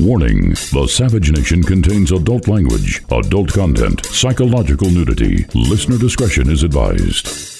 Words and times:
Warning 0.00 0.50
The 0.50 0.88
Savage 0.88 1.30
Nation 1.30 1.62
contains 1.62 2.10
adult 2.10 2.48
language, 2.48 3.00
adult 3.12 3.52
content, 3.52 4.04
psychological 4.06 4.90
nudity. 4.90 5.46
Listener 5.54 5.98
discretion 5.98 6.50
is 6.50 6.64
advised. 6.64 7.57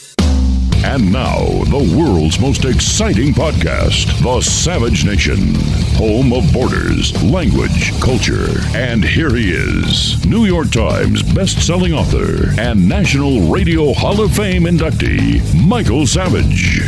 And 0.85 1.13
now, 1.13 1.39
the 1.65 1.97
world's 1.97 2.39
most 2.39 2.65
exciting 2.65 3.35
podcast, 3.35 4.23
The 4.23 4.41
Savage 4.41 5.05
Nation, 5.05 5.55
home 5.97 6.33
of 6.33 6.53
borders, 6.53 7.13
language, 7.23 7.93
culture. 8.01 8.61
And 8.75 9.05
here 9.05 9.35
he 9.35 9.51
is, 9.51 10.25
New 10.25 10.47
York 10.47 10.71
Times 10.71 11.23
best-selling 11.35 11.93
author 11.93 12.51
and 12.61 12.89
National 12.89 13.51
Radio 13.51 13.93
Hall 13.93 14.21
of 14.23 14.35
Fame 14.35 14.63
inductee, 14.65 15.43
Michael 15.67 16.07
Savage. 16.07 16.81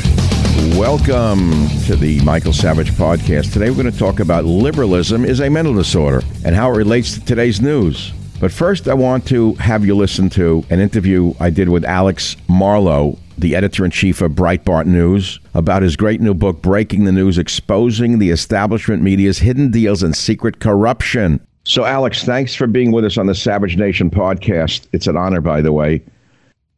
Welcome 0.79 1.69
to 1.87 1.97
the 1.97 2.21
Michael 2.25 2.53
Savage 2.53 2.93
podcast. 2.93 3.53
Today 3.53 3.71
we're 3.71 3.83
going 3.83 3.93
to 3.93 3.99
talk 3.99 4.21
about 4.21 4.45
liberalism 4.45 5.25
is 5.25 5.41
a 5.41 5.51
mental 5.51 5.75
disorder 5.75 6.23
and 6.45 6.55
how 6.55 6.73
it 6.73 6.77
relates 6.77 7.15
to 7.15 7.25
today's 7.25 7.61
news. 7.61 8.13
But 8.41 8.53
first, 8.53 8.89
I 8.89 8.95
want 8.95 9.27
to 9.27 9.53
have 9.55 9.85
you 9.85 9.95
listen 9.95 10.31
to 10.31 10.65
an 10.71 10.81
interview 10.81 11.35
I 11.39 11.51
did 11.51 11.69
with 11.69 11.85
Alex 11.85 12.37
Marlow, 12.49 13.19
the 13.41 13.57
editor 13.57 13.85
in 13.85 13.91
chief 13.91 14.21
of 14.21 14.33
Breitbart 14.33 14.87
News, 14.87 15.41
about 15.55 15.83
his 15.83 15.97
great 15.97 16.21
new 16.21 16.35
book, 16.35 16.63
Breaking 16.63 17.05
the 17.05 17.13
News 17.13 17.39
Exposing 17.39 18.19
the 18.19 18.31
Establishment 18.31 19.03
Media's 19.03 19.39
Hidden 19.39 19.71
Deals 19.71 20.03
and 20.03 20.17
Secret 20.17 20.61
Corruption. 20.61 21.41
So, 21.65 21.85
Alex, 21.85 22.25
thanks 22.25 22.55
for 22.55 22.67
being 22.67 22.93
with 22.93 23.05
us 23.05 23.19
on 23.19 23.27
the 23.27 23.35
Savage 23.35 23.77
Nation 23.77 24.11
podcast. 24.11 24.87
It's 24.93 25.07
an 25.07 25.17
honor, 25.17 25.41
by 25.41 25.61
the 25.61 25.73
way 25.73 26.03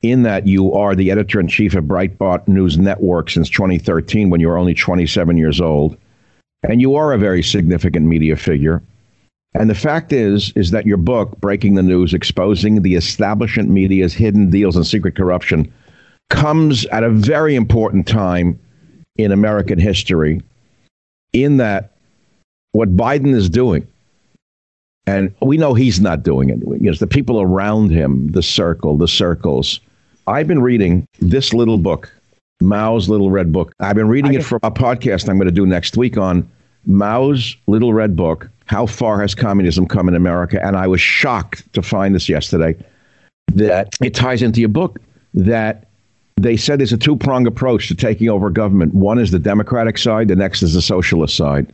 in 0.03 0.25
that 0.25 0.47
you 0.47 0.73
are 0.75 0.95
the 0.95 1.11
editor 1.11 1.39
in 1.39 1.49
chief 1.49 1.75
of 1.75 1.85
Breitbart 1.85 2.47
News 2.49 2.77
Network 2.77 3.31
since 3.31 3.49
2013 3.49 4.31
when 4.31 4.41
you 4.41 4.49
were 4.49 4.59
only 4.59 4.75
27 4.75 5.37
years 5.37 5.61
old. 5.61 5.97
And 6.65 6.81
you 6.81 6.95
are 6.97 7.13
a 7.13 7.19
very 7.19 7.43
significant 7.43 8.07
media 8.07 8.37
figure. 8.37 8.83
And 9.55 9.69
the 9.69 9.75
fact 9.75 10.13
is, 10.13 10.53
is 10.57 10.71
that 10.71 10.87
your 10.87 10.97
book, 10.97 11.39
Breaking 11.41 11.75
the 11.75 11.83
News, 11.83 12.15
Exposing 12.15 12.83
the 12.83 12.95
Establishment 12.95 13.69
Media's 13.69 14.15
Hidden 14.15 14.51
Deals 14.51 14.77
and 14.77 14.87
Secret 14.87 15.15
Corruption, 15.15 15.73
comes 16.33 16.87
at 16.87 17.05
a 17.05 17.11
very 17.11 17.55
important 17.55 18.09
time 18.09 18.59
in 19.17 19.31
American 19.31 19.79
history 19.79 20.43
in 21.33 21.59
that 21.59 21.93
what 22.73 22.97
Biden 22.97 23.35
is 23.35 23.49
doing, 23.49 23.87
and 25.07 25.33
we 25.43 25.59
know 25.59 25.75
he's 25.75 26.01
not 26.01 26.23
doing 26.23 26.49
it. 26.49 26.59
You 26.81 26.91
know, 26.91 26.95
the 26.95 27.07
people 27.07 27.41
around 27.41 27.91
him, 27.91 28.29
the 28.33 28.43
circle, 28.43 28.97
the 28.97 29.07
circles, 29.07 29.79
I've 30.27 30.49
been 30.49 30.63
reading 30.63 31.07
this 31.21 31.53
little 31.53 31.79
book, 31.79 32.11
Mao's 32.63 33.09
Little 33.09 33.31
Red 33.31 33.53
Book. 33.53 33.73
I've 33.81 33.97
been 33.97 34.09
reading 34.09 34.35
it 34.35 34.45
for 34.45 34.57
a 34.63 34.71
podcast 34.71 35.29
I'm 35.29 35.37
going 35.37 35.47
to 35.47 35.53
do 35.53 35.67
next 35.67 35.97
week 35.97 36.17
on 36.17 36.51
Mao's 36.87 37.57
Little 37.67 37.93
Red 37.93 38.17
Book 38.17 38.49
How 38.67 38.87
Far 38.87 39.21
Has 39.21 39.35
Communism 39.35 39.87
Come 39.87 40.09
in 40.09 40.15
America? 40.15 40.65
And 40.65 40.77
I 40.77 40.87
was 40.87 41.01
shocked 41.01 41.71
to 41.75 41.83
find 41.83 42.15
this 42.15 42.29
yesterday 42.29 42.75
that 43.55 43.89
it 44.01 44.15
ties 44.15 44.41
into 44.41 44.61
your 44.61 44.71
book 44.71 44.99
that 45.35 45.89
they 46.37 46.57
said 46.57 46.81
there's 46.81 46.93
a 46.93 46.99
two 46.99 47.17
pronged 47.17 47.47
approach 47.47 47.89
to 47.89 47.95
taking 47.95 48.29
over 48.29 48.51
government. 48.51 48.95
One 48.95 49.19
is 49.19 49.31
the 49.31 49.39
Democratic 49.39 49.99
side, 49.99 50.29
the 50.29 50.37
next 50.37 50.63
is 50.63 50.75
the 50.75 50.83
socialist 50.83 51.37
side. 51.37 51.73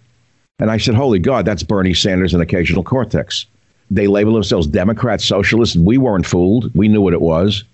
And 0.59 0.71
I 0.71 0.77
said, 0.77 0.95
Holy 0.95 1.19
God, 1.19 1.45
that's 1.45 1.63
Bernie 1.63 1.95
Sanders 1.95 2.35
and 2.35 2.43
occasional 2.43 2.83
cortex. 2.83 3.47
They 3.91 4.07
label 4.07 4.35
themselves 4.35 4.67
Democrats, 4.67 5.25
socialists. 5.25 5.77
We 5.77 5.99
weren't 5.99 6.27
fooled. 6.27 6.75
We 6.75 6.89
knew 6.89 7.01
what 7.01 7.15
it 7.15 7.21
was 7.21 7.65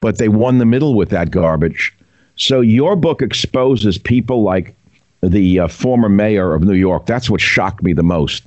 but 0.00 0.18
they 0.18 0.28
won 0.28 0.58
the 0.58 0.66
middle 0.66 0.94
with 0.94 1.10
that 1.10 1.30
garbage. 1.30 1.94
So 2.36 2.60
your 2.60 2.96
book 2.96 3.22
exposes 3.22 3.98
people 3.98 4.42
like 4.42 4.74
the 5.22 5.60
uh, 5.60 5.68
former 5.68 6.08
mayor 6.08 6.54
of 6.54 6.62
New 6.62 6.74
York. 6.74 7.06
That's 7.06 7.28
what 7.28 7.40
shocked 7.40 7.82
me 7.82 7.92
the 7.92 8.02
most 8.02 8.44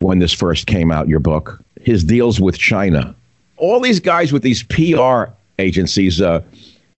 when 0.00 0.18
this 0.18 0.32
first 0.32 0.66
came 0.66 0.90
out, 0.90 1.08
your 1.08 1.20
book. 1.20 1.62
His 1.80 2.02
deals 2.02 2.40
with 2.40 2.58
China. 2.58 3.14
All 3.56 3.80
these 3.80 4.00
guys 4.00 4.32
with 4.32 4.42
these 4.42 4.64
PR 4.64 5.26
agencies, 5.60 6.20
uh, 6.20 6.42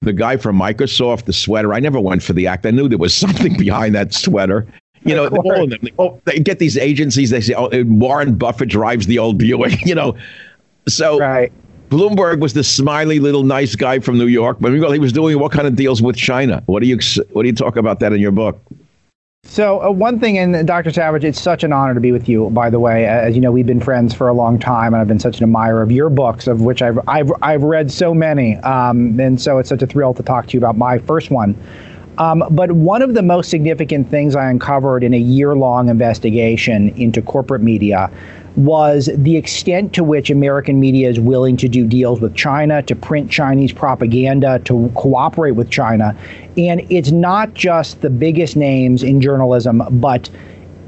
the 0.02 0.12
guy 0.12 0.36
from 0.36 0.58
Microsoft, 0.58 1.24
the 1.24 1.32
sweater, 1.32 1.74
I 1.74 1.80
never 1.80 2.00
went 2.00 2.22
for 2.22 2.32
the 2.32 2.46
act. 2.46 2.66
I 2.66 2.70
knew 2.70 2.88
there 2.88 2.98
was 2.98 3.14
something 3.24 3.56
behind 3.56 3.94
that 3.94 4.14
sweater. 4.14 4.66
You 5.04 5.14
know, 5.14 5.28
all 5.28 5.62
of 5.62 5.70
them. 5.70 5.78
They, 5.82 5.92
oh, 5.98 6.20
they 6.24 6.38
get 6.40 6.58
these 6.58 6.76
agencies. 6.76 7.30
They 7.30 7.40
say, 7.40 7.54
"Oh, 7.54 7.70
Warren 7.84 8.34
Buffett 8.34 8.68
drives 8.68 9.06
the 9.06 9.18
old 9.18 9.38
Buick." 9.38 9.80
You 9.86 9.94
know, 9.94 10.16
so 10.88 11.20
right. 11.20 11.52
Bloomberg 11.90 12.40
was 12.40 12.54
the 12.54 12.64
smiley 12.64 13.20
little 13.20 13.44
nice 13.44 13.76
guy 13.76 14.00
from 14.00 14.18
New 14.18 14.26
York, 14.26 14.56
but 14.60 14.72
he 14.72 14.98
was 14.98 15.12
doing 15.12 15.38
what 15.38 15.52
kind 15.52 15.68
of 15.68 15.76
deals 15.76 16.02
with 16.02 16.16
China? 16.16 16.62
What 16.66 16.82
do 16.82 16.88
you 16.88 16.98
what 17.30 17.42
do 17.42 17.48
you 17.48 17.54
talk 17.54 17.76
about 17.76 18.00
that 18.00 18.12
in 18.12 18.20
your 18.20 18.32
book? 18.32 18.60
So 19.48 19.82
uh, 19.82 19.90
one 19.90 20.20
thing, 20.20 20.38
and 20.38 20.66
Dr. 20.66 20.92
Savage, 20.92 21.24
it's 21.24 21.40
such 21.40 21.64
an 21.64 21.72
honor 21.72 21.94
to 21.94 22.00
be 22.00 22.12
with 22.12 22.28
you. 22.28 22.50
By 22.50 22.68
the 22.68 22.78
way, 22.78 23.06
as 23.06 23.34
you 23.34 23.40
know, 23.40 23.52
we've 23.52 23.66
been 23.66 23.80
friends 23.80 24.12
for 24.14 24.28
a 24.28 24.34
long 24.34 24.58
time, 24.58 24.92
and 24.92 25.00
I've 25.00 25.08
been 25.08 25.20
such 25.20 25.38
an 25.38 25.44
admirer 25.44 25.82
of 25.82 25.90
your 25.90 26.10
books, 26.10 26.46
of 26.46 26.60
which 26.60 26.82
I've 26.82 26.98
I've 27.08 27.32
I've 27.42 27.62
read 27.62 27.90
so 27.90 28.12
many, 28.12 28.56
um, 28.58 29.18
and 29.18 29.40
so 29.40 29.58
it's 29.58 29.68
such 29.68 29.82
a 29.82 29.86
thrill 29.86 30.12
to 30.14 30.22
talk 30.22 30.46
to 30.48 30.52
you 30.52 30.58
about 30.58 30.76
my 30.76 30.98
first 30.98 31.30
one. 31.30 31.56
Um, 32.18 32.44
but 32.50 32.72
one 32.72 33.02
of 33.02 33.14
the 33.14 33.22
most 33.22 33.50
significant 33.50 34.10
things 34.10 34.36
I 34.36 34.50
uncovered 34.50 35.04
in 35.04 35.12
a 35.12 35.18
year-long 35.18 35.90
investigation 35.90 36.88
into 36.96 37.20
corporate 37.20 37.62
media 37.62 38.10
was 38.56 39.10
the 39.14 39.36
extent 39.36 39.92
to 39.92 40.02
which 40.02 40.30
American 40.30 40.80
media 40.80 41.10
is 41.10 41.20
willing 41.20 41.58
to 41.58 41.68
do 41.68 41.86
deals 41.86 42.20
with 42.20 42.34
China, 42.34 42.82
to 42.84 42.96
print 42.96 43.30
Chinese 43.30 43.70
propaganda, 43.70 44.58
to 44.60 44.90
cooperate 44.94 45.52
with 45.52 45.68
China. 45.68 46.16
And 46.56 46.86
it's 46.90 47.10
not 47.10 47.54
just 47.54 48.00
the 48.00 48.10
biggest 48.10 48.56
names 48.56 49.02
in 49.02 49.20
journalism, 49.20 49.82
but 49.90 50.30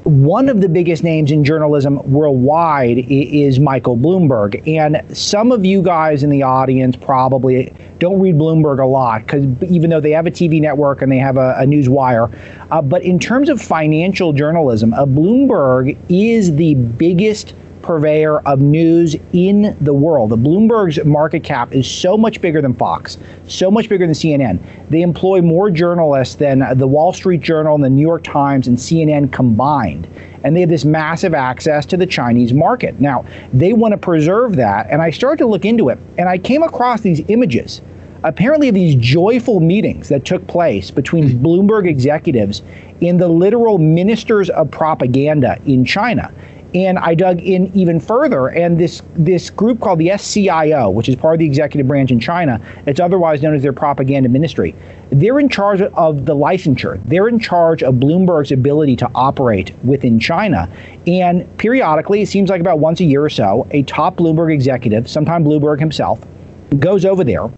one 0.03 0.49
of 0.49 0.61
the 0.61 0.69
biggest 0.69 1.03
names 1.03 1.29
in 1.29 1.43
journalism 1.43 1.97
worldwide 2.11 3.05
is 3.09 3.59
Michael 3.59 3.97
Bloomberg. 3.97 4.65
And 4.67 5.03
some 5.15 5.51
of 5.51 5.65
you 5.65 5.81
guys 5.81 6.23
in 6.23 6.29
the 6.29 6.41
audience 6.41 6.95
probably 6.95 7.73
don't 7.99 8.19
read 8.19 8.35
Bloomberg 8.35 8.81
a 8.81 8.85
lot 8.85 9.21
because 9.21 9.45
even 9.69 9.89
though 9.89 9.99
they 9.99 10.11
have 10.11 10.25
a 10.25 10.31
TV 10.31 10.61
network 10.61 11.01
and 11.01 11.11
they 11.11 11.17
have 11.17 11.37
a, 11.37 11.53
a 11.57 11.65
news 11.65 11.89
wire, 11.89 12.29
uh, 12.71 12.81
but 12.81 13.03
in 13.03 13.19
terms 13.19 13.49
of 13.49 13.61
financial 13.61 14.33
journalism, 14.33 14.93
uh, 14.93 15.05
Bloomberg 15.05 15.97
is 16.09 16.55
the 16.55 16.75
biggest 16.75 17.53
purveyor 17.81 18.39
of 18.39 18.59
news 18.59 19.15
in 19.33 19.75
the 19.81 19.93
world. 19.93 20.29
The 20.29 20.37
Bloomberg's 20.37 21.03
market 21.05 21.43
cap 21.43 21.73
is 21.73 21.89
so 21.89 22.17
much 22.17 22.41
bigger 22.41 22.61
than 22.61 22.73
Fox, 22.73 23.17
so 23.47 23.71
much 23.71 23.89
bigger 23.89 24.05
than 24.05 24.15
CNN. 24.15 24.59
They 24.89 25.01
employ 25.01 25.41
more 25.41 25.69
journalists 25.69 26.35
than 26.35 26.77
the 26.77 26.87
Wall 26.87 27.13
Street 27.13 27.41
Journal 27.41 27.75
and 27.75 27.83
the 27.83 27.89
New 27.89 28.01
York 28.01 28.23
Times 28.23 28.67
and 28.67 28.77
CNN 28.77 29.31
combined. 29.31 30.07
And 30.43 30.55
they 30.55 30.61
have 30.61 30.69
this 30.69 30.85
massive 30.85 31.33
access 31.33 31.85
to 31.87 31.97
the 31.97 32.07
Chinese 32.07 32.53
market. 32.53 32.99
Now, 32.99 33.25
they 33.53 33.73
want 33.73 33.93
to 33.93 33.97
preserve 33.97 34.55
that. 34.55 34.87
And 34.89 35.01
I 35.01 35.09
started 35.09 35.37
to 35.39 35.47
look 35.47 35.65
into 35.65 35.89
it, 35.89 35.99
and 36.17 36.29
I 36.29 36.37
came 36.37 36.63
across 36.63 37.01
these 37.01 37.21
images 37.27 37.81
apparently 38.23 38.69
these 38.69 38.95
joyful 38.95 39.59
meetings 39.59 40.09
that 40.09 40.25
took 40.25 40.45
place 40.47 40.91
between 40.91 41.39
Bloomberg 41.39 41.87
executives 41.87 42.61
and 43.01 43.19
the 43.19 43.27
literal 43.27 43.77
ministers 43.77 44.49
of 44.49 44.69
propaganda 44.71 45.57
in 45.65 45.85
China. 45.85 46.31
And 46.75 46.99
I 46.99 47.15
dug 47.15 47.41
in 47.41 47.71
even 47.75 47.99
further, 47.99 48.47
and 48.47 48.79
this 48.79 49.01
this 49.15 49.49
group 49.49 49.79
called 49.79 49.97
the 49.97 50.09
SCIO, 50.09 50.93
which 50.93 51.09
is 51.09 51.15
part 51.15 51.33
of 51.35 51.39
the 51.39 51.45
executive 51.45 51.87
branch 51.87 52.11
in 52.11 52.19
China, 52.19 52.61
it's 52.85 52.99
otherwise 52.99 53.41
known 53.41 53.55
as 53.55 53.63
their 53.63 53.73
propaganda 53.73 54.29
ministry. 54.29 54.75
They're 55.09 55.39
in 55.39 55.49
charge 55.49 55.81
of 55.81 56.25
the 56.25 56.35
licensure. 56.35 57.01
They're 57.05 57.27
in 57.27 57.39
charge 57.39 57.81
of 57.81 57.95
Bloomberg's 57.95 58.51
ability 58.51 58.95
to 58.97 59.09
operate 59.15 59.73
within 59.83 60.19
China. 60.19 60.69
And 61.07 61.57
periodically, 61.57 62.21
it 62.21 62.27
seems 62.27 62.51
like 62.51 62.61
about 62.61 62.77
once 62.77 62.99
a 62.99 63.05
year 63.05 63.23
or 63.23 63.29
so, 63.29 63.67
a 63.71 63.81
top 63.83 64.17
Bloomberg 64.17 64.53
executive, 64.53 65.09
sometime 65.09 65.43
Bloomberg 65.43 65.79
himself, 65.79 66.19
goes 66.77 67.03
over 67.03 67.23
there 67.23 67.49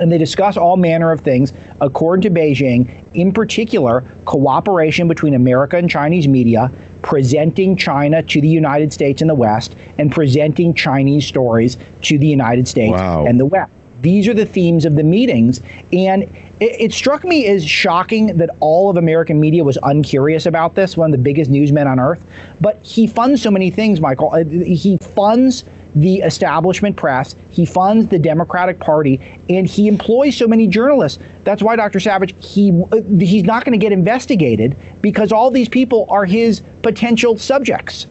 and 0.00 0.10
they 0.10 0.18
discuss 0.18 0.56
all 0.56 0.76
manner 0.76 1.12
of 1.12 1.20
things 1.20 1.52
according 1.80 2.22
to 2.22 2.30
Beijing, 2.30 3.04
in 3.14 3.32
particular, 3.32 4.04
cooperation 4.24 5.06
between 5.06 5.34
America 5.34 5.76
and 5.76 5.88
Chinese 5.88 6.26
media, 6.26 6.72
presenting 7.02 7.76
China 7.76 8.22
to 8.22 8.40
the 8.40 8.48
United 8.48 8.92
States 8.92 9.20
and 9.20 9.28
the 9.28 9.34
West, 9.34 9.76
and 9.98 10.10
presenting 10.10 10.74
Chinese 10.74 11.26
stories 11.26 11.76
to 12.02 12.18
the 12.18 12.26
United 12.26 12.66
States 12.66 12.92
wow. 12.92 13.24
and 13.26 13.38
the 13.38 13.46
West. 13.46 13.70
These 14.00 14.26
are 14.28 14.34
the 14.34 14.46
themes 14.46 14.86
of 14.86 14.94
the 14.94 15.04
meetings. 15.04 15.60
And 15.92 16.22
it, 16.60 16.80
it, 16.80 16.92
struck 16.92 17.22
me 17.22 17.46
as 17.46 17.66
shocking 17.66 18.38
that 18.38 18.48
all 18.60 18.88
of 18.88 18.96
American 18.96 19.38
media 19.38 19.62
was 19.62 19.76
uncurious 19.82 20.46
about 20.46 20.74
this, 20.74 20.96
one 20.96 21.12
of 21.12 21.12
the 21.12 21.22
biggest 21.22 21.50
newsmen 21.50 21.86
on 21.86 22.00
earth. 22.00 22.24
But 22.62 22.82
he 22.82 23.06
funds 23.06 23.42
so 23.42 23.50
many 23.50 23.70
things, 23.70 24.00
Michael. 24.00 24.30
Uh, 24.32 24.44
he 24.44 24.96
funds 25.02 25.64
the 25.94 26.16
establishment 26.18 26.96
press, 26.96 27.34
he 27.50 27.64
funds 27.64 28.08
the 28.08 28.18
Democratic 28.18 28.78
Party, 28.80 29.20
and 29.48 29.66
he 29.66 29.88
employs 29.88 30.36
so 30.36 30.46
many 30.46 30.66
journalists. 30.66 31.18
That's 31.44 31.62
why 31.62 31.76
Dr. 31.76 32.00
Savage 32.00 32.34
he 32.44 32.72
he's 33.18 33.44
not 33.44 33.64
going 33.64 33.78
to 33.78 33.78
get 33.78 33.92
investigated 33.92 34.76
because 35.00 35.32
all 35.32 35.50
these 35.50 35.68
people 35.68 36.06
are 36.08 36.24
his 36.24 36.62
potential 36.82 37.38
subjects. 37.38 38.06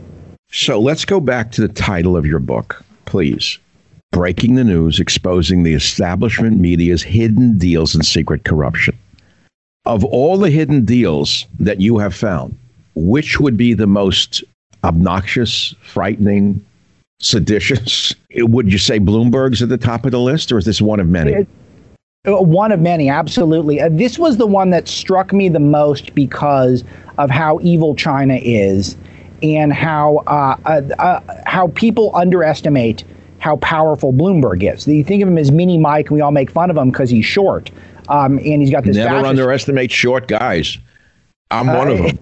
So 0.51 0.79
let's 0.79 1.05
go 1.05 1.19
back 1.19 1.51
to 1.51 1.61
the 1.61 1.73
title 1.73 2.17
of 2.17 2.25
your 2.25 2.39
book, 2.39 2.83
please. 3.05 3.59
Breaking 4.11 4.55
the 4.55 4.63
news, 4.63 4.99
exposing 4.99 5.61
the 5.63 5.75
establishment 5.75 6.59
media's 6.59 7.03
hidden 7.03 7.57
deals 7.59 7.93
and 7.93 8.03
secret 8.03 8.43
corruption. 8.43 8.97
Of 9.85 10.03
all 10.03 10.37
the 10.37 10.49
hidden 10.49 10.83
deals 10.83 11.45
that 11.59 11.79
you 11.79 11.99
have 11.99 12.15
found, 12.15 12.57
which 12.95 13.39
would 13.39 13.55
be 13.55 13.73
the 13.73 13.87
most 13.87 14.43
obnoxious, 14.83 15.75
frightening, 15.81 16.65
seditious? 17.19 18.13
Would 18.35 18.71
you 18.71 18.77
say 18.77 18.99
Bloomberg's 18.99 19.61
at 19.61 19.69
the 19.69 19.77
top 19.77 20.05
of 20.05 20.11
the 20.11 20.19
list, 20.19 20.51
or 20.51 20.57
is 20.57 20.65
this 20.65 20.81
one 20.81 20.99
of 20.99 21.07
many? 21.07 21.45
Uh, 22.27 22.33
one 22.41 22.71
of 22.71 22.79
many, 22.79 23.09
absolutely. 23.09 23.79
Uh, 23.79 23.89
this 23.91 24.19
was 24.19 24.37
the 24.37 24.47
one 24.47 24.71
that 24.71 24.87
struck 24.87 25.31
me 25.31 25.47
the 25.47 25.59
most 25.59 26.13
because 26.15 26.83
of 27.17 27.29
how 27.29 27.59
evil 27.61 27.95
China 27.95 28.39
is 28.41 28.97
and 29.41 29.71
how 29.71 30.17
uh, 30.27 30.57
uh, 30.65 30.81
uh, 30.99 31.21
how 31.45 31.67
people 31.69 32.13
underestimate 32.15 33.05
how 33.39 33.55
powerful 33.57 34.11
Bloomberg 34.11 34.61
is. 34.73 34.85
You 34.85 35.03
think 35.03 35.23
of 35.23 35.29
him 35.29 35.37
as 35.37 35.49
Mini 35.49 35.77
Mike, 35.77 36.07
and 36.07 36.15
we 36.15 36.21
all 36.21 36.31
make 36.31 36.51
fun 36.51 36.69
of 36.69 36.75
him 36.75 36.91
because 36.91 37.09
he's 37.09 37.25
short, 37.25 37.71
um, 38.09 38.37
and 38.39 38.61
he's 38.61 38.69
got 38.69 38.83
this. 38.83 38.97
Never 38.97 39.25
underestimate 39.25 39.91
short 39.91 40.27
guys. 40.27 40.77
I'm 41.51 41.65
one 41.65 41.87
of 41.87 41.97
them. 41.97 42.19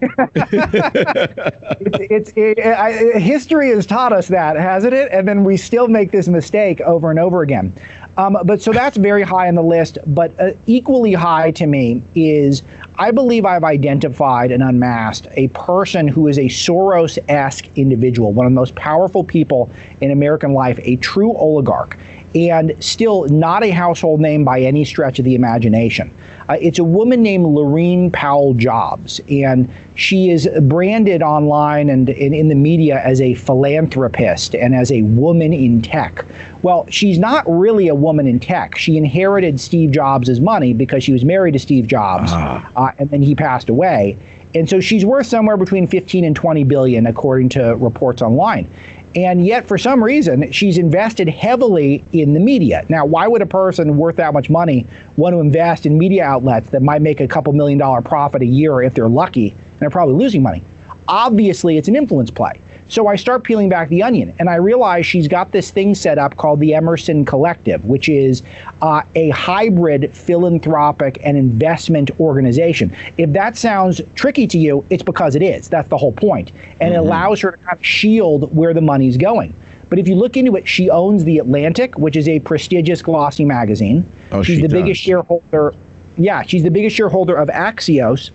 it's, 1.80 2.32
it's 2.32 2.32
it, 2.34 2.58
I, 2.60 3.18
history 3.18 3.68
has 3.68 3.84
taught 3.84 4.10
us 4.10 4.28
that, 4.28 4.56
hasn't 4.56 4.94
it? 4.94 5.12
And 5.12 5.28
then 5.28 5.44
we 5.44 5.58
still 5.58 5.86
make 5.86 6.12
this 6.12 6.28
mistake 6.28 6.80
over 6.80 7.10
and 7.10 7.18
over 7.18 7.42
again. 7.42 7.74
Um, 8.16 8.38
but 8.44 8.62
so 8.62 8.72
that's 8.72 8.96
very 8.96 9.22
high 9.22 9.46
on 9.48 9.54
the 9.54 9.62
list. 9.62 9.98
But 10.06 10.32
uh, 10.40 10.52
equally 10.66 11.12
high 11.12 11.50
to 11.52 11.66
me 11.66 12.02
is 12.14 12.62
I 12.96 13.10
believe 13.10 13.44
I've 13.44 13.64
identified 13.64 14.50
and 14.50 14.62
unmasked 14.62 15.28
a 15.32 15.48
person 15.48 16.08
who 16.08 16.26
is 16.26 16.38
a 16.38 16.46
Soros 16.46 17.18
esque 17.28 17.68
individual, 17.76 18.32
one 18.32 18.46
of 18.46 18.52
the 18.52 18.58
most 18.58 18.76
powerful 18.76 19.24
people 19.24 19.70
in 20.00 20.10
American 20.10 20.54
life, 20.54 20.80
a 20.82 20.96
true 20.96 21.34
oligarch 21.34 21.98
and 22.46 22.72
still 22.82 23.24
not 23.28 23.64
a 23.64 23.70
household 23.70 24.20
name 24.20 24.44
by 24.44 24.60
any 24.60 24.84
stretch 24.84 25.18
of 25.18 25.24
the 25.24 25.34
imagination. 25.34 26.14
Uh, 26.48 26.56
it's 26.60 26.78
a 26.78 26.84
woman 26.84 27.22
named 27.22 27.44
Laurene 27.44 28.12
Powell 28.12 28.54
Jobs, 28.54 29.20
and 29.28 29.68
she 29.96 30.30
is 30.30 30.48
branded 30.62 31.22
online 31.22 31.90
and, 31.90 32.08
and 32.08 32.34
in 32.34 32.48
the 32.48 32.54
media 32.54 33.02
as 33.04 33.20
a 33.20 33.34
philanthropist 33.34 34.54
and 34.54 34.74
as 34.74 34.92
a 34.92 35.02
woman 35.02 35.52
in 35.52 35.82
tech. 35.82 36.24
Well, 36.62 36.86
she's 36.88 37.18
not 37.18 37.44
really 37.48 37.88
a 37.88 37.94
woman 37.94 38.26
in 38.26 38.38
tech. 38.40 38.76
She 38.76 38.96
inherited 38.96 39.60
Steve 39.60 39.90
Jobs' 39.90 40.40
money 40.40 40.72
because 40.72 41.02
she 41.02 41.12
was 41.12 41.24
married 41.24 41.52
to 41.52 41.58
Steve 41.58 41.86
Jobs, 41.86 42.30
ah. 42.32 42.70
uh, 42.76 42.92
and 42.98 43.10
then 43.10 43.22
he 43.22 43.34
passed 43.34 43.68
away. 43.68 44.16
And 44.54 44.68
so 44.68 44.80
she's 44.80 45.04
worth 45.04 45.26
somewhere 45.26 45.56
between 45.56 45.86
15 45.86 46.24
and 46.24 46.34
20 46.34 46.64
billion, 46.64 47.06
according 47.06 47.50
to 47.50 47.76
reports 47.76 48.22
online. 48.22 48.70
And 49.14 49.46
yet, 49.46 49.66
for 49.66 49.78
some 49.78 50.04
reason, 50.04 50.52
she's 50.52 50.76
invested 50.76 51.28
heavily 51.28 52.04
in 52.12 52.34
the 52.34 52.40
media. 52.40 52.84
Now, 52.88 53.06
why 53.06 53.26
would 53.26 53.40
a 53.40 53.46
person 53.46 53.96
worth 53.96 54.16
that 54.16 54.34
much 54.34 54.50
money 54.50 54.86
want 55.16 55.32
to 55.34 55.40
invest 55.40 55.86
in 55.86 55.96
media 55.98 56.24
outlets 56.24 56.70
that 56.70 56.82
might 56.82 57.00
make 57.00 57.20
a 57.20 57.26
couple 57.26 57.52
million 57.52 57.78
dollar 57.78 58.02
profit 58.02 58.42
a 58.42 58.46
year 58.46 58.82
if 58.82 58.94
they're 58.94 59.08
lucky 59.08 59.50
and 59.50 59.80
they're 59.80 59.90
probably 59.90 60.14
losing 60.14 60.42
money? 60.42 60.62
Obviously, 61.08 61.78
it's 61.78 61.88
an 61.88 61.96
influence 61.96 62.30
play. 62.30 62.60
So 62.88 63.06
I 63.06 63.16
start 63.16 63.44
peeling 63.44 63.68
back 63.68 63.90
the 63.90 64.02
onion, 64.02 64.34
and 64.38 64.48
I 64.48 64.54
realize 64.54 65.04
she's 65.04 65.28
got 65.28 65.52
this 65.52 65.70
thing 65.70 65.94
set 65.94 66.16
up 66.16 66.38
called 66.38 66.58
the 66.60 66.74
Emerson 66.74 67.26
Collective, 67.26 67.84
which 67.84 68.08
is 68.08 68.42
uh, 68.80 69.02
a 69.14 69.28
hybrid 69.30 70.14
philanthropic 70.16 71.18
and 71.22 71.36
investment 71.36 72.10
organization. 72.18 72.94
If 73.18 73.34
that 73.34 73.58
sounds 73.58 74.00
tricky 74.14 74.46
to 74.46 74.58
you, 74.58 74.84
it's 74.88 75.02
because 75.02 75.36
it 75.36 75.42
is. 75.42 75.68
That's 75.68 75.88
the 75.88 75.98
whole 75.98 76.12
point. 76.12 76.50
And 76.80 76.92
mm-hmm. 76.92 76.94
it 76.94 76.96
allows 76.96 77.42
her 77.42 77.52
to 77.52 77.58
kind 77.58 77.78
of 77.78 77.84
shield 77.84 78.54
where 78.56 78.72
the 78.72 78.80
money's 78.80 79.18
going. 79.18 79.54
But 79.90 79.98
if 79.98 80.08
you 80.08 80.16
look 80.16 80.36
into 80.38 80.56
it, 80.56 80.66
she 80.66 80.88
owns 80.88 81.24
The 81.24 81.38
Atlantic, 81.38 81.98
which 81.98 82.16
is 82.16 82.26
a 82.26 82.40
prestigious 82.40 83.02
glossy 83.02 83.44
magazine. 83.44 84.10
Oh, 84.32 84.42
she's 84.42 84.56
she 84.56 84.62
the 84.62 84.68
does. 84.68 84.80
biggest 84.80 85.02
shareholder. 85.02 85.74
Yeah, 86.16 86.42
she's 86.42 86.62
the 86.62 86.70
biggest 86.70 86.96
shareholder 86.96 87.36
of 87.36 87.48
Axios, 87.48 88.30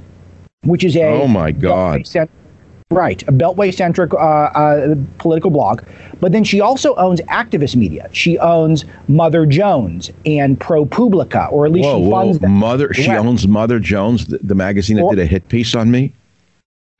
which 0.63 0.83
is 0.83 0.95
a 0.95 1.21
oh 1.21 1.27
my 1.27 1.51
god 1.51 2.07
Right, 2.91 3.23
a 3.23 3.31
Beltway 3.31 3.73
centric 3.73 4.13
uh, 4.13 4.17
uh, 4.17 4.95
political 5.17 5.49
blog. 5.49 5.81
But 6.19 6.31
then 6.31 6.43
she 6.43 6.61
also 6.61 6.95
owns 6.95 7.21
activist 7.21 7.75
media. 7.75 8.09
She 8.11 8.37
owns 8.37 8.85
Mother 9.07 9.45
Jones 9.45 10.11
and 10.25 10.59
ProPublica, 10.59 11.51
or 11.51 11.65
at 11.65 11.71
least 11.71 11.87
whoa, 11.87 12.03
she 12.03 12.11
funds 12.11 12.37
whoa. 12.37 12.41
them. 12.41 12.51
Mother, 12.51 12.93
she 12.93 13.09
owns 13.09 13.47
Mother 13.47 13.79
Jones, 13.79 14.27
the, 14.27 14.37
the 14.39 14.55
magazine 14.55 14.97
that 14.97 15.03
well, 15.03 15.15
did 15.15 15.19
a 15.19 15.25
hit 15.25 15.47
piece 15.49 15.75
on 15.75 15.91
me. 15.91 16.13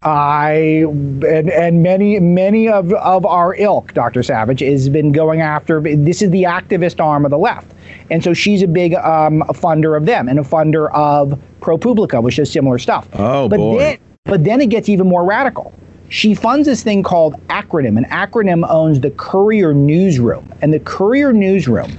I 0.06 0.86
and 0.86 1.50
and 1.50 1.82
many 1.82 2.20
many 2.20 2.68
of 2.68 2.92
of 2.94 3.26
our 3.26 3.56
ilk, 3.56 3.94
Dr. 3.94 4.22
Savage, 4.22 4.60
has 4.60 4.90
been 4.90 5.12
going 5.12 5.40
after. 5.40 5.80
This 5.80 6.22
is 6.22 6.30
the 6.32 6.44
activist 6.44 7.00
arm 7.00 7.24
of 7.24 7.32
the 7.32 7.38
left, 7.38 7.74
and 8.10 8.22
so 8.22 8.34
she's 8.34 8.62
a 8.62 8.68
big 8.68 8.96
um, 8.96 9.44
funder 9.50 9.96
of 9.96 10.06
them 10.06 10.28
and 10.28 10.40
a 10.40 10.44
funder 10.44 10.92
of 10.92 11.40
ProPublica, 11.62 12.22
which 12.22 12.36
does 12.36 12.52
similar 12.52 12.80
stuff. 12.80 13.08
Oh 13.14 13.48
but 13.48 13.58
boy! 13.58 13.78
Then, 13.78 13.98
but 14.34 14.44
then 14.44 14.62
it 14.62 14.70
gets 14.70 14.90
even 14.90 15.08
more 15.08 15.24
radical. 15.24 15.72
She 16.10 16.34
funds 16.34 16.68
this 16.68 16.82
thing 16.82 17.04
called 17.04 17.36
Acronym, 17.50 17.98
and 17.98 18.06
Acronym 18.08 18.68
owns 18.68 19.00
the 19.00 19.12
Courier 19.12 19.76
Newsroom. 19.76 20.52
And 20.62 20.74
the 20.74 20.80
Courier 20.80 21.34
Newsroom 21.34 21.92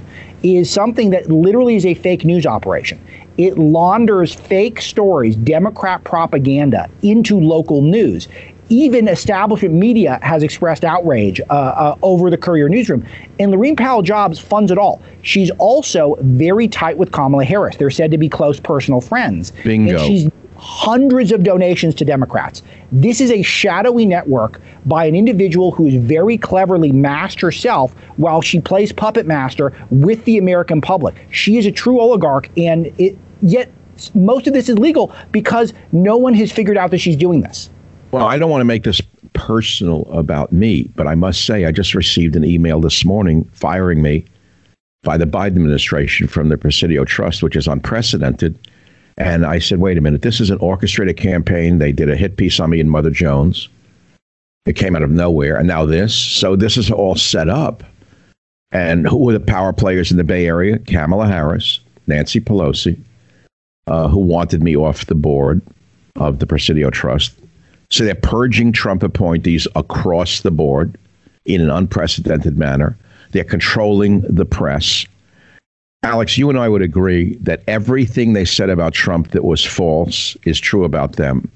is 0.43 0.69
something 0.69 1.11
that 1.11 1.29
literally 1.29 1.77
is 1.77 1.85
a 1.85 1.93
fake 1.93 2.25
news 2.25 2.45
operation. 2.45 2.99
It 3.37 3.57
launders 3.57 4.33
fake 4.33 4.81
stories, 4.81 5.37
Democrat 5.37 6.03
propaganda, 6.03 6.89
into 7.03 7.39
local 7.39 7.81
news. 7.81 8.27
Even 8.67 9.07
establishment 9.07 9.75
media 9.75 10.19
has 10.21 10.43
expressed 10.43 10.83
outrage 10.83 11.39
uh, 11.39 11.53
uh, 11.53 11.97
over 12.01 12.29
the 12.29 12.37
Courier 12.37 12.67
newsroom. 12.67 13.05
And 13.39 13.53
Laurene 13.53 13.77
Powell 13.77 14.01
Jobs 14.01 14.39
funds 14.39 14.71
it 14.71 14.77
all. 14.77 15.01
She's 15.21 15.51
also 15.51 16.17
very 16.21 16.67
tight 16.67 16.97
with 16.97 17.13
Kamala 17.13 17.45
Harris. 17.45 17.77
They're 17.77 17.89
said 17.91 18.11
to 18.11 18.17
be 18.17 18.27
close 18.27 18.59
personal 18.59 18.99
friends. 18.99 19.51
Bingo. 19.63 20.31
Hundreds 20.67 21.31
of 21.31 21.43
donations 21.43 21.93
to 21.93 22.03
Democrats. 22.03 22.63
This 22.91 23.21
is 23.21 23.29
a 23.29 23.43
shadowy 23.43 24.03
network 24.03 24.59
by 24.87 25.05
an 25.05 25.13
individual 25.13 25.71
who 25.71 25.85
is 25.85 25.95
very 25.95 26.39
cleverly 26.39 26.91
masked 26.91 27.39
herself 27.39 27.93
while 28.17 28.41
she 28.41 28.59
plays 28.59 28.91
puppet 28.91 29.27
master 29.27 29.71
with 29.91 30.25
the 30.25 30.39
American 30.39 30.81
public. 30.81 31.13
She 31.29 31.59
is 31.59 31.67
a 31.67 31.71
true 31.71 31.99
oligarch, 31.99 32.49
and 32.57 32.91
it, 32.97 33.15
yet 33.43 33.69
most 34.15 34.47
of 34.47 34.53
this 34.53 34.67
is 34.67 34.79
legal 34.79 35.13
because 35.31 35.71
no 35.91 36.17
one 36.17 36.33
has 36.33 36.51
figured 36.51 36.77
out 36.77 36.89
that 36.89 36.97
she's 36.97 37.15
doing 37.15 37.41
this. 37.41 37.69
Well, 38.09 38.25
I 38.25 38.39
don't 38.39 38.49
want 38.49 38.61
to 38.61 38.65
make 38.65 38.85
this 38.85 39.01
personal 39.33 40.07
about 40.11 40.51
me, 40.51 40.89
but 40.95 41.05
I 41.05 41.13
must 41.13 41.45
say 41.45 41.65
I 41.65 41.71
just 41.71 41.93
received 41.93 42.35
an 42.35 42.43
email 42.43 42.81
this 42.81 43.05
morning 43.05 43.47
firing 43.53 44.01
me 44.01 44.25
by 45.03 45.15
the 45.15 45.25
Biden 45.25 45.57
administration 45.57 46.27
from 46.27 46.49
the 46.49 46.57
Presidio 46.57 47.05
Trust, 47.05 47.43
which 47.43 47.55
is 47.55 47.67
unprecedented 47.67 48.57
and 49.17 49.45
I 49.45 49.59
said, 49.59 49.79
wait 49.79 49.97
a 49.97 50.01
minute, 50.01 50.21
this 50.21 50.41
is 50.41 50.49
an 50.49 50.57
orchestrated 50.59 51.17
campaign. 51.17 51.79
They 51.79 51.91
did 51.91 52.09
a 52.09 52.17
hit 52.17 52.37
piece 52.37 52.59
on 52.59 52.69
me 52.69 52.79
in 52.79 52.89
Mother 52.89 53.11
Jones. 53.11 53.69
It 54.65 54.75
came 54.75 54.95
out 54.95 55.03
of 55.03 55.11
nowhere. 55.11 55.57
And 55.57 55.67
now 55.67 55.85
this. 55.85 56.13
So 56.13 56.55
this 56.55 56.75
is 56.75 56.91
all 56.91 57.15
set 57.15 57.47
up. 57.47 57.83
And 58.71 59.07
who 59.07 59.17
were 59.17 59.33
the 59.33 59.39
power 59.39 59.71
players 59.71 60.11
in 60.11 60.17
the 60.17 60.23
Bay 60.23 60.47
Area? 60.47 60.79
Kamala 60.79 61.27
Harris, 61.27 61.79
Nancy 62.07 62.41
Pelosi, 62.41 62.99
uh, 63.87 64.09
who 64.09 64.19
wanted 64.19 64.61
me 64.61 64.75
off 64.75 65.05
the 65.05 65.15
board 65.15 65.61
of 66.17 66.39
the 66.39 66.47
Presidio 66.47 66.89
Trust. 66.89 67.35
So 67.89 68.03
they're 68.03 68.15
purging 68.15 68.73
Trump 68.73 69.03
appointees 69.03 69.67
across 69.75 70.41
the 70.41 70.51
board 70.51 70.97
in 71.45 71.61
an 71.61 71.69
unprecedented 71.69 72.57
manner. 72.57 72.97
They're 73.31 73.43
controlling 73.43 74.21
the 74.21 74.45
press. 74.45 75.05
Alex, 76.05 76.37
you 76.37 76.49
and 76.49 76.59
I 76.59 76.69
would 76.69 76.83
agree 76.83 77.35
that 77.41 77.63
everything 77.67 78.33
they 78.33 78.45
said 78.45 78.69
about 78.69 78.93
Trump 78.93 79.31
that 79.31 79.43
was 79.43 79.65
false 79.65 80.37
is 80.45 80.59
true 80.59 80.83
about 80.83 81.13
them. 81.13 81.49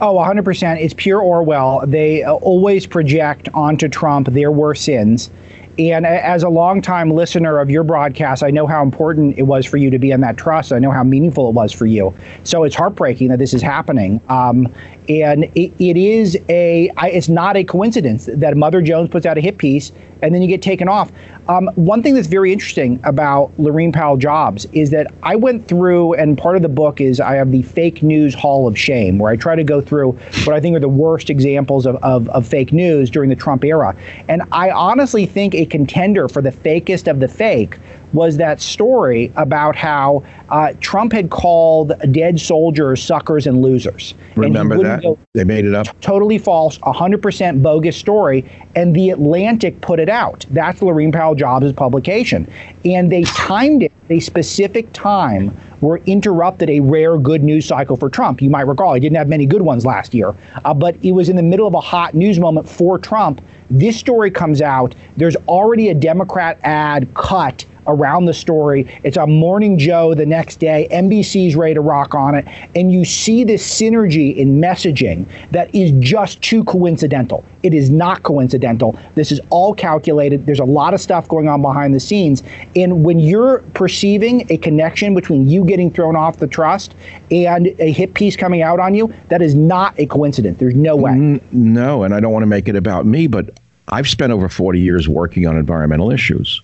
Oh, 0.00 0.14
100%. 0.16 0.80
It's 0.80 0.94
pure 0.94 1.20
Orwell. 1.20 1.86
They 1.86 2.24
uh, 2.24 2.34
always 2.34 2.86
project 2.86 3.48
onto 3.54 3.88
Trump 3.88 4.28
their 4.28 4.50
worst 4.50 4.84
sins. 4.84 5.30
And 5.78 6.06
as 6.06 6.42
a 6.42 6.48
longtime 6.48 7.10
listener 7.10 7.60
of 7.60 7.70
your 7.70 7.84
broadcast, 7.84 8.42
I 8.42 8.50
know 8.50 8.66
how 8.66 8.82
important 8.82 9.38
it 9.38 9.44
was 9.44 9.64
for 9.64 9.76
you 9.76 9.90
to 9.90 9.98
be 9.98 10.10
in 10.10 10.20
that 10.22 10.36
trust. 10.36 10.72
I 10.72 10.80
know 10.80 10.90
how 10.90 11.04
meaningful 11.04 11.48
it 11.48 11.52
was 11.52 11.72
for 11.72 11.86
you. 11.86 12.14
So 12.42 12.64
it's 12.64 12.74
heartbreaking 12.74 13.28
that 13.28 13.38
this 13.38 13.54
is 13.54 13.62
happening. 13.62 14.20
Um, 14.28 14.72
And 15.08 15.44
it, 15.54 15.72
it 15.78 15.96
is 15.96 16.38
a, 16.48 16.90
I, 16.96 17.10
it's 17.10 17.28
not 17.28 17.56
a 17.56 17.64
coincidence 17.64 18.28
that 18.32 18.56
Mother 18.56 18.80
Jones 18.80 19.10
puts 19.10 19.26
out 19.26 19.36
a 19.36 19.40
hit 19.40 19.58
piece 19.58 19.92
and 20.22 20.34
then 20.34 20.40
you 20.40 20.48
get 20.48 20.62
taken 20.62 20.88
off. 20.88 21.12
Um, 21.48 21.68
one 21.74 22.02
thing 22.02 22.14
that's 22.14 22.28
very 22.28 22.50
interesting 22.50 22.98
about 23.04 23.54
Laurene 23.58 23.92
Powell 23.92 24.16
Jobs 24.16 24.64
is 24.72 24.88
that 24.90 25.12
I 25.22 25.36
went 25.36 25.68
through, 25.68 26.14
and 26.14 26.38
part 26.38 26.56
of 26.56 26.62
the 26.62 26.68
book 26.70 26.98
is 27.00 27.20
I 27.20 27.34
have 27.34 27.50
the 27.50 27.60
fake 27.62 28.02
news 28.02 28.34
hall 28.34 28.66
of 28.66 28.78
shame, 28.78 29.18
where 29.18 29.30
I 29.30 29.36
try 29.36 29.54
to 29.54 29.64
go 29.64 29.82
through 29.82 30.12
what 30.44 30.56
I 30.56 30.60
think 30.60 30.74
are 30.74 30.80
the 30.80 30.88
worst 30.88 31.28
examples 31.28 31.84
of, 31.84 31.96
of, 31.96 32.30
of 32.30 32.46
fake 32.46 32.72
news 32.72 33.10
during 33.10 33.28
the 33.28 33.36
Trump 33.36 33.64
era. 33.64 33.94
And 34.28 34.42
I 34.52 34.70
honestly 34.70 35.26
think 35.26 35.54
a 35.54 35.66
contender 35.66 36.28
for 36.28 36.40
the 36.40 36.52
fakest 36.52 37.10
of 37.10 37.20
the 37.20 37.28
fake 37.28 37.78
was 38.14 38.36
that 38.38 38.60
story 38.60 39.30
about 39.36 39.76
how 39.76 40.22
uh, 40.48 40.72
Trump 40.80 41.12
had 41.12 41.30
called 41.30 41.92
dead 42.12 42.40
soldiers 42.40 43.02
suckers 43.02 43.46
and 43.46 43.60
losers. 43.60 44.14
Remember 44.36 44.76
and 44.76 44.84
that? 44.84 45.02
Go, 45.02 45.18
they 45.34 45.44
made 45.44 45.64
it 45.64 45.74
up. 45.74 45.88
Totally 46.00 46.38
false, 46.38 46.78
100% 46.78 47.60
bogus 47.60 47.96
story. 47.96 48.48
And 48.76 48.94
The 48.94 49.10
Atlantic 49.10 49.80
put 49.80 49.98
it 49.98 50.08
out. 50.08 50.46
That's 50.50 50.80
Laurene 50.80 51.12
Powell 51.12 51.34
Jobs' 51.34 51.72
publication. 51.72 52.50
And 52.84 53.10
they 53.10 53.24
timed 53.24 53.82
it 53.82 53.92
a 54.10 54.20
specific 54.20 54.92
time 54.92 55.48
where 55.80 55.98
interrupted 56.06 56.70
a 56.70 56.80
rare 56.80 57.18
good 57.18 57.42
news 57.42 57.66
cycle 57.66 57.96
for 57.96 58.08
Trump. 58.08 58.40
You 58.40 58.48
might 58.48 58.66
recall 58.66 58.94
he 58.94 59.00
didn't 59.00 59.16
have 59.16 59.28
many 59.28 59.44
good 59.44 59.62
ones 59.62 59.84
last 59.84 60.14
year, 60.14 60.34
uh, 60.64 60.72
but 60.72 60.96
it 61.02 61.12
was 61.12 61.28
in 61.28 61.36
the 61.36 61.42
middle 61.42 61.66
of 61.66 61.74
a 61.74 61.80
hot 61.80 62.14
news 62.14 62.38
moment 62.38 62.68
for 62.68 62.98
Trump. 62.98 63.42
This 63.70 63.98
story 63.98 64.30
comes 64.30 64.62
out. 64.62 64.94
There's 65.16 65.36
already 65.48 65.88
a 65.88 65.94
Democrat 65.94 66.58
ad 66.62 67.12
cut 67.14 67.64
around 67.86 68.26
the 68.26 68.34
story. 68.34 68.86
It's 69.02 69.16
on 69.16 69.30
Morning 69.30 69.78
Joe 69.78 70.14
the 70.14 70.26
next 70.26 70.56
day. 70.56 70.88
NBC's 70.90 71.56
ready 71.56 71.74
to 71.74 71.80
rock 71.80 72.14
on 72.14 72.34
it. 72.34 72.46
And 72.74 72.92
you 72.92 73.04
see 73.04 73.44
this 73.44 73.68
synergy 73.68 74.36
in 74.36 74.60
messaging 74.60 75.26
that 75.50 75.74
is 75.74 75.92
just 76.00 76.40
too 76.42 76.64
coincidental. 76.64 77.44
It 77.62 77.72
is 77.74 77.90
not 77.90 78.22
coincidental. 78.22 78.98
This 79.14 79.32
is 79.32 79.40
all 79.50 79.74
calculated. 79.74 80.46
There's 80.46 80.60
a 80.60 80.64
lot 80.64 80.94
of 80.94 81.00
stuff 81.00 81.26
going 81.28 81.48
on 81.48 81.62
behind 81.62 81.94
the 81.94 82.00
scenes. 82.00 82.42
And 82.76 83.04
when 83.04 83.18
you're 83.18 83.60
perceiving 83.74 84.46
a 84.50 84.58
connection 84.58 85.14
between 85.14 85.48
you 85.48 85.64
getting 85.64 85.90
thrown 85.90 86.16
off 86.16 86.38
the 86.38 86.46
trust 86.46 86.94
and 87.30 87.68
a 87.78 87.90
hit 87.90 88.14
piece 88.14 88.36
coming 88.36 88.62
out 88.62 88.80
on 88.80 88.94
you, 88.94 89.12
that 89.28 89.40
is 89.40 89.54
not 89.54 89.98
a 89.98 90.06
coincidence. 90.06 90.58
There's 90.58 90.74
no 90.74 90.94
way. 90.96 91.40
No, 91.52 92.02
and 92.02 92.14
I 92.14 92.20
don't 92.20 92.32
want 92.32 92.42
to 92.42 92.46
make 92.46 92.68
it 92.68 92.76
about 92.76 93.06
me, 93.06 93.26
but 93.26 93.58
I've 93.88 94.08
spent 94.08 94.32
over 94.32 94.48
40 94.48 94.80
years 94.80 95.08
working 95.08 95.46
on 95.46 95.56
environmental 95.56 96.10
issues. 96.10 96.62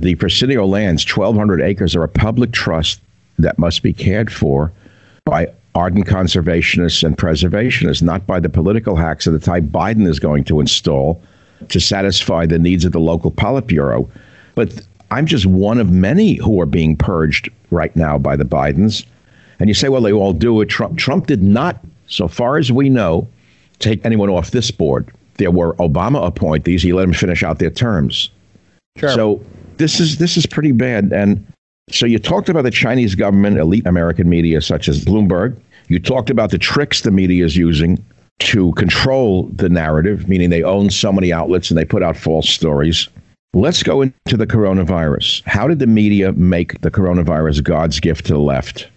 The 0.00 0.14
Presidio 0.14 0.66
lands, 0.66 1.04
1,200 1.04 1.62
acres, 1.62 1.96
are 1.96 2.02
a 2.02 2.08
public 2.08 2.52
trust 2.52 3.00
that 3.38 3.58
must 3.58 3.82
be 3.82 3.92
cared 3.92 4.30
for 4.30 4.72
by 5.24 5.48
ardent 5.74 6.06
conservationists 6.06 7.02
and 7.02 7.16
preservationists, 7.16 8.02
not 8.02 8.26
by 8.26 8.38
the 8.38 8.48
political 8.48 8.96
hacks 8.96 9.26
of 9.26 9.32
the 9.32 9.38
type 9.38 9.64
Biden 9.64 10.06
is 10.06 10.18
going 10.18 10.44
to 10.44 10.60
install 10.60 11.22
to 11.68 11.80
satisfy 11.80 12.44
the 12.44 12.58
needs 12.58 12.84
of 12.84 12.92
the 12.92 13.00
local 13.00 13.30
Politburo. 13.30 14.08
But 14.54 14.86
I'm 15.10 15.24
just 15.24 15.46
one 15.46 15.78
of 15.78 15.90
many 15.90 16.34
who 16.34 16.60
are 16.60 16.66
being 16.66 16.96
purged 16.96 17.48
right 17.70 17.94
now 17.96 18.18
by 18.18 18.36
the 18.36 18.44
Bidens. 18.44 19.04
And 19.58 19.68
you 19.68 19.74
say, 19.74 19.88
well, 19.88 20.02
they 20.02 20.12
all 20.12 20.34
do 20.34 20.60
it. 20.60 20.66
Trump, 20.66 20.98
Trump 20.98 21.26
did 21.26 21.42
not, 21.42 21.82
so 22.06 22.28
far 22.28 22.58
as 22.58 22.70
we 22.70 22.90
know, 22.90 23.26
take 23.78 24.04
anyone 24.04 24.28
off 24.28 24.50
this 24.50 24.70
board. 24.70 25.10
There 25.38 25.50
were 25.50 25.74
Obama 25.74 26.26
appointees. 26.26 26.82
He 26.82 26.92
let 26.92 27.02
them 27.02 27.14
finish 27.14 27.42
out 27.42 27.58
their 27.58 27.70
terms. 27.70 28.30
Sure. 28.96 29.10
So 29.10 29.44
this 29.76 30.00
is 30.00 30.18
this 30.18 30.36
is 30.36 30.46
pretty 30.46 30.72
bad. 30.72 31.12
And 31.12 31.46
so 31.90 32.06
you 32.06 32.18
talked 32.18 32.48
about 32.48 32.62
the 32.62 32.70
Chinese 32.70 33.14
government, 33.14 33.58
elite 33.58 33.86
American 33.86 34.28
media 34.28 34.60
such 34.60 34.88
as 34.88 35.04
Bloomberg. 35.04 35.58
You 35.88 36.00
talked 36.00 36.30
about 36.30 36.50
the 36.50 36.58
tricks 36.58 37.02
the 37.02 37.10
media 37.10 37.44
is 37.44 37.56
using 37.56 38.04
to 38.40 38.72
control 38.72 39.44
the 39.54 39.68
narrative, 39.68 40.28
meaning 40.28 40.50
they 40.50 40.62
own 40.62 40.90
so 40.90 41.12
many 41.12 41.32
outlets 41.32 41.70
and 41.70 41.78
they 41.78 41.84
put 41.84 42.02
out 42.02 42.16
false 42.16 42.48
stories. 42.48 43.08
Let's 43.54 43.82
go 43.82 44.02
into 44.02 44.36
the 44.36 44.46
coronavirus. 44.46 45.42
How 45.46 45.66
did 45.68 45.78
the 45.78 45.86
media 45.86 46.32
make 46.32 46.80
the 46.82 46.90
coronavirus 46.90 47.62
God's 47.62 48.00
gift 48.00 48.26
to 48.26 48.34
the 48.34 48.40
left? 48.40 48.88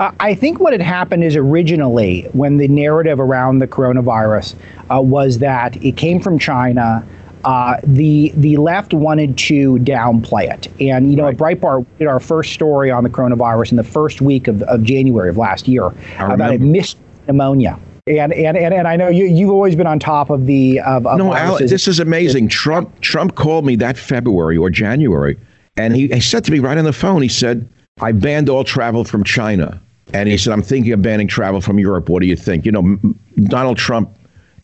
I 0.00 0.34
think 0.34 0.58
what 0.58 0.72
had 0.72 0.82
happened 0.82 1.22
is 1.22 1.36
originally, 1.36 2.22
when 2.32 2.56
the 2.56 2.66
narrative 2.66 3.20
around 3.20 3.60
the 3.60 3.68
coronavirus 3.68 4.54
uh, 4.90 5.00
was 5.00 5.38
that 5.38 5.82
it 5.82 5.96
came 5.96 6.20
from 6.20 6.38
China, 6.38 7.06
uh, 7.44 7.76
the 7.82 8.32
the 8.36 8.56
left 8.56 8.94
wanted 8.94 9.36
to 9.38 9.76
downplay 9.78 10.52
it. 10.52 10.68
And 10.80 11.10
you 11.10 11.16
know, 11.16 11.24
right. 11.24 11.34
at 11.34 11.38
Breitbart, 11.38 11.80
we 11.80 11.98
did 11.98 12.08
our 12.08 12.20
first 12.20 12.52
story 12.52 12.90
on 12.90 13.04
the 13.04 13.10
coronavirus 13.10 13.72
in 13.72 13.76
the 13.76 13.84
first 13.84 14.20
week 14.20 14.48
of, 14.48 14.62
of 14.62 14.82
January 14.82 15.28
of 15.28 15.36
last 15.36 15.68
year 15.68 15.92
about 16.18 16.54
a 16.54 16.58
missed 16.58 16.98
pneumonia. 17.26 17.78
And, 18.06 18.32
and 18.32 18.56
and 18.56 18.74
and 18.74 18.88
I 18.88 18.96
know 18.96 19.08
you 19.08 19.26
you've 19.26 19.50
always 19.50 19.76
been 19.76 19.86
on 19.86 19.98
top 19.98 20.30
of 20.30 20.46
the 20.46 20.80
of, 20.80 21.06
of 21.06 21.18
no 21.18 21.34
Al, 21.34 21.58
this 21.58 21.86
is 21.86 22.00
amazing. 22.00 22.48
Trump 22.48 23.00
Trump 23.00 23.36
called 23.36 23.64
me 23.64 23.76
that 23.76 23.96
February 23.96 24.56
or 24.56 24.70
January, 24.70 25.38
and 25.76 25.94
he, 25.94 26.08
he 26.08 26.20
said 26.20 26.44
to 26.44 26.52
me 26.52 26.58
right 26.58 26.76
on 26.76 26.84
the 26.84 26.92
phone. 26.92 27.22
He 27.22 27.28
said, 27.28 27.68
"I 28.00 28.10
banned 28.10 28.48
all 28.48 28.64
travel 28.64 29.04
from 29.04 29.22
China." 29.22 29.80
And 30.12 30.28
he 30.28 30.36
said, 30.36 30.52
I'm 30.52 30.62
thinking 30.62 30.92
of 30.92 31.00
banning 31.00 31.28
travel 31.28 31.60
from 31.60 31.78
Europe. 31.78 32.08
What 32.08 32.20
do 32.20 32.26
you 32.26 32.36
think? 32.36 32.66
You 32.66 32.72
know, 32.72 32.98
Donald 33.44 33.78
Trump 33.78 34.14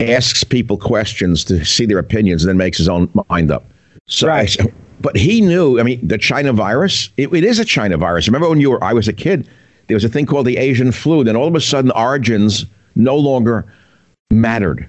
asks 0.01 0.45
people 0.45 0.77
questions 0.77 1.45
to 1.45 1.65
see 1.65 1.87
their 1.87 1.99
opinions 1.99 2.45
and 2.45 2.49
then 2.49 2.57
makes 2.57 2.79
his 2.79 2.89
own 2.89 3.11
mind 3.29 3.51
up. 3.51 3.65
So, 4.07 4.29
right. 4.29 4.57
But 5.01 5.17
he 5.17 5.41
knew. 5.41 5.79
I 5.79 5.83
mean, 5.83 6.07
the 6.07 6.19
China 6.19 6.53
virus. 6.53 7.11
It, 7.17 7.33
it 7.33 7.45
is 7.45 7.59
a 7.59 7.65
China 7.65 7.97
virus. 7.97 8.27
Remember 8.27 8.49
when 8.49 8.61
you 8.61 8.71
were? 8.71 8.83
I 8.83 8.93
was 8.93 9.09
a 9.09 9.13
kid. 9.13 9.49
There 9.87 9.95
was 9.95 10.05
a 10.05 10.09
thing 10.09 10.27
called 10.27 10.47
the 10.47 10.57
Asian 10.57 10.93
flu. 10.93 11.25
Then 11.25 11.37
all 11.37 11.47
of 11.47 11.55
a 11.55 11.61
sudden, 11.61 11.91
origins 11.93 12.67
no 12.95 13.17
longer 13.17 13.73
mattered. 14.31 14.89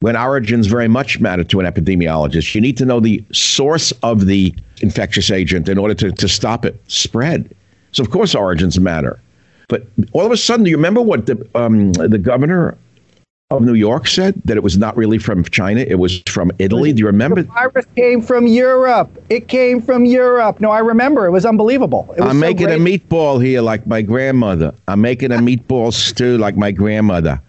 When 0.00 0.16
origins 0.16 0.66
very 0.66 0.86
much 0.86 1.18
matter 1.18 1.42
to 1.44 1.60
an 1.60 1.66
epidemiologist, 1.66 2.54
you 2.54 2.60
need 2.60 2.76
to 2.76 2.84
know 2.84 3.00
the 3.00 3.24
source 3.32 3.92
of 4.02 4.26
the 4.26 4.54
infectious 4.80 5.30
agent 5.30 5.68
in 5.68 5.76
order 5.76 5.94
to, 5.94 6.12
to 6.12 6.28
stop 6.28 6.64
it 6.64 6.80
spread. 6.86 7.52
So 7.92 8.02
of 8.02 8.10
course 8.10 8.34
origins 8.34 8.78
matter. 8.78 9.20
But 9.68 9.86
all 10.12 10.24
of 10.24 10.32
a 10.32 10.36
sudden, 10.36 10.64
do 10.64 10.70
you 10.70 10.76
remember 10.76 11.02
what 11.02 11.26
the 11.26 11.46
um, 11.54 11.92
the 11.92 12.18
governor 12.18 12.76
of 13.50 13.62
New 13.62 13.74
York 13.74 14.06
said 14.06 14.34
that 14.44 14.58
it 14.58 14.62
was 14.62 14.76
not 14.76 14.94
really 14.94 15.16
from 15.16 15.42
China, 15.42 15.80
it 15.80 15.94
was 15.94 16.20
from 16.28 16.52
Italy. 16.58 16.92
Do 16.92 17.00
you 17.00 17.06
remember? 17.06 17.42
The 17.42 17.48
virus 17.48 17.86
came 17.96 18.20
from 18.20 18.46
Europe. 18.46 19.10
It 19.30 19.48
came 19.48 19.80
from 19.80 20.04
Europe. 20.04 20.60
No, 20.60 20.70
I 20.70 20.80
remember. 20.80 21.24
It 21.24 21.30
was 21.30 21.46
unbelievable. 21.46 22.14
It 22.18 22.20
was 22.20 22.28
I'm 22.30 22.36
so 22.36 22.40
making 22.40 22.66
great. 22.66 22.78
a 22.78 22.84
meatball 22.84 23.42
here 23.42 23.62
like 23.62 23.86
my 23.86 24.02
grandmother. 24.02 24.74
I'm 24.86 25.00
making 25.00 25.32
a 25.32 25.38
meatball 25.38 25.94
stew 25.94 26.36
like 26.36 26.58
my 26.58 26.70
grandmother. 26.70 27.40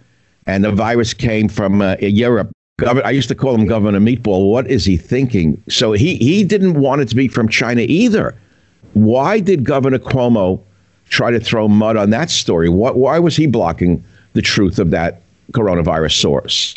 And 0.45 0.63
the 0.63 0.71
virus 0.71 1.13
came 1.13 1.49
from 1.49 1.81
uh, 1.81 1.97
Europe. 1.99 2.49
I 2.81 3.11
used 3.11 3.27
to 3.27 3.35
call 3.35 3.53
him 3.53 3.67
Governor 3.67 3.99
Meatball. 3.99 4.49
What 4.49 4.71
is 4.71 4.85
he 4.85 4.95
thinking? 4.95 5.61
So 5.67 5.91
he, 5.91 6.15
he 6.15 6.45
didn't 6.45 6.79
want 6.79 7.01
it 7.01 7.09
to 7.09 7.15
be 7.15 7.27
from 7.27 7.49
China 7.49 7.81
either. 7.81 8.39
Why 8.93 9.41
did 9.41 9.65
Governor 9.65 9.99
Cuomo 9.99 10.61
try 11.09 11.29
to 11.29 11.41
throw 11.41 11.67
mud 11.67 11.97
on 11.97 12.09
that 12.11 12.29
story? 12.29 12.69
What, 12.69 12.95
why 12.95 13.19
was 13.19 13.35
he 13.35 13.47
blocking 13.47 14.01
the 14.31 14.41
truth 14.41 14.79
of 14.79 14.91
that 14.91 15.21
coronavirus 15.51 16.13
source. 16.13 16.75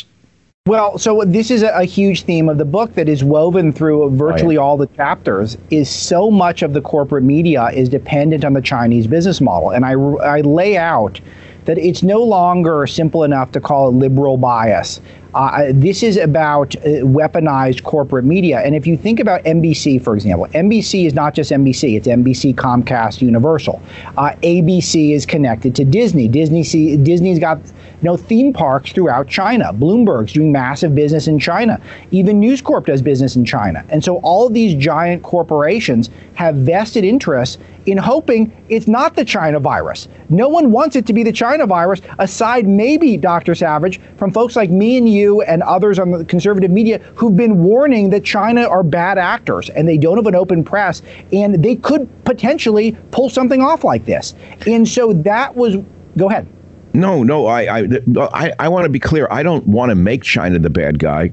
Well, 0.65 0.97
so 0.97 1.23
this 1.25 1.51
is 1.51 1.61
a, 1.61 1.71
a, 1.75 1.83
huge 1.83 2.23
theme 2.23 2.47
of 2.47 2.57
the 2.57 2.63
book 2.63 2.93
that 2.95 3.09
is 3.09 3.21
woven 3.21 3.73
through 3.73 4.11
virtually 4.11 4.57
oh, 4.57 4.61
yeah. 4.61 4.65
all 4.65 4.77
the 4.77 4.87
chapters. 4.87 5.57
Is 5.71 5.89
so 5.89 6.31
much 6.31 6.61
of 6.61 6.71
the 6.71 6.79
corporate 6.79 7.25
media 7.25 7.67
is 7.73 7.89
dependent 7.89 8.45
on 8.45 8.53
the 8.53 8.61
Chinese 8.61 9.05
business 9.05 9.41
model, 9.41 9.71
and 9.71 9.85
I, 9.85 9.91
I 9.91 10.39
lay 10.39 10.77
out 10.77 11.19
that 11.65 11.77
it's 11.77 12.01
no 12.01 12.23
longer 12.23 12.87
simple 12.87 13.23
enough 13.23 13.51
to 13.51 13.59
call 13.59 13.89
it 13.89 13.91
liberal 13.91 14.37
bias. 14.37 15.01
Uh, 15.33 15.65
this 15.73 16.03
is 16.03 16.15
about 16.15 16.75
uh, 16.77 17.01
weaponized 17.01 17.83
corporate 17.83 18.23
media. 18.23 18.59
And 18.59 18.75
if 18.75 18.85
you 18.85 18.95
think 18.95 19.19
about 19.19 19.43
NBC, 19.43 20.01
for 20.01 20.13
example, 20.13 20.47
NBC 20.53 21.07
is 21.07 21.13
not 21.13 21.33
just 21.33 21.51
NBC, 21.51 21.97
it's 21.97 22.07
NBC, 22.07 22.53
Comcast, 22.53 23.21
Universal. 23.21 23.81
Uh, 24.17 24.31
ABC 24.43 25.11
is 25.11 25.25
connected 25.25 25.75
to 25.75 25.83
Disney. 25.83 26.27
Disney 26.27 26.63
see, 26.63 26.97
Disney's 26.97 27.39
got 27.39 27.59
you 28.03 28.09
know, 28.09 28.17
theme 28.17 28.51
parks 28.51 28.91
throughout 28.91 29.29
China. 29.29 29.71
Bloomberg's 29.71 30.33
doing 30.33 30.51
massive 30.51 30.93
business 30.93 31.25
in 31.25 31.39
China. 31.39 31.79
Even 32.11 32.37
News 32.37 32.61
Corp 32.61 32.85
does 32.85 33.01
business 33.01 33.37
in 33.37 33.45
China. 33.45 33.85
And 33.87 34.03
so 34.03 34.17
all 34.17 34.45
of 34.45 34.53
these 34.53 34.75
giant 34.75 35.23
corporations 35.23 36.09
have 36.33 36.55
vested 36.55 37.05
interests 37.05 37.57
in 37.85 37.97
hoping 37.97 38.51
it's 38.67 38.89
not 38.89 39.15
the 39.15 39.23
China 39.23 39.57
virus. 39.57 40.09
No 40.27 40.49
one 40.49 40.69
wants 40.71 40.97
it 40.97 41.05
to 41.05 41.13
be 41.13 41.23
the 41.23 41.31
China 41.31 41.65
virus, 41.65 42.01
aside 42.19 42.67
maybe, 42.67 43.15
Dr. 43.15 43.55
Savage, 43.55 44.01
from 44.17 44.33
folks 44.33 44.57
like 44.57 44.69
me 44.69 44.97
and 44.97 45.07
you 45.07 45.41
and 45.43 45.63
others 45.63 45.97
on 45.97 46.11
the 46.11 46.25
conservative 46.25 46.71
media 46.71 46.97
who've 47.15 47.37
been 47.37 47.63
warning 47.63 48.09
that 48.09 48.25
China 48.25 48.63
are 48.63 48.83
bad 48.83 49.17
actors 49.17 49.69
and 49.69 49.87
they 49.87 49.97
don't 49.97 50.17
have 50.17 50.27
an 50.27 50.35
open 50.35 50.61
press 50.65 51.01
and 51.31 51.63
they 51.63 51.77
could 51.77 52.09
potentially 52.25 52.97
pull 53.11 53.29
something 53.29 53.61
off 53.61 53.85
like 53.85 54.05
this. 54.05 54.35
And 54.67 54.85
so 54.85 55.13
that 55.13 55.55
was, 55.55 55.77
go 56.17 56.29
ahead. 56.29 56.45
No, 56.93 57.23
no, 57.23 57.47
I, 57.47 57.79
I, 57.79 57.87
I, 58.33 58.53
I 58.59 58.67
want 58.69 58.85
to 58.85 58.89
be 58.89 58.99
clear. 58.99 59.27
I 59.31 59.41
don't 59.43 59.65
want 59.67 59.89
to 59.89 59.95
make 59.95 60.23
China 60.23 60.59
the 60.59 60.69
bad 60.69 60.99
guy. 60.99 61.31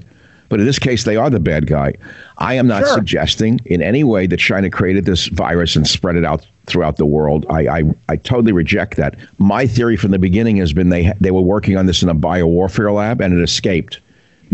but 0.49 0.59
in 0.59 0.67
this 0.67 0.79
case, 0.81 1.05
they 1.05 1.17
are 1.17 1.31
the 1.31 1.39
bad 1.41 1.67
guy. 1.67 1.95
I 2.39 2.55
am 2.55 2.67
not 2.67 2.83
Sure. 2.85 2.95
suggesting 2.95 3.61
in 3.67 3.83
any 3.83 4.03
way 4.03 4.27
that 4.27 4.39
China 4.39 4.69
created 4.71 5.05
this 5.05 5.27
virus 5.29 5.77
and 5.77 5.87
spread 5.87 6.17
it 6.17 6.25
out 6.25 6.47
throughout 6.67 6.97
the 6.97 7.07
world. 7.07 7.47
I, 7.51 7.69
I, 7.69 7.83
I 8.09 8.17
totally 8.17 8.53
reject 8.53 8.97
that. 8.97 9.15
My 9.39 9.67
theory 9.67 9.97
from 9.97 10.11
the 10.11 10.19
beginning 10.19 10.57
has 10.57 10.73
been 10.73 10.89
they 10.89 11.13
they 11.21 11.31
were 11.31 11.41
working 11.41 11.77
on 11.77 11.87
this 11.87 12.03
in 12.03 12.09
a 12.09 12.15
biowarfare 12.15 12.93
lab 12.95 13.21
and 13.21 13.33
it 13.39 13.43
escaped. 13.43 14.01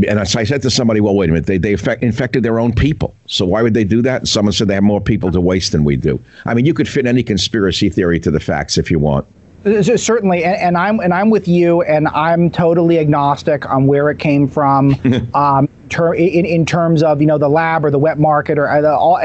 And 0.07 0.19
as 0.21 0.37
I 0.37 0.45
said 0.45 0.61
to 0.63 0.71
somebody, 0.71 1.01
well, 1.01 1.15
wait 1.15 1.31
a 1.31 1.33
minute, 1.33 1.47
they, 1.47 1.57
they 1.57 1.73
infect, 1.73 2.03
infected 2.03 2.43
their 2.43 2.59
own 2.59 2.75
people. 2.75 3.15
So 3.27 3.47
why 3.47 3.63
would 3.63 3.73
they 3.73 3.85
do 3.85 4.03
that? 4.03 4.21
And 4.23 4.29
someone 4.29 4.53
said 4.53 4.69
they 4.69 4.75
have 4.75 4.83
more 4.83 5.01
people 5.01 5.31
to 5.33 5.41
waste 5.41 5.73
than 5.73 5.85
we 5.85 5.97
do. 5.97 6.21
I 6.45 6.53
mean, 6.53 6.67
you 6.67 6.75
could 6.75 6.87
fit 6.89 7.07
any 7.07 7.23
conspiracy 7.23 7.89
theory 7.89 8.21
to 8.21 8.31
the 8.31 8.41
facts 8.41 8.77
if 8.77 8.91
you 8.91 8.99
want. 8.99 9.27
Uh, 9.67 9.83
Certainly, 9.83 10.45
and, 10.45 10.55
and 10.57 10.79
I'm 10.79 11.01
and 11.01 11.13
I'm 11.13 11.29
with 11.31 11.49
you, 11.49 11.83
and 11.83 12.07
I'm 12.09 12.51
totally 12.51 12.99
agnostic 13.01 13.69
on 13.69 13.87
where 13.89 14.09
it 14.11 14.19
came 14.21 14.47
from, 14.47 14.95
um, 15.35 15.69
ter- 15.89 16.15
in, 16.15 16.47
in 16.47 16.65
terms 16.65 17.03
of 17.03 17.21
you 17.21 17.27
know 17.27 17.37
the 17.39 17.49
lab 17.49 17.85
or 17.85 17.91
the 17.91 17.99
wet 17.99 18.19
market 18.19 18.59
or 18.59 18.69
uh, 18.71 18.81
the, 18.81 18.95
all 18.95 19.21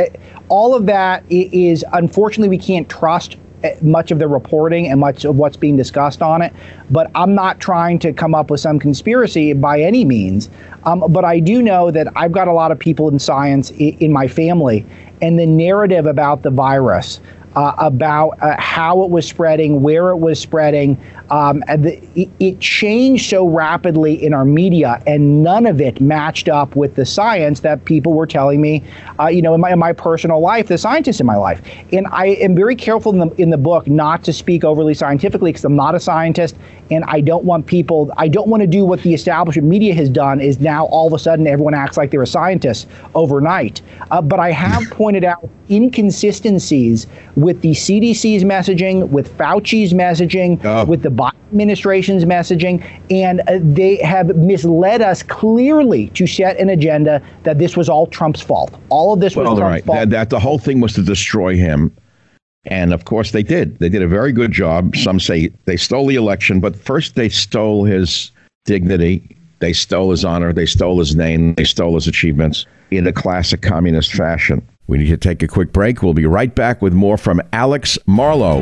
all 0.50 0.74
of 0.74 0.88
that 0.88 1.24
is 1.30 1.86
unfortunately 1.94 2.50
we 2.50 2.58
can't 2.58 2.90
trust 2.90 3.38
uh, 3.64 3.70
much 3.84 4.10
of 4.10 4.18
the 4.18 4.28
reporting 4.28 4.88
and 4.88 5.00
much 5.00 5.26
of 5.26 5.36
what's 5.36 5.58
being 5.58 5.78
discussed 5.78 6.24
on 6.24 6.42
it. 6.42 6.52
But 6.90 7.12
I'm 7.14 7.36
not 7.36 7.60
trying 7.60 8.00
to 8.00 8.12
come 8.12 8.34
up 8.34 8.50
with 8.50 8.62
some 8.62 8.80
conspiracy 8.80 9.54
by 9.54 9.80
any 9.80 10.04
means. 10.04 10.50
Um, 10.86 11.04
but 11.10 11.24
I 11.24 11.40
do 11.40 11.62
know 11.62 11.92
that 11.92 12.08
I've 12.16 12.32
got 12.32 12.48
a 12.48 12.52
lot 12.54 12.72
of 12.72 12.80
people 12.80 13.08
in 13.10 13.20
science 13.20 13.72
i- 13.74 13.96
in 14.00 14.12
my 14.12 14.28
family, 14.28 14.88
and 15.22 15.38
the 15.38 15.46
narrative 15.46 16.08
about 16.08 16.42
the 16.42 16.50
virus 16.50 17.22
uh, 17.56 17.74
about 17.78 18.38
uh, 18.42 18.56
how 18.60 19.04
it 19.04 19.10
was 19.10 19.28
spreading, 19.28 19.82
where 19.82 20.10
it 20.10 20.18
was 20.18 20.40
spreading. 20.40 20.98
Um, 21.32 21.64
and 21.70 21.86
the, 21.86 22.02
it, 22.16 22.30
it 22.40 22.60
changed 22.60 23.30
so 23.30 23.48
rapidly 23.48 24.22
in 24.22 24.34
our 24.34 24.44
media, 24.46 25.02
and 25.08 25.42
none 25.44 25.66
of 25.66 25.80
it 25.80 26.02
matched 26.02 26.50
up 26.50 26.76
with 26.76 26.96
the 26.96 27.06
science 27.06 27.62
that 27.62 27.86
people 27.86 28.12
were 28.14 28.28
telling 28.28 28.60
me, 28.62 28.84
uh, 29.18 29.28
you 29.28 29.42
know, 29.42 29.54
in 29.56 29.62
my, 29.62 29.72
in 29.72 29.80
my 29.80 29.94
personal 29.94 30.42
life, 30.42 30.68
the 30.68 30.78
scientists 30.78 31.22
in 31.22 31.26
my 31.26 31.38
life. 31.38 31.62
And 31.94 32.06
I 32.12 32.28
am 32.28 32.54
very 32.54 32.76
careful 32.76 33.14
in 33.14 33.20
the, 33.20 33.42
in 33.42 33.50
the 33.50 33.58
book 33.58 33.88
not 33.88 34.24
to 34.26 34.34
speak 34.34 34.66
overly 34.66 34.94
scientifically 34.94 35.52
because 35.54 35.64
I'm 35.64 35.76
not 35.76 35.96
a 35.96 36.02
scientist, 36.02 36.58
and 36.92 37.06
I 37.06 37.22
don't 37.22 37.46
want 37.46 37.66
people, 37.66 38.12
I 38.18 38.28
don't 38.28 38.50
want 38.50 38.60
to 38.62 38.68
do 38.68 38.84
what 38.84 39.02
the 39.02 39.14
establishment 39.14 39.70
media 39.70 39.96
has 39.96 40.10
done 40.10 40.42
is 40.42 40.60
now 40.60 40.86
all 40.88 41.08
of 41.08 41.14
a 41.14 41.20
sudden 41.20 41.48
everyone 41.48 41.74
acts 41.74 41.96
like 41.96 42.12
they're 42.12 42.22
a 42.22 42.28
scientist 42.28 42.88
overnight. 43.16 43.82
Uh, 44.12 44.22
but 44.22 44.42
I 44.42 44.52
have 44.52 44.84
pointed 44.92 45.24
out 45.24 45.50
inconsistencies 45.70 47.08
with 47.38 47.62
the 47.62 47.72
CDC's 47.72 48.44
messaging, 48.44 49.08
with 49.10 49.36
Fauci's 49.38 49.94
messaging, 49.94 50.60
Oh. 50.66 50.84
with 50.86 51.02
the 51.02 51.10
Biden 51.22 51.34
administration's 51.52 52.26
messaging, 52.26 52.84
and 53.10 53.42
uh, 53.42 53.60
they 53.62 53.98
have 53.98 54.36
misled 54.36 55.02
us 55.02 55.22
clearly 55.22 56.08
to 56.10 56.26
set 56.26 56.58
an 56.60 56.70
agenda 56.70 57.22
that 57.44 57.60
this 57.60 57.78
was 57.78 57.90
all 57.90 58.08
Trump's 58.08 58.42
fault. 58.42 58.74
All 58.90 59.14
of 59.14 59.20
this 59.20 59.36
was 59.36 59.46
Well, 59.46 59.58
Trump's 59.58 59.72
right. 59.72 59.86
fault. 59.86 59.98
That, 60.00 60.10
that 60.10 60.30
the 60.30 60.40
whole 60.40 60.58
thing 60.58 60.80
was 60.80 60.94
to 60.94 61.02
destroy 61.04 61.56
him. 61.56 61.96
And 62.66 62.94
of 62.94 63.06
course 63.06 63.32
they 63.32 63.44
did. 63.44 63.80
They 63.80 63.90
did 63.90 64.04
a 64.04 64.08
very 64.08 64.32
good 64.32 64.52
job. 64.52 64.96
Some 64.96 65.20
say 65.20 65.50
they 65.66 65.78
stole 65.78 66.08
the 66.08 66.16
election, 66.16 66.60
but 66.60 66.76
first 66.76 67.16
they 67.16 67.28
stole 67.30 67.86
his 67.86 68.32
dignity. 68.66 69.36
They 69.60 69.74
stole 69.74 70.12
his 70.12 70.24
honor. 70.24 70.54
They 70.54 70.68
stole 70.68 71.00
his 71.00 71.16
name. 71.16 71.56
They 71.56 71.64
stole 71.64 71.96
his 71.96 72.08
achievements 72.08 72.66
in 72.92 73.08
a 73.08 73.14
classic 73.14 73.62
communist 73.62 74.14
fashion. 74.14 74.62
We 74.88 75.00
need 75.00 75.08
to 75.08 75.18
take 75.18 75.42
a 75.42 75.48
quick 75.48 75.74
break. 75.74 76.04
We'll 76.04 76.14
be 76.14 76.26
right 76.26 76.54
back 76.54 76.82
with 76.82 76.94
more 76.94 77.18
from 77.18 77.42
Alex 77.54 77.98
Marlow. 78.06 78.62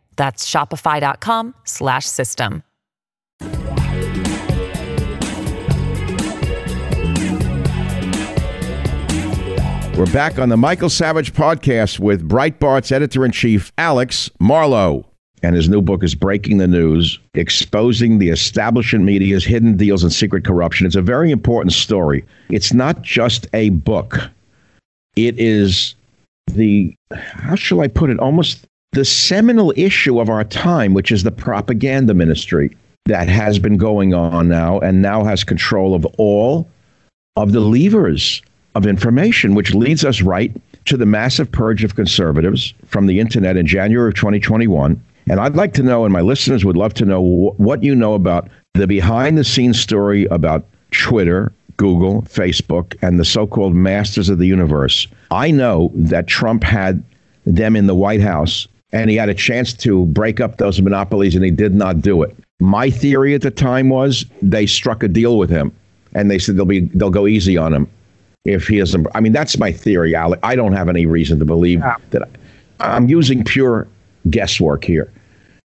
That's 0.15 0.49
shopify.com 0.49 1.55
slash 1.63 2.05
system. 2.05 2.63
We're 9.97 10.11
back 10.13 10.39
on 10.39 10.49
the 10.49 10.57
Michael 10.57 10.89
Savage 10.89 11.33
podcast 11.33 11.99
with 11.99 12.27
Breitbart's 12.27 12.91
editor 12.91 13.23
in 13.23 13.31
chief, 13.31 13.71
Alex 13.77 14.31
Marlow. 14.39 15.05
And 15.43 15.55
his 15.55 15.69
new 15.69 15.81
book 15.81 16.03
is 16.03 16.15
Breaking 16.15 16.57
the 16.57 16.67
News 16.67 17.19
Exposing 17.35 18.17
the 18.17 18.29
Establishment 18.29 19.05
Media's 19.05 19.43
Hidden 19.43 19.77
Deals 19.77 20.01
and 20.01 20.11
Secret 20.11 20.43
Corruption. 20.43 20.87
It's 20.87 20.95
a 20.95 21.01
very 21.01 21.29
important 21.29 21.73
story. 21.73 22.25
It's 22.49 22.73
not 22.73 23.01
just 23.01 23.47
a 23.53 23.69
book, 23.69 24.17
it 25.15 25.37
is 25.39 25.95
the, 26.47 26.95
how 27.11 27.55
shall 27.55 27.81
I 27.81 27.87
put 27.87 28.09
it, 28.09 28.19
almost 28.19 28.65
the 28.93 29.05
seminal 29.05 29.73
issue 29.77 30.19
of 30.19 30.29
our 30.29 30.43
time, 30.43 30.93
which 30.93 31.11
is 31.11 31.23
the 31.23 31.31
propaganda 31.31 32.13
ministry 32.13 32.75
that 33.05 33.29
has 33.29 33.57
been 33.57 33.77
going 33.77 34.13
on 34.13 34.49
now 34.49 34.79
and 34.79 35.01
now 35.01 35.23
has 35.23 35.43
control 35.43 35.95
of 35.95 36.05
all 36.17 36.69
of 37.37 37.53
the 37.53 37.61
levers 37.61 38.41
of 38.75 38.85
information, 38.85 39.55
which 39.55 39.73
leads 39.73 40.03
us 40.03 40.21
right 40.21 40.55
to 40.85 40.97
the 40.97 41.05
massive 41.05 41.49
purge 41.51 41.83
of 41.83 41.95
conservatives 41.95 42.73
from 42.85 43.07
the 43.07 43.19
internet 43.19 43.55
in 43.55 43.65
January 43.65 44.09
of 44.09 44.15
2021. 44.15 45.01
And 45.29 45.39
I'd 45.39 45.55
like 45.55 45.73
to 45.75 45.83
know, 45.83 46.03
and 46.03 46.11
my 46.11 46.21
listeners 46.21 46.65
would 46.65 46.75
love 46.75 46.93
to 46.95 47.05
know 47.05 47.21
wh- 47.21 47.59
what 47.59 47.83
you 47.83 47.95
know 47.95 48.13
about 48.13 48.49
the 48.73 48.87
behind 48.87 49.37
the 49.37 49.43
scenes 49.43 49.79
story 49.79 50.25
about 50.25 50.65
Twitter, 50.91 51.53
Google, 51.77 52.23
Facebook, 52.23 52.95
and 53.01 53.19
the 53.19 53.25
so 53.25 53.47
called 53.47 53.73
masters 53.73 54.29
of 54.29 54.37
the 54.37 54.47
universe. 54.47 55.07
I 55.29 55.51
know 55.51 55.91
that 55.95 56.27
Trump 56.27 56.63
had 56.63 57.03
them 57.45 57.75
in 57.75 57.87
the 57.87 57.95
White 57.95 58.21
House 58.21 58.67
and 58.93 59.09
he 59.09 59.15
had 59.15 59.29
a 59.29 59.33
chance 59.33 59.73
to 59.73 60.05
break 60.07 60.39
up 60.39 60.57
those 60.57 60.81
monopolies 60.81 61.35
and 61.35 61.43
he 61.45 61.51
did 61.51 61.73
not 61.73 62.01
do 62.01 62.23
it. 62.23 62.35
My 62.59 62.89
theory 62.89 63.33
at 63.33 63.41
the 63.41 63.51
time 63.51 63.89
was 63.89 64.25
they 64.41 64.65
struck 64.65 65.03
a 65.03 65.07
deal 65.07 65.37
with 65.37 65.49
him 65.49 65.71
and 66.13 66.29
they 66.29 66.37
said 66.39 66.57
they'll 66.57 66.65
be 66.65 66.81
they'll 66.81 67.09
go 67.09 67.27
easy 67.27 67.57
on 67.57 67.73
him 67.73 67.89
if 68.45 68.67
he 68.67 68.77
doesn't. 68.79 69.07
I 69.15 69.19
mean, 69.21 69.31
that's 69.31 69.57
my 69.57 69.71
theory, 69.71 70.15
Alec. 70.15 70.39
I 70.43 70.55
don't 70.55 70.73
have 70.73 70.89
any 70.89 71.05
reason 71.05 71.39
to 71.39 71.45
believe 71.45 71.79
Yeah. 71.79 71.95
that 72.11 72.29
I'm 72.79 73.07
using 73.09 73.43
pure 73.43 73.87
guesswork 74.29 74.83
here. 74.83 75.11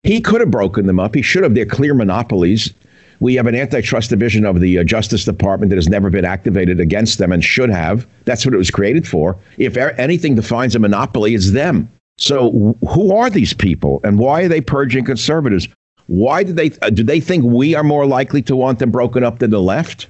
He 0.02 0.20
could 0.20 0.40
have 0.40 0.50
broken 0.50 0.86
them 0.86 1.00
up. 1.00 1.14
He 1.14 1.22
should 1.22 1.42
have. 1.44 1.54
They're 1.54 1.64
clear 1.66 1.94
monopolies. 1.94 2.72
We 3.20 3.36
have 3.36 3.46
an 3.46 3.54
antitrust 3.54 4.10
division 4.10 4.44
of 4.44 4.60
the 4.60 4.78
uh, 4.78 4.84
Justice 4.84 5.24
Department 5.24 5.70
that 5.70 5.76
has 5.76 5.88
never 5.88 6.10
been 6.10 6.24
activated 6.26 6.80
against 6.80 7.18
them 7.18 7.32
and 7.32 7.42
should 7.42 7.70
have. 7.70 8.06
That's 8.26 8.44
what 8.44 8.54
it 8.54 8.58
was 8.58 8.70
created 8.70 9.06
for. 9.08 9.36
If 9.56 9.76
a- 9.76 9.98
anything 9.98 10.34
defines 10.34 10.74
a 10.74 10.78
monopoly, 10.78 11.34
it's 11.34 11.52
them. 11.52 11.88
So 12.18 12.76
who 12.88 13.14
are 13.14 13.28
these 13.30 13.52
people 13.52 14.00
and 14.04 14.18
why 14.18 14.42
are 14.42 14.48
they 14.48 14.60
purging 14.60 15.04
conservatives? 15.04 15.68
Why 16.06 16.42
do 16.42 16.52
they 16.52 16.70
uh, 16.82 16.90
do 16.90 17.02
they 17.02 17.20
think 17.20 17.44
we 17.44 17.74
are 17.74 17.82
more 17.82 18.06
likely 18.06 18.42
to 18.42 18.54
want 18.54 18.78
them 18.78 18.90
broken 18.90 19.24
up 19.24 19.38
than 19.38 19.50
the 19.50 19.60
left? 19.60 20.06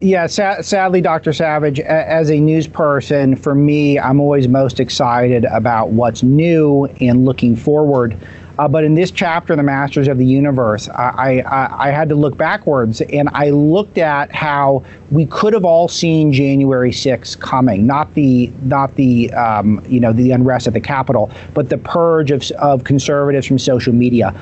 Yeah, 0.00 0.26
sa- 0.26 0.60
sadly, 0.60 1.00
Dr. 1.00 1.32
Savage, 1.32 1.78
a- 1.78 2.10
as 2.10 2.30
a 2.30 2.38
news 2.38 2.66
person, 2.66 3.36
for 3.36 3.54
me, 3.54 3.98
I'm 3.98 4.20
always 4.20 4.48
most 4.48 4.80
excited 4.80 5.44
about 5.46 5.90
what's 5.90 6.22
new 6.22 6.86
and 7.00 7.24
looking 7.24 7.56
forward. 7.56 8.16
Uh, 8.58 8.68
but 8.68 8.84
in 8.84 8.94
this 8.94 9.10
chapter, 9.10 9.56
The 9.56 9.62
Masters 9.62 10.06
of 10.06 10.18
the 10.18 10.24
Universe, 10.24 10.88
I, 10.90 11.40
I, 11.40 11.88
I 11.88 11.90
had 11.90 12.08
to 12.10 12.14
look 12.14 12.36
backwards 12.36 13.00
and 13.00 13.28
I 13.32 13.50
looked 13.50 13.98
at 13.98 14.32
how 14.34 14.84
we 15.10 15.26
could 15.26 15.52
have 15.52 15.64
all 15.64 15.88
seen 15.88 16.32
January 16.32 16.90
6th 16.90 17.38
coming, 17.40 17.86
not 17.86 18.12
the 18.14 18.52
not 18.62 18.94
the 18.94 19.32
um, 19.32 19.84
you 19.88 20.00
know 20.00 20.12
the 20.12 20.30
unrest 20.30 20.66
at 20.66 20.72
the 20.72 20.80
Capitol, 20.80 21.30
but 21.52 21.68
the 21.68 21.78
purge 21.78 22.30
of, 22.30 22.48
of 22.52 22.84
conservatives 22.84 23.46
from 23.46 23.58
social 23.58 23.92
media. 23.92 24.34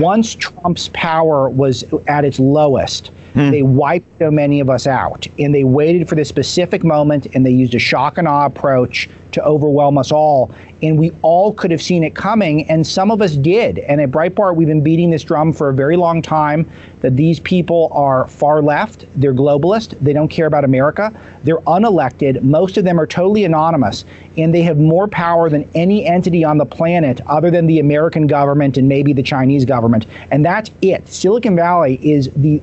Once 0.00 0.34
Trump's 0.34 0.88
power 0.92 1.48
was 1.48 1.84
at 2.06 2.24
its 2.24 2.38
lowest, 2.38 3.10
they 3.50 3.62
wiped 3.62 4.08
so 4.18 4.30
many 4.30 4.60
of 4.60 4.70
us 4.70 4.86
out, 4.86 5.26
and 5.38 5.54
they 5.54 5.62
waited 5.64 6.08
for 6.08 6.14
this 6.14 6.28
specific 6.28 6.82
moment, 6.82 7.26
and 7.34 7.44
they 7.44 7.50
used 7.50 7.74
a 7.74 7.78
shock 7.78 8.16
and 8.16 8.26
awe 8.26 8.46
approach 8.46 9.10
to 9.36 9.44
overwhelm 9.44 9.98
us 9.98 10.10
all. 10.10 10.50
And 10.82 10.98
we 10.98 11.10
all 11.20 11.52
could 11.52 11.70
have 11.70 11.82
seen 11.82 12.02
it 12.02 12.14
coming, 12.14 12.68
and 12.70 12.86
some 12.86 13.10
of 13.10 13.20
us 13.20 13.36
did. 13.36 13.80
And 13.80 14.00
at 14.00 14.10
Breitbart, 14.10 14.56
we've 14.56 14.66
been 14.66 14.82
beating 14.82 15.10
this 15.10 15.22
drum 15.22 15.52
for 15.52 15.68
a 15.68 15.74
very 15.74 15.96
long 15.96 16.22
time 16.22 16.70
that 17.02 17.16
these 17.16 17.38
people 17.38 17.90
are 17.92 18.26
far 18.28 18.62
left, 18.62 19.06
they're 19.14 19.34
globalist, 19.34 19.98
they 20.00 20.14
don't 20.14 20.28
care 20.28 20.46
about 20.46 20.64
America, 20.64 21.12
they're 21.44 21.60
unelected, 21.60 22.42
most 22.42 22.78
of 22.78 22.84
them 22.84 22.98
are 22.98 23.06
totally 23.06 23.44
anonymous, 23.44 24.04
and 24.38 24.54
they 24.54 24.62
have 24.62 24.78
more 24.78 25.06
power 25.06 25.50
than 25.50 25.68
any 25.74 26.06
entity 26.06 26.42
on 26.42 26.56
the 26.56 26.66
planet 26.66 27.20
other 27.26 27.50
than 27.50 27.66
the 27.66 27.78
American 27.78 28.26
government 28.26 28.78
and 28.78 28.88
maybe 28.88 29.12
the 29.12 29.22
Chinese 29.22 29.66
government. 29.66 30.06
And 30.30 30.44
that's 30.44 30.70
it. 30.80 31.06
Silicon 31.08 31.56
Valley 31.56 32.00
is 32.02 32.30
the 32.36 32.60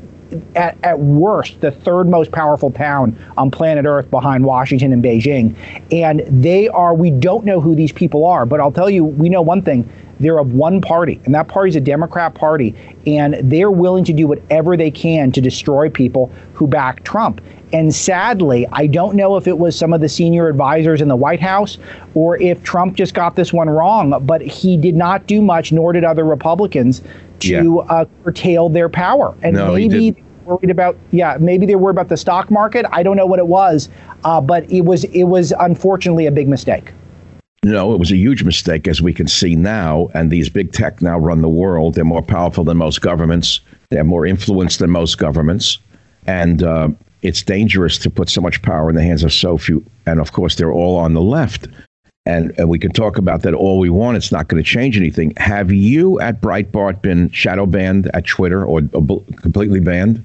at, 0.56 0.78
at 0.84 1.00
worst 1.00 1.60
the 1.62 1.72
third 1.72 2.08
most 2.08 2.32
powerful 2.32 2.72
town 2.72 3.18
on 3.38 3.52
planet 3.52 3.86
Earth 3.86 4.10
behind 4.10 4.46
Washington 4.46 4.94
and 4.94 5.04
Beijing. 5.04 5.56
And 5.92 6.22
they 6.28 6.68
are, 6.70 6.94
we 6.94 7.12
don't 7.12 7.46
know 7.46 7.62
who 7.62 7.76
these 7.76 7.92
people 7.92 8.26
are, 8.26 8.46
but 8.46 8.60
I'll 8.60 8.72
tell 8.72 8.90
you, 8.90 9.04
we 9.04 9.30
know 9.30 9.42
one 9.42 9.62
thing 9.62 9.90
they're 10.20 10.40
of 10.40 10.54
one 10.54 10.80
party, 10.80 11.20
and 11.26 11.34
that 11.34 11.48
party 11.48 11.70
is 11.70 11.76
a 11.76 11.82
Democrat 11.82 12.36
Party, 12.36 12.76
and 13.06 13.36
they're 13.42 13.72
willing 13.72 14.04
to 14.06 14.14
do 14.14 14.28
whatever 14.28 14.78
they 14.78 14.92
can 14.92 15.32
to 15.32 15.42
destroy 15.42 15.90
people 15.90 16.32
who 16.54 16.68
back 16.68 17.04
Trump. 17.04 17.42
And 17.74 17.94
sadly, 17.94 18.68
I 18.72 18.86
don't 18.86 19.16
know 19.16 19.36
if 19.36 19.48
it 19.48 19.58
was 19.58 19.76
some 19.76 19.94
of 19.94 20.02
the 20.02 20.08
senior 20.08 20.48
advisors 20.48 21.02
in 21.02 21.08
the 21.08 21.16
White 21.16 21.40
House 21.40 21.80
or 22.14 22.40
if 22.40 22.62
Trump 22.62 22.96
just 22.96 23.16
got 23.16 23.36
this 23.36 23.52
one 23.52 23.68
wrong, 23.68 24.24
but 24.26 24.42
he 24.42 24.78
did 24.78 24.96
not 24.96 25.26
do 25.26 25.42
much, 25.42 25.72
nor 25.72 25.92
did 25.92 26.04
other 26.04 26.24
Republicans, 26.24 27.02
to 27.44 27.84
yeah. 27.88 27.94
uh, 27.94 28.06
curtail 28.24 28.70
their 28.70 28.90
power. 28.90 29.36
And 29.42 29.56
no, 29.56 29.74
maybe 29.74 30.24
worried 30.46 30.70
about 30.70 30.98
yeah 31.12 31.38
maybe 31.40 31.66
they 31.66 31.76
were 31.76 31.84
worried 31.84 31.94
about 31.94 32.10
the 32.10 32.18
stock 32.18 32.52
market 32.52 32.86
i 32.92 33.02
don't 33.02 33.16
know 33.16 33.26
what 33.26 33.40
it 33.40 33.48
was 33.48 33.88
uh, 34.26 34.42
but 34.42 34.70
it 34.70 34.82
was 34.82 35.06
it 35.06 35.24
was 35.24 35.54
unfortunately 35.62 36.26
a 36.26 36.32
big 36.32 36.50
mistake 36.50 36.92
no, 37.66 37.94
it 37.94 38.00
was 38.00 38.12
a 38.12 38.18
huge 38.18 38.44
mistake, 38.44 38.90
as 38.90 39.02
we 39.02 39.14
can 39.14 39.28
see 39.28 39.56
now. 39.56 40.10
And 40.14 40.30
these 40.30 40.50
big 40.50 40.74
tech 40.74 41.02
now 41.02 41.18
run 41.18 41.42
the 41.42 41.48
world. 41.48 41.96
They're 41.96 42.04
more 42.04 42.22
powerful 42.22 42.66
than 42.66 42.78
most 42.78 43.02
governments. 43.02 43.62
They 43.90 43.98
have 43.98 44.06
more 44.06 44.26
influence 44.26 44.78
than 44.78 44.90
most 44.90 45.18
governments. 45.18 45.80
And 46.28 46.62
uh, 46.62 46.90
it's 47.22 47.42
dangerous 47.42 47.98
to 48.00 48.10
put 48.10 48.30
so 48.30 48.42
much 48.42 48.62
power 48.62 48.90
in 48.90 48.96
the 48.96 49.04
hands 49.04 49.24
of 49.24 49.32
so 49.32 49.58
few. 49.58 49.84
And 50.06 50.20
of 50.20 50.34
course, 50.34 50.56
they're 50.56 50.74
all 50.74 50.98
on 50.98 51.14
the 51.14 51.22
left. 51.22 51.68
And, 52.26 52.54
and 52.58 52.70
we 52.70 52.80
can 52.80 52.94
talk 52.94 53.18
about 53.18 53.42
that 53.42 53.54
all 53.54 53.80
we 53.80 53.90
want. 53.90 54.16
It's 54.16 54.32
not 54.32 54.48
going 54.48 54.64
to 54.64 54.68
change 54.68 54.96
anything. 54.96 55.34
Have 55.36 55.74
you 55.74 56.22
at 56.22 56.40
Breitbart 56.40 57.02
been 57.02 57.30
shadow 57.32 57.66
banned 57.66 58.10
at 58.14 58.26
Twitter 58.26 58.64
or, 58.64 58.82
or 58.94 59.22
completely 59.42 59.82
banned? 59.82 60.24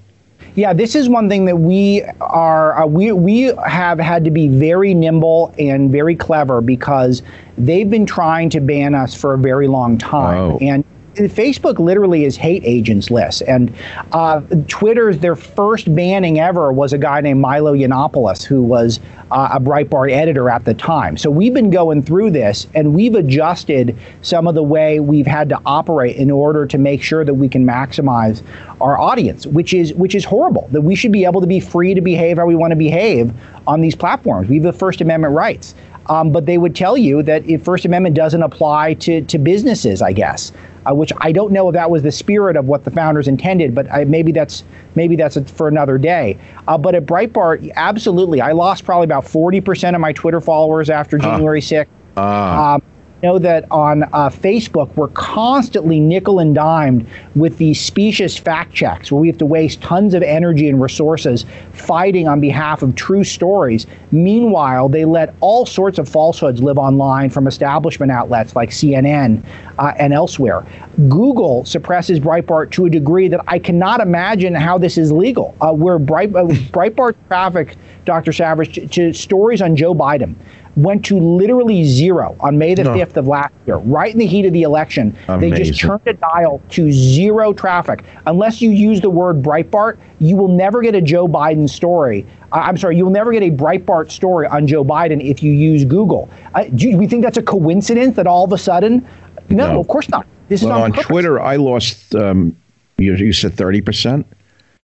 Yeah, 0.55 0.73
this 0.73 0.95
is 0.95 1.09
one 1.09 1.29
thing 1.29 1.45
that 1.47 1.57
we 1.57 2.03
are 2.21 2.81
uh, 2.83 2.87
we 2.87 3.11
we 3.13 3.53
have 3.67 3.99
had 3.99 4.25
to 4.25 4.31
be 4.31 4.49
very 4.49 4.95
nimble 4.95 5.53
and 5.59 5.91
very 5.91 6.15
clever 6.15 6.61
because 6.61 7.23
they've 7.59 7.91
been 7.91 8.07
trying 8.07 8.49
to 8.51 8.61
ban 8.61 8.95
us 8.95 9.15
for 9.15 9.35
a 9.35 9.39
very 9.39 9.67
long 9.67 9.99
time, 9.99 10.39
oh. 10.39 10.59
and 10.61 10.85
Facebook 11.25 11.79
literally 11.79 12.25
is 12.25 12.37
hate 12.37 12.63
agents 12.65 13.11
list. 13.11 13.43
And 13.43 13.75
uh, 14.13 14.41
Twitter's 14.69 15.19
their 15.19 15.37
first 15.37 15.95
banning 15.95 16.39
ever 16.39 16.73
was 16.73 16.93
a 16.93 16.99
guy 16.99 17.21
named 17.21 17.41
Milo 17.41 17.75
Yiannopoulos, 17.75 18.43
who 18.45 18.63
was 18.63 19.01
uh, 19.31 19.51
a 19.53 19.61
Breitbart 19.61 20.13
editor 20.13 20.49
at 20.49 20.65
the 20.65 20.75
time. 20.75 21.17
So 21.17 21.31
we've 21.31 21.53
been 21.53 21.71
going 21.71 22.03
through 22.03 22.31
this 22.31 22.67
and 22.75 22.95
we've 22.95 23.15
adjusted 23.15 23.97
some 24.23 24.47
of 24.47 24.55
the 24.55 24.63
way 24.63 25.01
we've 25.01 25.27
had 25.27 25.49
to 25.51 25.61
operate 25.67 26.17
in 26.17 26.31
order 26.31 26.67
to 26.67 26.79
make 26.79 27.03
sure 27.03 27.25
that 27.25 27.35
we 27.35 27.49
can 27.49 27.67
maximize 27.67 28.43
our 28.81 28.99
audience, 28.99 29.47
which 29.47 29.75
is 29.75 29.93
which 29.95 30.15
is 30.15 30.25
horrible. 30.25 30.69
That 30.73 30.83
we 30.83 30.95
should 30.95 31.13
be 31.13 31.25
able 31.25 31.41
to 31.41 31.47
be 31.47 31.61
free 31.61 31.95
to 31.95 32.01
behave 32.01 32.39
how 32.39 32.47
we 32.47 32.55
want 32.55 32.71
to 32.71 32.77
behave 32.77 33.33
on 33.67 33.81
these 33.81 33.95
platforms. 33.95 34.49
We 34.49 34.57
have 34.57 34.65
the 34.65 34.73
First 34.73 35.01
Amendment 35.01 35.35
rights. 35.35 35.75
Um, 36.09 36.33
but 36.33 36.47
they 36.47 36.59
would 36.59 36.75
tell 36.75 36.97
you 36.97 37.23
that 37.25 37.45
if 37.47 37.63
First 37.63 37.85
Amendment 37.85 38.17
doesn't 38.17 38.43
apply 38.43 38.95
to, 38.95 39.21
to 39.23 39.39
businesses, 39.39 40.01
I 40.01 40.13
guess 40.13 40.53
uh, 40.89 40.95
which 40.95 41.13
I 41.19 41.33
don't 41.33 41.53
know 41.53 41.69
if 41.69 41.75
that 41.75 41.91
was 41.91 42.03
the 42.03 42.13
spirit 42.13 42.57
of 42.57 42.67
what 42.67 42.85
the 42.85 42.91
founders 42.91 43.29
intended, 43.29 43.75
but 43.75 43.91
I, 43.93 44.05
maybe 44.05 44.33
that's 44.33 44.65
maybe 44.95 45.17
that's 45.17 45.39
for 45.51 45.69
another 45.69 45.99
day. 45.99 46.39
Uh, 46.67 46.79
but 46.79 46.95
at 46.95 47.07
Breitbart, 47.07 47.71
absolutely, 47.77 48.41
I 48.41 48.53
lost 48.53 48.85
probably 48.85 49.05
about 49.05 49.25
40% 49.25 49.95
of 49.95 50.01
my 50.01 50.13
Twitter 50.13 50.41
followers 50.41 50.91
after 50.91 51.19
January 51.19 51.61
6th. 51.61 51.87
Uh. 52.17 52.21
Um, 52.21 52.83
know 53.23 53.39
that 53.39 53.71
on 53.71 54.05
uh, 54.05 54.31
Facebook, 54.31 54.95
we're 54.95 55.09
constantly 55.09 55.99
nickel 55.99 56.39
and 56.39 56.55
dimed 56.55 57.07
with 57.35 57.59
these 57.59 57.81
specious 57.81 58.37
fact 58.37 58.73
checks 58.73 59.11
where 59.11 59.21
we 59.21 59.27
have 59.27 59.39
to 59.39 59.47
waste 59.47 59.81
tons 59.81 60.15
of 60.15 60.23
energy 60.23 60.69
and 60.69 60.81
resources 60.81 61.45
fighting 61.73 62.29
on 62.29 62.41
behalf 62.41 62.83
of 62.83 62.95
true 62.95 63.25
stories. 63.25 63.87
Meanwhile, 64.13 64.89
they 64.89 65.05
let 65.05 65.35
all 65.41 65.67
sorts 65.67 65.99
of 65.99 66.09
falsehoods 66.09 66.63
live 66.63 66.79
online 66.79 67.31
from 67.31 67.47
establishment 67.47 68.13
outlets 68.13 68.55
like 68.55 68.71
CNN 68.71 69.43
uh, 69.79 69.93
and 69.99 70.13
elsewhere. 70.13 70.65
Google 71.09 71.65
suppresses 71.65 72.21
Breitbart 72.21 72.71
to 72.73 72.87
a 72.87 72.91
degree 72.91 73.29
that 73.29 73.41
I 73.49 73.59
cannot 73.59 74.01
imagine 74.01 74.55
how 74.55 74.79
this 74.79 74.97
is 74.97 75.13
legal. 75.13 75.57
Uh, 75.61 75.73
where 75.73 75.97
uh, 75.97 75.99
Breitbart 75.99 77.15
traffic, 77.29 77.77
Dr. 78.05 78.33
Savage, 78.33 78.75
to, 78.75 78.87
to 78.89 79.13
stories 79.13 79.61
on 79.61 79.77
Joe 79.77 79.95
Biden 79.95 80.35
went 80.77 81.05
to 81.07 81.19
literally 81.19 81.85
zero 81.85 82.37
on 82.41 82.59
May 82.59 82.75
the 82.75 82.85
no. 82.85 82.95
5th 82.95 83.17
of 83.17 83.27
last 83.27 83.53
year, 83.67 83.77
right 83.77 84.13
in 84.13 84.19
the 84.19 84.27
heat 84.27 84.47
of 84.47 84.53
the 84.53 84.63
election. 84.63 85.17
Amazing. 85.29 85.51
They 85.51 85.65
just 85.65 85.81
turned 85.81 86.07
a 86.07 86.15
dial 86.15 86.61
to 86.71 86.93
zero 86.93 87.53
traffic. 87.53 88.05
Unless 88.27 88.63
you 88.63 88.71
use 88.71 89.01
the 89.01 89.11
word 89.11 89.43
Breitbart, 89.43 89.99
you 90.19 90.37
will 90.37 90.49
never 90.49 90.83
get 90.83 90.95
a 90.95 91.01
Joe 91.01 91.27
Biden 91.27 91.69
story. 91.69 92.27
Uh, 92.53 92.57
I'm 92.57 92.77
sorry, 92.77 92.97
you 92.97 93.05
will 93.05 93.13
never 93.13 93.33
get 93.33 93.43
a 93.43 93.51
Breitbart 93.51 94.11
story 94.11 94.47
on 94.47 94.67
Joe 94.67 94.85
Biden 94.85 95.23
if 95.23 95.43
you 95.43 95.53
use 95.53 95.85
Google. 95.85 96.29
Uh, 96.55 96.65
do 96.75 96.97
we 96.97 97.07
think 97.07 97.23
that's 97.23 97.39
a 97.39 97.43
coincidence 97.43 98.17
that 98.17 98.27
all 98.27 98.45
of 98.45 98.53
a 98.53 98.59
sudden? 98.59 99.07
No, 99.51 99.73
no. 99.73 99.81
of 99.81 99.89
course 99.89 100.09
not. 100.09 100.27
This 100.49 100.63
well, 100.63 100.79
is 100.79 100.83
on, 100.85 100.99
on 100.99 101.05
Twitter. 101.05 101.41
I 101.41 101.57
lost. 101.57 102.15
Um, 102.15 102.57
you, 102.97 103.15
you 103.15 103.33
said 103.33 103.55
thirty 103.55 103.81
percent. 103.81 104.27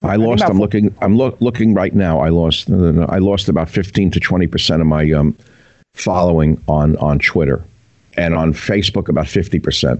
I 0.04 0.18
lost. 0.18 0.44
I'm 0.44 0.60
looking. 0.60 0.94
I'm 1.02 1.18
look, 1.18 1.40
looking 1.40 1.74
right 1.74 1.94
now. 1.94 2.20
I 2.20 2.30
lost. 2.30 2.70
I 2.70 3.18
lost 3.18 3.50
about 3.50 3.70
fifteen 3.70 4.12
to 4.12 4.20
twenty 4.20 4.48
percent 4.48 4.82
of 4.82 4.88
my 4.88 5.12
um, 5.12 5.36
following 5.96 6.62
on 6.68 6.96
on 6.98 7.20
Twitter, 7.20 7.66
and 8.16 8.36
on 8.36 8.54
Facebook 8.54 9.10
about 9.10 9.28
fifty 9.28 9.60
percent. 9.60 10.00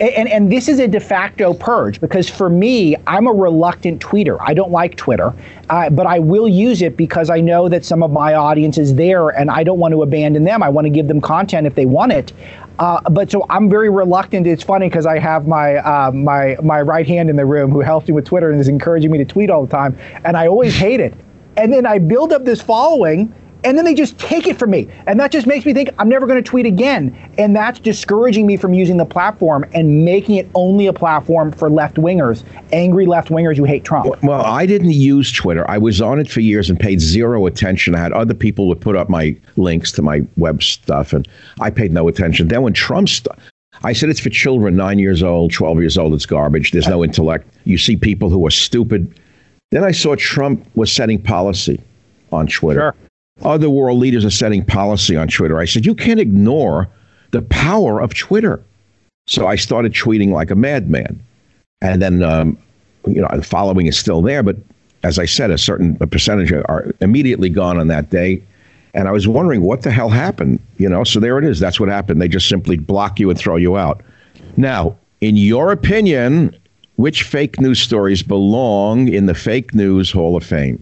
And, 0.00 0.28
and 0.28 0.50
this 0.50 0.66
is 0.66 0.80
a 0.80 0.88
de 0.88 0.98
facto 0.98 1.54
purge 1.54 2.00
because 2.00 2.28
for 2.28 2.50
me, 2.50 2.96
I'm 3.06 3.28
a 3.28 3.32
reluctant 3.32 4.02
tweeter. 4.02 4.36
I 4.40 4.52
don't 4.52 4.72
like 4.72 4.96
Twitter, 4.96 5.32
uh, 5.70 5.88
but 5.88 6.04
I 6.04 6.18
will 6.18 6.48
use 6.48 6.82
it 6.82 6.96
because 6.96 7.30
I 7.30 7.40
know 7.40 7.68
that 7.68 7.84
some 7.84 8.02
of 8.02 8.10
my 8.10 8.34
audience 8.34 8.76
is 8.76 8.96
there 8.96 9.28
and 9.28 9.52
I 9.52 9.62
don't 9.62 9.78
want 9.78 9.92
to 9.92 10.02
abandon 10.02 10.42
them. 10.42 10.64
I 10.64 10.68
want 10.68 10.86
to 10.86 10.90
give 10.90 11.06
them 11.06 11.20
content 11.20 11.68
if 11.68 11.76
they 11.76 11.86
want 11.86 12.10
it. 12.10 12.32
Uh, 12.80 13.08
but 13.08 13.30
so 13.30 13.46
I'm 13.48 13.70
very 13.70 13.88
reluctant. 13.88 14.48
It's 14.48 14.64
funny 14.64 14.88
because 14.88 15.06
I 15.06 15.20
have 15.20 15.46
my 15.46 15.76
uh, 15.76 16.10
my 16.10 16.56
my 16.60 16.82
right 16.82 17.06
hand 17.06 17.30
in 17.30 17.36
the 17.36 17.46
room 17.46 17.70
who 17.70 17.80
helps 17.80 18.08
me 18.08 18.14
with 18.14 18.24
Twitter 18.24 18.50
and 18.50 18.60
is 18.60 18.66
encouraging 18.66 19.12
me 19.12 19.18
to 19.18 19.24
tweet 19.24 19.48
all 19.48 19.64
the 19.64 19.70
time, 19.70 19.96
and 20.24 20.36
I 20.36 20.48
always 20.48 20.74
hate 20.74 20.98
it. 20.98 21.14
And 21.56 21.72
then 21.72 21.86
I 21.86 21.98
build 21.98 22.32
up 22.32 22.44
this 22.44 22.60
following 22.60 23.32
and 23.64 23.78
then 23.78 23.84
they 23.84 23.94
just 23.94 24.18
take 24.18 24.46
it 24.46 24.58
from 24.58 24.70
me. 24.70 24.88
And 25.06 25.18
that 25.18 25.32
just 25.32 25.46
makes 25.46 25.64
me 25.64 25.72
think 25.72 25.90
I'm 25.98 26.08
never 26.08 26.26
going 26.26 26.42
to 26.42 26.48
tweet 26.48 26.66
again. 26.66 27.16
And 27.38 27.56
that's 27.56 27.80
discouraging 27.80 28.46
me 28.46 28.56
from 28.56 28.74
using 28.74 28.98
the 28.98 29.06
platform 29.06 29.64
and 29.72 30.04
making 30.04 30.36
it 30.36 30.48
only 30.54 30.86
a 30.86 30.92
platform 30.92 31.50
for 31.50 31.70
left 31.70 31.96
wingers, 31.96 32.44
angry 32.72 33.06
left 33.06 33.30
wingers 33.30 33.56
who 33.56 33.64
hate 33.64 33.84
Trump. 33.84 34.22
Well, 34.22 34.44
I 34.44 34.66
didn't 34.66 34.92
use 34.92 35.32
Twitter. 35.32 35.68
I 35.68 35.78
was 35.78 36.00
on 36.00 36.18
it 36.18 36.30
for 36.30 36.40
years 36.40 36.68
and 36.68 36.78
paid 36.78 37.00
zero 37.00 37.46
attention. 37.46 37.94
I 37.94 38.00
had 38.00 38.12
other 38.12 38.34
people 38.34 38.68
would 38.68 38.80
put 38.80 38.96
up 38.96 39.08
my 39.08 39.36
links 39.56 39.90
to 39.92 40.02
my 40.02 40.22
web 40.36 40.62
stuff, 40.62 41.12
and 41.12 41.26
I 41.60 41.70
paid 41.70 41.92
no 41.92 42.08
attention. 42.08 42.48
Then 42.48 42.62
when 42.62 42.74
Trump 42.74 43.08
st- 43.08 43.36
I 43.82 43.92
said 43.92 44.08
it's 44.08 44.20
for 44.20 44.30
children, 44.30 44.76
nine 44.76 44.98
years 44.98 45.22
old, 45.22 45.52
12 45.52 45.80
years 45.80 45.98
old, 45.98 46.14
it's 46.14 46.26
garbage. 46.26 46.70
There's 46.70 46.86
no 46.86 47.02
intellect. 47.02 47.48
You 47.64 47.76
see 47.76 47.96
people 47.96 48.30
who 48.30 48.46
are 48.46 48.50
stupid. 48.50 49.18
Then 49.72 49.82
I 49.82 49.90
saw 49.90 50.14
Trump 50.14 50.64
was 50.76 50.92
setting 50.92 51.20
policy 51.20 51.80
on 52.30 52.46
Twitter. 52.46 52.80
Sure. 52.80 53.03
Other 53.42 53.68
world 53.68 53.98
leaders 53.98 54.24
are 54.24 54.30
setting 54.30 54.64
policy 54.64 55.16
on 55.16 55.28
Twitter. 55.28 55.58
I 55.58 55.64
said, 55.64 55.84
you 55.84 55.94
can't 55.94 56.20
ignore 56.20 56.88
the 57.32 57.42
power 57.42 58.00
of 58.00 58.14
Twitter. 58.14 58.62
So 59.26 59.46
I 59.46 59.56
started 59.56 59.92
tweeting 59.92 60.30
like 60.30 60.50
a 60.50 60.54
madman. 60.54 61.22
And 61.80 62.00
then, 62.00 62.22
um, 62.22 62.56
you 63.06 63.20
know, 63.20 63.28
the 63.34 63.42
following 63.42 63.86
is 63.86 63.98
still 63.98 64.22
there. 64.22 64.42
But 64.42 64.56
as 65.02 65.18
I 65.18 65.24
said, 65.24 65.50
a 65.50 65.58
certain 65.58 65.96
percentage 65.96 66.52
are 66.52 66.94
immediately 67.00 67.48
gone 67.48 67.78
on 67.78 67.88
that 67.88 68.10
day. 68.10 68.42
And 68.94 69.08
I 69.08 69.10
was 69.10 69.26
wondering 69.26 69.62
what 69.62 69.82
the 69.82 69.90
hell 69.90 70.08
happened, 70.08 70.60
you 70.78 70.88
know? 70.88 71.02
So 71.02 71.18
there 71.18 71.36
it 71.38 71.44
is. 71.44 71.58
That's 71.58 71.80
what 71.80 71.88
happened. 71.88 72.22
They 72.22 72.28
just 72.28 72.48
simply 72.48 72.76
block 72.76 73.18
you 73.18 73.28
and 73.28 73.38
throw 73.38 73.56
you 73.56 73.76
out. 73.76 74.02
Now, 74.56 74.96
in 75.20 75.36
your 75.36 75.72
opinion, 75.72 76.56
which 76.96 77.24
fake 77.24 77.60
news 77.60 77.80
stories 77.80 78.22
belong 78.22 79.08
in 79.08 79.26
the 79.26 79.34
Fake 79.34 79.74
News 79.74 80.12
Hall 80.12 80.36
of 80.36 80.44
Fame? 80.44 80.80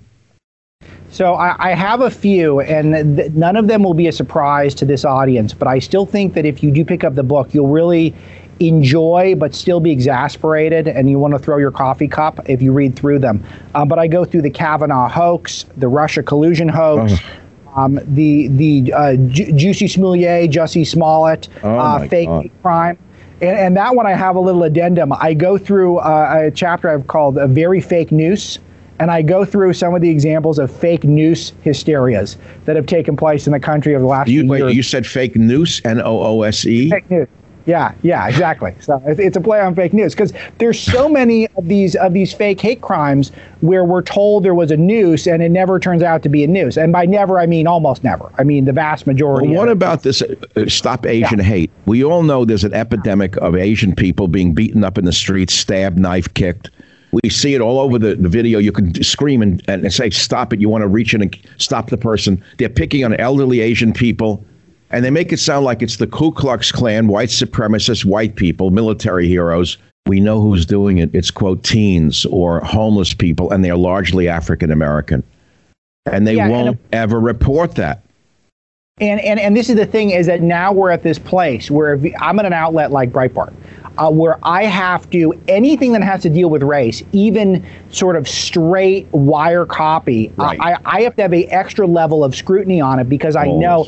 So 1.13 1.35
I, 1.35 1.55
I, 1.59 1.75
have 1.75 2.01
a 2.01 2.11
few, 2.11 2.61
and 2.61 3.19
th- 3.19 3.33
none 3.33 3.55
of 3.55 3.69
them 3.69 3.83
will 3.83 3.93
be 3.93 4.09
a 4.09 4.13
surprise 4.13 4.75
to 4.77 4.87
this 4.87 5.05
audience. 5.05 5.53
But 5.53 5.69
I 5.69 5.79
still 5.79 6.07
think 6.07 6.33
that 6.33 6.47
if 6.47 6.63
you 6.63 6.71
do 6.71 6.87
pick 6.87 7.05
up 7.05 7.15
the 7.17 7.23
book, 7.23 7.53
you'll 7.53 7.69
really 7.69 8.15
enjoy, 8.61 9.35
but 9.37 9.55
still 9.55 9.79
be 9.79 9.91
exasperated, 9.91 10.89
and 10.89 11.11
you 11.11 11.19
want 11.19 11.35
to 11.35 11.39
throw 11.39 11.59
your 11.59 11.71
coffee 11.71 12.09
cup 12.09 12.41
if 12.49 12.63
you 12.63 12.73
read 12.73 12.97
through 12.97 13.19
them. 13.19 13.45
Um, 13.75 13.89
but 13.89 13.99
I 13.99 14.07
go 14.07 14.25
through 14.25 14.41
the 14.41 14.51
Kavanaugh 14.51 15.07
hoax, 15.07 15.67
the 15.77 15.87
Russia 15.87 16.23
collusion 16.23 16.69
hoax. 16.69 17.13
Oh. 17.13 17.39
Um, 17.75 18.01
the 18.07 18.49
the 18.49 18.93
uh, 18.93 19.17
Ju- 19.17 19.53
Jussie 19.53 19.91
Smollett, 19.91 20.51
Jussie 20.51 20.87
Smollett, 20.87 21.49
oh 21.63 21.79
uh, 21.79 22.09
fake 22.09 22.29
God. 22.29 22.51
crime. 22.63 22.99
And, 23.41 23.59
and, 23.59 23.77
that 23.77 23.97
one 23.97 24.07
I 24.07 24.13
have 24.13 24.37
a 24.37 24.41
little 24.41 24.63
addendum. 24.63 25.13
I 25.13 25.33
go 25.35 25.57
through 25.57 25.99
uh, 25.99 26.49
a 26.49 26.51
chapter 26.51 26.91
I've 26.91 27.07
called 27.07 27.39
a 27.39 27.47
very 27.47 27.81
fake 27.81 28.13
news 28.13 28.59
and 28.99 29.11
I 29.11 29.23
go 29.23 29.45
through 29.45 29.73
some 29.75 29.95
of 29.95 30.03
the 30.03 30.11
examples 30.11 30.59
of 30.59 30.71
fake 30.71 31.05
news 31.05 31.53
hysterias 31.65 32.37
that 32.65 32.77
have 32.77 32.87
taken 32.87 33.17
place 33.17 33.47
in 33.47 33.53
the 33.53 33.61
country 33.61 33.95
over 33.95 34.03
the 34.03 34.09
last 34.09 34.29
you, 34.29 34.43
few 34.43 34.51
wait, 34.51 34.59
years. 34.59 34.77
You 34.77 34.83
said 34.83 35.07
fake 35.07 35.37
news, 35.37 35.81
N 35.85 36.01
O 36.01 36.21
O 36.21 36.43
S 36.43 36.65
E? 36.67 36.91
Fake 36.91 37.11
news. 37.11 37.29
Yeah, 37.65 37.95
yeah, 38.03 38.27
exactly. 38.27 38.75
So 38.81 39.01
it's 39.07 39.37
a 39.37 39.41
play 39.41 39.61
on 39.61 39.75
fake 39.75 39.93
news 39.93 40.15
because 40.15 40.33
there's 40.59 40.81
so 40.81 41.09
many 41.09 41.47
of 41.57 41.69
these 41.69 41.95
of 41.97 42.13
these 42.13 42.33
fake 42.33 42.61
hate 42.61 42.81
crimes 42.81 43.31
where 43.61 43.85
we're 43.85 44.03
told 44.03 44.45
there 44.45 44.55
was 44.55 44.71
a 44.71 44.77
noose 44.77 45.27
and 45.27 45.43
it 45.43 45.51
never 45.51 45.79
turns 45.79 46.03
out 46.03 46.23
to 46.25 46.29
be 46.29 46.43
a 46.43 46.47
noose. 46.47 46.77
And 46.77 46.93
by 46.93 47.07
never, 47.07 47.39
I 47.39 47.47
mean 47.47 47.67
almost 47.67 48.03
never. 48.03 48.31
I 48.39 48.45
mean 48.45 48.65
the 48.65 48.73
vast 48.73 49.07
majority. 49.07 49.49
Well, 49.49 49.59
what 49.59 49.69
about 49.69 50.03
this? 50.03 50.23
Uh, 50.23 50.69
stop 50.69 51.07
Asian 51.07 51.39
yeah. 51.39 51.45
hate. 51.45 51.71
We 51.87 52.05
all 52.05 52.23
know 52.23 52.45
there's 52.45 52.65
an 52.65 52.75
epidemic 52.75 53.37
of 53.37 53.55
Asian 53.55 53.95
people 53.95 54.29
being 54.29 54.55
beaten 54.55 54.83
up 54.83 54.99
in 54.99 55.05
the 55.05 55.13
streets, 55.13 55.55
stabbed, 55.55 55.99
knife 55.99 56.33
kicked. 56.35 56.71
We 57.13 57.29
see 57.29 57.55
it 57.55 57.61
all 57.61 57.79
over 57.79 57.99
the, 57.99 58.15
the 58.15 58.29
video. 58.29 58.59
You 58.59 58.73
can 58.73 59.03
scream 59.03 59.43
and, 59.43 59.63
and 59.69 59.93
say, 59.93 60.09
stop 60.11 60.53
it. 60.53 60.61
You 60.61 60.69
want 60.69 60.83
to 60.83 60.89
reach 60.89 61.13
in 61.13 61.21
and 61.21 61.39
stop 61.59 61.91
the 61.91 61.99
person. 61.99 62.43
They're 62.59 62.71
picking 62.71 63.05
on 63.05 63.15
elderly 63.17 63.61
Asian 63.61 63.93
people 63.93 64.45
and 64.93 65.05
they 65.05 65.11
make 65.11 65.33
it 65.33 65.39
sound 65.39 65.65
like 65.65 65.83
it's 65.83 65.97
the 65.97 66.07
Ku 66.07 66.31
Klux 66.31 66.71
Klan, 66.71 67.09
white 67.09 67.31
supremacists, 67.31 68.05
white 68.05 68.37
people, 68.37 68.71
military 68.71 69.27
heroes. 69.27 69.79
We 70.07 70.21
know 70.21 70.41
who's 70.41 70.67
doing 70.67 70.99
it. 70.99 71.11
It's 71.15 71.31
quote 71.31 71.65
teens 71.65 72.27
or 72.27 72.61
homeless 72.61 73.15
people, 73.15 73.51
and 73.51 73.65
they're 73.65 73.77
largely 73.77 74.29
African 74.29 74.71
American, 74.71 75.23
and 76.07 76.27
they 76.27 76.37
yeah, 76.37 76.49
won't 76.49 76.69
and 76.69 76.79
a- 76.93 76.97
ever 76.97 77.19
report 77.19 77.75
that. 77.77 78.03
And, 79.01 79.21
and 79.21 79.41
and 79.41 79.57
this 79.57 79.71
is 79.71 79.77
the 79.77 79.87
thing 79.87 80.11
is 80.11 80.27
that 80.27 80.43
now 80.43 80.73
we're 80.73 80.91
at 80.91 81.03
this 81.03 81.19
place 81.19 81.71
where 81.71 81.99
I'm 82.21 82.39
at 82.39 82.45
an 82.45 82.53
outlet 82.53 82.91
like 82.91 83.11
Breitbart, 83.11 83.55
uh, 83.99 84.11
where 84.11 84.39
I 84.43 84.65
have 84.65 85.09
to 85.11 85.41
anything 85.49 85.93
that 85.93 86.03
has 86.03 86.23
to 86.23 86.31
deal 86.31 86.51
with 86.51 86.63
race, 86.63 87.03
even 87.13 87.65
sort 87.91 88.17
of 88.17 88.29
straight 88.29 89.07
wire 89.13 89.67
copy, 89.67 90.33
right. 90.37 90.59
I, 90.61 90.77
I 90.85 91.03
have 91.03 91.17
to 91.17 91.23
have 91.23 91.35
a 91.35 91.45
extra 91.47 91.87
level 91.87 92.25
of 92.25 92.35
scrutiny 92.35 92.81
on 92.81 92.99
it 92.99 93.09
because 93.09 93.37
I 93.37 93.47
know 93.47 93.87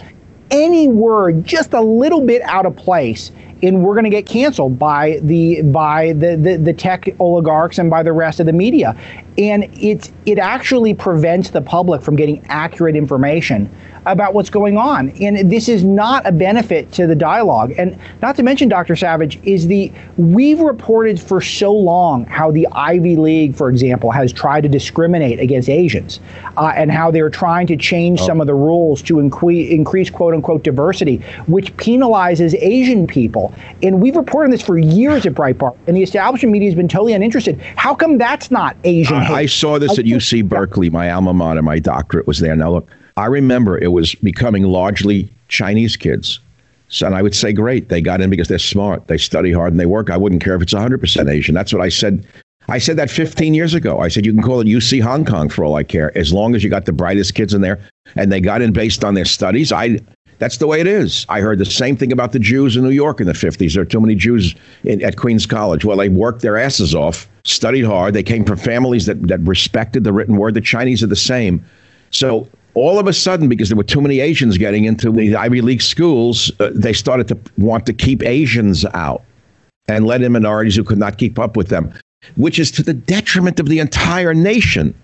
any 0.50 0.88
word 0.88 1.44
just 1.44 1.72
a 1.72 1.80
little 1.80 2.24
bit 2.24 2.42
out 2.42 2.66
of 2.66 2.76
place 2.76 3.30
and 3.62 3.82
we're 3.82 3.94
going 3.94 4.04
to 4.04 4.10
get 4.10 4.26
canceled 4.26 4.78
by 4.78 5.18
the 5.22 5.62
by 5.62 6.12
the, 6.12 6.36
the, 6.36 6.56
the 6.56 6.72
tech 6.72 7.08
oligarchs 7.18 7.78
and 7.78 7.88
by 7.88 8.02
the 8.02 8.12
rest 8.12 8.40
of 8.40 8.46
the 8.46 8.52
media 8.52 8.96
and 9.38 9.64
it 9.74 10.10
it 10.26 10.38
actually 10.38 10.94
prevents 10.94 11.50
the 11.50 11.60
public 11.60 12.02
from 12.02 12.16
getting 12.16 12.44
accurate 12.48 12.96
information 12.96 13.68
about 14.06 14.34
what's 14.34 14.50
going 14.50 14.76
on. 14.76 15.10
And 15.20 15.50
this 15.50 15.68
is 15.68 15.84
not 15.84 16.26
a 16.26 16.32
benefit 16.32 16.92
to 16.92 17.06
the 17.06 17.14
dialogue. 17.14 17.72
And 17.78 17.98
not 18.22 18.36
to 18.36 18.42
mention, 18.42 18.68
Dr. 18.68 18.96
Savage, 18.96 19.40
is 19.44 19.66
the 19.66 19.90
we've 20.16 20.60
reported 20.60 21.20
for 21.20 21.40
so 21.40 21.72
long 21.72 22.26
how 22.26 22.50
the 22.50 22.66
Ivy 22.72 23.16
League, 23.16 23.54
for 23.54 23.70
example, 23.70 24.10
has 24.10 24.32
tried 24.32 24.62
to 24.62 24.68
discriminate 24.68 25.40
against 25.40 25.68
Asians 25.68 26.20
uh, 26.56 26.72
and 26.76 26.90
how 26.90 27.10
they're 27.10 27.30
trying 27.30 27.66
to 27.68 27.76
change 27.76 28.20
oh. 28.20 28.26
some 28.26 28.40
of 28.40 28.46
the 28.46 28.54
rules 28.54 29.02
to 29.02 29.20
increase, 29.20 29.70
increase 29.70 30.10
quote 30.10 30.34
unquote 30.34 30.62
diversity, 30.62 31.16
which 31.46 31.74
penalizes 31.76 32.54
Asian 32.60 33.06
people. 33.06 33.54
And 33.82 34.00
we've 34.00 34.16
reported 34.16 34.52
this 34.52 34.62
for 34.62 34.78
years 34.78 35.26
at 35.26 35.34
Breitbart, 35.34 35.76
and 35.86 35.96
the 35.96 36.02
establishment 36.02 36.52
media 36.52 36.68
has 36.68 36.76
been 36.76 36.88
totally 36.88 37.14
uninterested. 37.14 37.60
How 37.76 37.94
come 37.94 38.18
that's 38.18 38.50
not 38.50 38.76
Asian? 38.84 39.23
I, 39.24 39.40
I 39.40 39.46
saw 39.46 39.78
this 39.78 39.98
at 39.98 40.04
UC 40.04 40.48
Berkeley. 40.48 40.90
My 40.90 41.10
alma 41.10 41.32
mater, 41.32 41.62
my 41.62 41.78
doctorate 41.78 42.26
was 42.26 42.40
there. 42.40 42.54
Now, 42.56 42.72
look, 42.72 42.90
I 43.16 43.26
remember 43.26 43.78
it 43.78 43.92
was 43.92 44.14
becoming 44.16 44.64
largely 44.64 45.30
Chinese 45.48 45.96
kids. 45.96 46.40
So, 46.88 47.06
and 47.06 47.14
I 47.14 47.22
would 47.22 47.34
say, 47.34 47.52
great, 47.52 47.88
they 47.88 48.00
got 48.00 48.20
in 48.20 48.30
because 48.30 48.48
they're 48.48 48.58
smart, 48.58 49.08
they 49.08 49.18
study 49.18 49.52
hard, 49.52 49.72
and 49.72 49.80
they 49.80 49.86
work. 49.86 50.10
I 50.10 50.16
wouldn't 50.16 50.42
care 50.44 50.54
if 50.54 50.62
it's 50.62 50.74
100% 50.74 51.30
Asian. 51.30 51.54
That's 51.54 51.72
what 51.72 51.82
I 51.82 51.88
said. 51.88 52.26
I 52.68 52.78
said 52.78 52.96
that 52.96 53.10
15 53.10 53.52
years 53.52 53.74
ago. 53.74 54.00
I 54.00 54.08
said, 54.08 54.24
you 54.24 54.32
can 54.32 54.42
call 54.42 54.60
it 54.60 54.66
UC 54.66 55.02
Hong 55.02 55.24
Kong 55.24 55.48
for 55.48 55.64
all 55.64 55.76
I 55.76 55.82
care, 55.82 56.16
as 56.16 56.32
long 56.32 56.54
as 56.54 56.64
you 56.64 56.70
got 56.70 56.86
the 56.86 56.92
brightest 56.92 57.34
kids 57.34 57.52
in 57.52 57.60
there 57.60 57.80
and 58.16 58.32
they 58.32 58.40
got 58.40 58.62
in 58.62 58.72
based 58.72 59.04
on 59.04 59.14
their 59.14 59.24
studies. 59.24 59.72
I, 59.72 59.98
that's 60.38 60.58
the 60.58 60.66
way 60.66 60.80
it 60.80 60.86
is. 60.86 61.26
I 61.28 61.40
heard 61.40 61.58
the 61.58 61.64
same 61.66 61.96
thing 61.96 62.12
about 62.12 62.32
the 62.32 62.38
Jews 62.38 62.76
in 62.76 62.82
New 62.82 62.90
York 62.90 63.20
in 63.20 63.26
the 63.26 63.32
50s. 63.32 63.74
There 63.74 63.82
are 63.82 63.86
too 63.86 64.00
many 64.00 64.14
Jews 64.14 64.54
in, 64.84 65.02
at 65.02 65.16
Queens 65.16 65.46
College. 65.46 65.84
Well, 65.84 65.96
they 65.96 66.08
worked 66.08 66.42
their 66.42 66.56
asses 66.56 66.94
off, 66.94 67.28
studied 67.44 67.84
hard. 67.84 68.14
They 68.14 68.22
came 68.22 68.44
from 68.44 68.58
families 68.58 69.06
that, 69.06 69.28
that 69.28 69.40
respected 69.40 70.04
the 70.04 70.12
written 70.12 70.36
word. 70.36 70.54
The 70.54 70.60
Chinese 70.60 71.02
are 71.02 71.06
the 71.06 71.16
same. 71.16 71.64
So 72.10 72.48
all 72.74 72.98
of 72.98 73.06
a 73.06 73.12
sudden, 73.12 73.48
because 73.48 73.68
there 73.68 73.76
were 73.76 73.84
too 73.84 74.00
many 74.00 74.20
Asians 74.20 74.58
getting 74.58 74.84
into 74.84 75.12
the 75.12 75.36
Ivy 75.36 75.60
League 75.60 75.82
schools, 75.82 76.50
uh, 76.60 76.70
they 76.74 76.92
started 76.92 77.28
to 77.28 77.38
want 77.58 77.86
to 77.86 77.92
keep 77.92 78.22
Asians 78.22 78.84
out 78.94 79.22
and 79.86 80.06
let 80.06 80.22
in 80.22 80.32
minorities 80.32 80.74
who 80.74 80.84
could 80.84 80.98
not 80.98 81.18
keep 81.18 81.38
up 81.38 81.56
with 81.56 81.68
them, 81.68 81.92
which 82.36 82.58
is 82.58 82.70
to 82.72 82.82
the 82.82 82.94
detriment 82.94 83.60
of 83.60 83.68
the 83.68 83.78
entire 83.78 84.34
nation. 84.34 84.94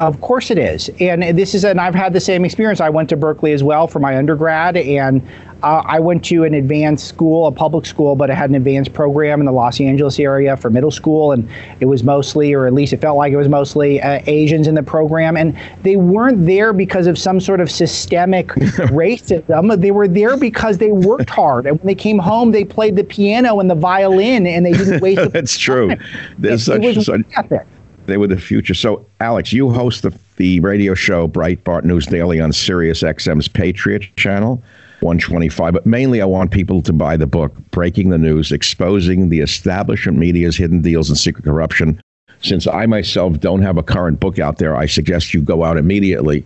Of 0.00 0.18
course 0.22 0.50
it 0.50 0.56
is. 0.56 0.90
And 0.98 1.22
this 1.38 1.54
is, 1.54 1.62
and 1.62 1.78
I've 1.78 1.94
had 1.94 2.14
the 2.14 2.20
same 2.20 2.42
experience. 2.46 2.80
I 2.80 2.88
went 2.88 3.10
to 3.10 3.18
Berkeley 3.18 3.52
as 3.52 3.62
well 3.62 3.86
for 3.86 3.98
my 3.98 4.16
undergrad, 4.16 4.78
and 4.78 5.20
uh, 5.62 5.82
I 5.84 6.00
went 6.00 6.24
to 6.24 6.44
an 6.44 6.54
advanced 6.54 7.06
school, 7.06 7.46
a 7.46 7.52
public 7.52 7.84
school, 7.84 8.16
but 8.16 8.30
it 8.30 8.34
had 8.34 8.48
an 8.48 8.56
advanced 8.56 8.94
program 8.94 9.40
in 9.40 9.44
the 9.44 9.52
Los 9.52 9.78
Angeles 9.78 10.18
area 10.18 10.56
for 10.56 10.70
middle 10.70 10.90
school, 10.90 11.32
and 11.32 11.46
it 11.80 11.84
was 11.84 12.02
mostly, 12.02 12.54
or 12.54 12.66
at 12.66 12.72
least 12.72 12.94
it 12.94 13.02
felt 13.02 13.18
like 13.18 13.30
it 13.34 13.36
was 13.36 13.50
mostly 13.50 14.00
uh, 14.00 14.22
Asians 14.26 14.66
in 14.66 14.74
the 14.74 14.82
program, 14.82 15.36
and 15.36 15.54
they 15.82 15.96
weren't 15.96 16.46
there 16.46 16.72
because 16.72 17.06
of 17.06 17.18
some 17.18 17.38
sort 17.38 17.60
of 17.60 17.70
systemic 17.70 18.48
racism. 18.88 19.78
They 19.78 19.90
were 19.90 20.08
there 20.08 20.38
because 20.38 20.78
they 20.78 20.92
worked 20.92 21.28
hard, 21.28 21.66
and 21.66 21.78
when 21.78 21.86
they 21.86 21.94
came 21.94 22.18
home, 22.18 22.52
they 22.52 22.64
played 22.64 22.96
the 22.96 23.04
piano 23.04 23.60
and 23.60 23.68
the 23.68 23.74
violin, 23.74 24.46
and 24.46 24.64
they 24.64 24.72
didn't 24.72 25.02
waste. 25.02 25.30
That's 25.34 25.58
true. 25.58 25.94
There's 26.38 26.62
it, 26.62 26.64
such, 26.64 26.82
it 26.82 26.96
was 26.96 27.04
such 27.04 27.66
they 28.06 28.16
were 28.16 28.26
the 28.26 28.38
future. 28.38 28.74
So, 28.74 29.06
Alex, 29.20 29.52
you 29.52 29.70
host 29.70 30.02
the, 30.02 30.16
the 30.36 30.60
radio 30.60 30.94
show 30.94 31.28
Breitbart 31.28 31.84
News 31.84 32.06
Daily 32.06 32.40
on 32.40 32.52
Sirius 32.52 33.02
XM's 33.02 33.48
Patriot 33.48 34.04
channel, 34.16 34.62
125. 35.00 35.72
But 35.72 35.86
mainly, 35.86 36.20
I 36.20 36.26
want 36.26 36.50
people 36.50 36.82
to 36.82 36.92
buy 36.92 37.16
the 37.16 37.26
book, 37.26 37.54
Breaking 37.70 38.10
the 38.10 38.18
News 38.18 38.52
Exposing 38.52 39.28
the 39.28 39.40
Establishment 39.40 40.18
Media's 40.18 40.56
Hidden 40.56 40.82
Deals 40.82 41.08
and 41.08 41.18
Secret 41.18 41.44
Corruption. 41.44 42.00
Since 42.42 42.66
I 42.66 42.86
myself 42.86 43.38
don't 43.38 43.62
have 43.62 43.76
a 43.76 43.82
current 43.82 44.18
book 44.18 44.38
out 44.38 44.58
there, 44.58 44.74
I 44.74 44.86
suggest 44.86 45.34
you 45.34 45.42
go 45.42 45.62
out 45.64 45.76
immediately 45.76 46.44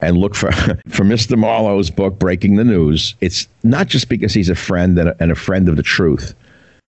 and 0.00 0.16
look 0.16 0.34
for, 0.34 0.52
for 0.88 1.04
Mr. 1.04 1.36
Marlow's 1.36 1.90
book, 1.90 2.18
Breaking 2.18 2.56
the 2.56 2.64
News. 2.64 3.14
It's 3.20 3.48
not 3.62 3.88
just 3.88 4.08
because 4.08 4.32
he's 4.32 4.48
a 4.48 4.54
friend 4.54 4.98
and 4.98 5.08
a, 5.08 5.16
and 5.20 5.32
a 5.32 5.36
friend 5.36 5.68
of 5.68 5.76
the 5.76 5.82
truth, 5.82 6.34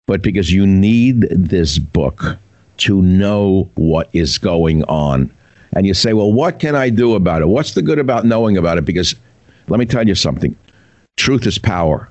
but 0.06 0.22
because 0.22 0.52
you 0.52 0.68
need 0.68 1.22
this 1.32 1.80
book 1.80 2.38
to 2.78 3.02
know 3.02 3.70
what 3.76 4.10
is 4.14 4.38
going 4.38 4.84
on. 4.86 5.34
And 5.74 5.86
you 5.86 5.94
say, 5.94 6.14
well, 6.14 6.32
what 6.32 6.60
can 6.60 6.76
I 6.76 6.90
do 6.90 7.16
about 7.16 7.42
it? 7.42 7.48
What's 7.48 7.74
the 7.74 7.82
good 7.82 8.00
about 8.00 8.26
knowing 8.26 8.58
about 8.58 8.78
it? 8.78 8.86
Because 8.86 9.16
let 9.68 9.80
me 9.80 9.86
tell 9.86 10.08
you 10.08 10.16
something 10.16 10.56
truth 11.18 11.46
is 11.46 11.58
power, 11.58 12.10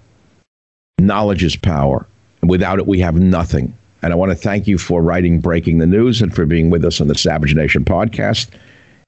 knowledge 0.98 1.44
is 1.44 1.56
power. 1.56 2.06
And 2.40 2.50
without 2.50 2.78
it, 2.78 2.86
we 2.86 3.00
have 3.00 3.14
nothing. 3.14 3.76
And 4.02 4.12
I 4.12 4.16
want 4.16 4.30
to 4.30 4.36
thank 4.36 4.66
you 4.66 4.76
for 4.76 5.02
writing 5.02 5.40
Breaking 5.40 5.78
the 5.78 5.86
News 5.86 6.20
and 6.20 6.34
for 6.34 6.44
being 6.44 6.68
with 6.68 6.84
us 6.84 7.00
on 7.00 7.08
the 7.08 7.14
Savage 7.14 7.54
Nation 7.54 7.86
podcast. 7.86 8.50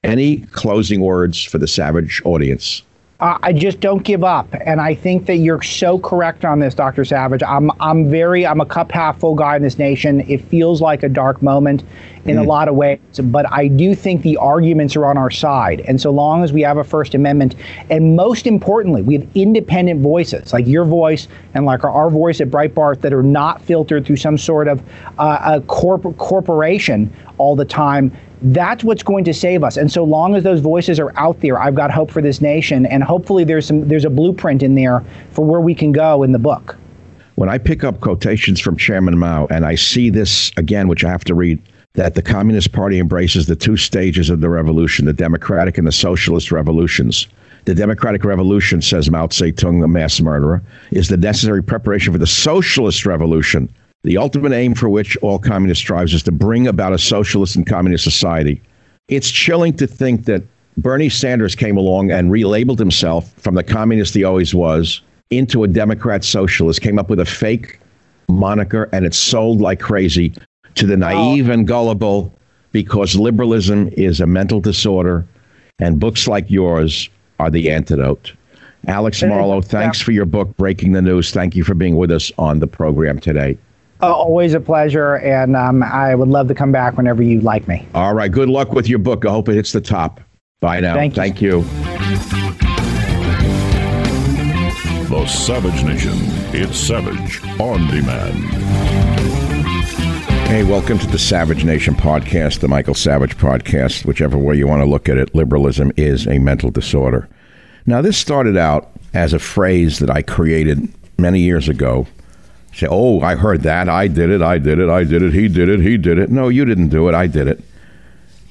Any 0.03 0.37
closing 0.37 1.01
words 1.01 1.43
for 1.43 1.59
the 1.59 1.67
Savage 1.67 2.19
audience? 2.25 2.81
Uh, 3.19 3.37
I 3.41 3.51
just 3.51 3.79
don't 3.79 4.03
give 4.03 4.23
up. 4.23 4.47
And 4.61 4.79
I 4.79 4.93
think 4.93 5.25
that 5.25 5.37
you're 5.37 5.63
so 5.63 5.97
correct 5.97 6.45
on 6.45 6.59
this, 6.59 6.75
Dr. 6.75 7.03
Savage. 7.03 7.41
I'm 7.41 7.71
I'm 7.79 8.11
very 8.11 8.45
I'm 8.45 8.61
a 8.61 8.65
cup 8.65 8.91
half 8.91 9.19
full 9.19 9.33
guy 9.33 9.55
in 9.55 9.63
this 9.63 9.79
nation. 9.79 10.21
It 10.29 10.43
feels 10.45 10.81
like 10.81 11.01
a 11.01 11.09
dark 11.09 11.41
moment 11.41 11.83
in 12.25 12.35
mm. 12.35 12.41
a 12.41 12.43
lot 12.43 12.67
of 12.67 12.75
ways, 12.75 12.99
but 13.23 13.51
I 13.51 13.69
do 13.69 13.95
think 13.95 14.21
the 14.21 14.37
arguments 14.37 14.95
are 14.95 15.05
on 15.05 15.17
our 15.17 15.31
side. 15.31 15.81
And 15.87 15.99
so 15.99 16.11
long 16.11 16.43
as 16.43 16.53
we 16.53 16.61
have 16.61 16.77
a 16.77 16.83
First 16.83 17.15
Amendment, 17.15 17.55
and 17.89 18.15
most 18.15 18.45
importantly, 18.45 19.01
we 19.01 19.15
have 19.15 19.27
independent 19.33 20.01
voices 20.01 20.53
like 20.53 20.67
your 20.67 20.85
voice 20.85 21.27
and 21.55 21.65
like 21.65 21.83
our, 21.83 21.89
our 21.89 22.09
voice 22.11 22.39
at 22.39 22.49
Breitbart 22.49 23.01
that 23.01 23.13
are 23.13 23.23
not 23.23 23.63
filtered 23.63 24.05
through 24.05 24.17
some 24.17 24.37
sort 24.37 24.67
of 24.67 24.83
uh, 25.17 25.55
a 25.55 25.61
corp- 25.61 26.17
corporation 26.17 27.11
all 27.39 27.55
the 27.55 27.65
time 27.65 28.11
that's 28.41 28.83
what's 28.83 29.03
going 29.03 29.23
to 29.23 29.33
save 29.33 29.63
us. 29.63 29.77
And 29.77 29.91
so 29.91 30.03
long 30.03 30.35
as 30.35 30.43
those 30.43 30.59
voices 30.59 30.99
are 30.99 31.11
out 31.17 31.41
there, 31.41 31.59
I've 31.59 31.75
got 31.75 31.91
hope 31.91 32.11
for 32.11 32.21
this 32.21 32.41
nation. 32.41 32.85
And 32.85 33.03
hopefully 33.03 33.43
there's 33.43 33.65
some 33.67 33.87
there's 33.87 34.05
a 34.05 34.09
blueprint 34.09 34.63
in 34.63 34.75
there 34.75 35.03
for 35.31 35.43
where 35.45 35.61
we 35.61 35.73
can 35.73 35.91
go 35.91 36.23
in 36.23 36.31
the 36.31 36.39
book. 36.39 36.77
When 37.35 37.49
I 37.49 37.57
pick 37.57 37.83
up 37.83 37.99
quotations 37.99 38.59
from 38.59 38.77
Chairman 38.77 39.17
Mao 39.17 39.47
and 39.47 39.65
I 39.65 39.75
see 39.75 40.09
this 40.09 40.51
again, 40.57 40.87
which 40.87 41.03
I 41.03 41.09
have 41.09 41.23
to 41.25 41.35
read, 41.35 41.61
that 41.93 42.15
the 42.15 42.21
Communist 42.21 42.71
Party 42.71 42.99
embraces 42.99 43.45
the 43.45 43.55
two 43.55 43.77
stages 43.77 44.29
of 44.29 44.41
the 44.41 44.49
revolution, 44.49 45.05
the 45.05 45.13
democratic 45.13 45.77
and 45.77 45.87
the 45.87 45.91
socialist 45.91 46.51
revolutions. 46.51 47.27
The 47.65 47.75
democratic 47.75 48.23
revolution, 48.23 48.81
says 48.81 49.11
Mao 49.11 49.27
Zedong, 49.27 49.81
the 49.81 49.87
mass 49.87 50.21
murderer, 50.21 50.61
is 50.91 51.09
the 51.09 51.17
necessary 51.17 51.61
preparation 51.61 52.13
for 52.13 52.19
the 52.19 52.25
socialist 52.25 53.05
revolution 53.05 53.69
the 54.03 54.17
ultimate 54.17 54.53
aim 54.53 54.73
for 54.73 54.89
which 54.89 55.17
all 55.17 55.39
communist 55.39 55.81
strives 55.81 56.13
is 56.13 56.23
to 56.23 56.31
bring 56.31 56.67
about 56.67 56.93
a 56.93 56.97
socialist 56.97 57.55
and 57.55 57.65
communist 57.65 58.03
society. 58.03 58.61
It's 59.07 59.31
chilling 59.31 59.75
to 59.77 59.87
think 59.87 60.25
that 60.25 60.43
Bernie 60.77 61.09
Sanders 61.09 61.55
came 61.55 61.77
along 61.77 62.11
and 62.11 62.31
relabeled 62.31 62.77
himself 62.77 63.33
from 63.33 63.55
the 63.55 63.63
communist 63.63 64.13
he 64.13 64.23
always 64.23 64.53
was 64.53 65.01
into 65.29 65.63
a 65.63 65.67
Democrat 65.67 66.23
socialist, 66.23 66.81
came 66.81 66.99
up 66.99 67.09
with 67.09 67.19
a 67.19 67.25
fake 67.25 67.79
moniker, 68.29 68.89
and 68.93 69.05
it 69.05 69.13
sold 69.13 69.59
like 69.59 69.79
crazy 69.79 70.33
to 70.75 70.85
the 70.85 70.95
naive 70.95 71.49
oh. 71.49 71.53
and 71.53 71.67
gullible 71.67 72.33
because 72.71 73.15
liberalism 73.15 73.89
is 73.93 74.21
a 74.21 74.27
mental 74.27 74.59
disorder, 74.59 75.25
and 75.79 75.99
books 75.99 76.27
like 76.27 76.49
yours 76.49 77.09
are 77.39 77.49
the 77.49 77.71
antidote. 77.71 78.33
Alex 78.87 79.23
Marlow, 79.23 79.61
thanks 79.61 79.99
for 79.99 80.11
your 80.11 80.25
book, 80.25 80.55
Breaking 80.57 80.91
the 80.91 81.01
News. 81.01 81.31
Thank 81.31 81.55
you 81.55 81.63
for 81.63 81.73
being 81.73 81.97
with 81.97 82.11
us 82.11 82.31
on 82.37 82.59
the 82.59 82.67
program 82.67 83.19
today. 83.19 83.57
Uh, 84.01 84.13
always 84.13 84.53
a 84.53 84.59
pleasure, 84.59 85.15
and 85.15 85.55
um, 85.55 85.81
I 85.81 86.13
would 86.13 86.29
love 86.29 86.47
to 86.49 86.55
come 86.55 86.71
back 86.71 86.97
whenever 86.97 87.23
you 87.23 87.41
like 87.41 87.67
me. 87.67 87.87
All 87.95 88.13
right. 88.13 88.31
Good 88.31 88.49
luck 88.49 88.71
with 88.71 88.87
your 88.87 88.99
book. 88.99 89.25
I 89.25 89.29
hope 89.31 89.49
it 89.49 89.55
hits 89.55 89.71
the 89.71 89.81
top. 89.81 90.21
Bye 90.59 90.81
now. 90.81 90.93
Thank 90.93 91.15
you. 91.15 91.21
Thank 91.21 91.41
you. 91.41 91.61
The 95.09 95.25
Savage 95.25 95.83
Nation. 95.83 96.13
It's 96.53 96.77
Savage 96.77 97.43
on 97.59 97.87
demand. 97.87 98.35
Hey, 100.47 100.63
welcome 100.63 100.99
to 100.99 101.07
the 101.07 101.19
Savage 101.19 101.65
Nation 101.65 101.95
podcast, 101.95 102.59
the 102.59 102.67
Michael 102.67 102.93
Savage 102.93 103.37
podcast, 103.37 104.05
whichever 104.05 104.37
way 104.37 104.55
you 104.55 104.67
want 104.67 104.81
to 104.81 104.89
look 104.89 105.09
at 105.09 105.17
it. 105.17 105.33
Liberalism 105.33 105.91
is 105.97 106.27
a 106.27 106.39
mental 106.39 106.69
disorder. 106.69 107.27
Now, 107.85 108.01
this 108.01 108.17
started 108.17 108.57
out 108.57 108.91
as 109.13 109.33
a 109.33 109.39
phrase 109.39 109.99
that 109.99 110.09
I 110.09 110.21
created 110.21 110.87
many 111.17 111.39
years 111.39 111.67
ago. 111.67 112.05
Say, 112.77 112.85
oh, 112.87 113.21
I 113.21 113.33
heard 113.33 113.63
that. 113.63 113.89
I 113.89 114.07
did 114.07 114.29
it. 114.29 114.43
I 114.43 114.59
did 114.59 114.77
it. 114.77 114.87
I 114.87 115.03
did 115.03 115.23
it. 115.23 115.33
He 115.33 115.47
did 115.47 115.67
it. 115.67 115.79
He 115.79 115.97
did 115.97 116.19
it. 116.19 116.29
No, 116.29 116.47
you 116.47 116.63
didn't 116.63 116.89
do 116.89 117.09
it. 117.09 117.15
I 117.15 117.25
did 117.25 117.47
it. 117.47 117.63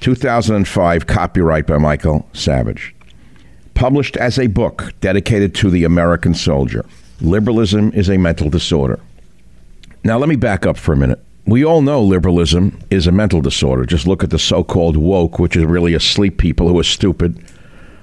2005, 0.01 1.07
copyright 1.07 1.65
by 1.65 1.77
Michael 1.77 2.27
Savage. 2.33 2.93
Published 3.73 4.17
as 4.17 4.37
a 4.37 4.47
book 4.47 4.91
dedicated 4.99 5.55
to 5.55 5.69
the 5.69 5.85
American 5.85 6.33
soldier. 6.33 6.85
Liberalism 7.21 7.93
is 7.93 8.09
a 8.09 8.17
mental 8.17 8.49
disorder. 8.49 8.99
Now, 10.03 10.17
let 10.17 10.27
me 10.27 10.35
back 10.35 10.65
up 10.65 10.75
for 10.75 10.91
a 10.91 10.97
minute. 10.97 11.23
We 11.45 11.63
all 11.63 11.81
know 11.81 12.03
liberalism 12.03 12.81
is 12.89 13.07
a 13.07 13.13
mental 13.13 13.39
disorder. 13.39 13.85
Just 13.85 14.07
look 14.07 14.25
at 14.25 14.29
the 14.29 14.39
so 14.39 14.61
called 14.61 14.97
woke, 14.97 15.39
which 15.39 15.55
is 15.55 15.63
really 15.63 15.93
asleep 15.93 16.37
people 16.37 16.67
who 16.67 16.77
are 16.77 16.83
stupid, 16.83 17.41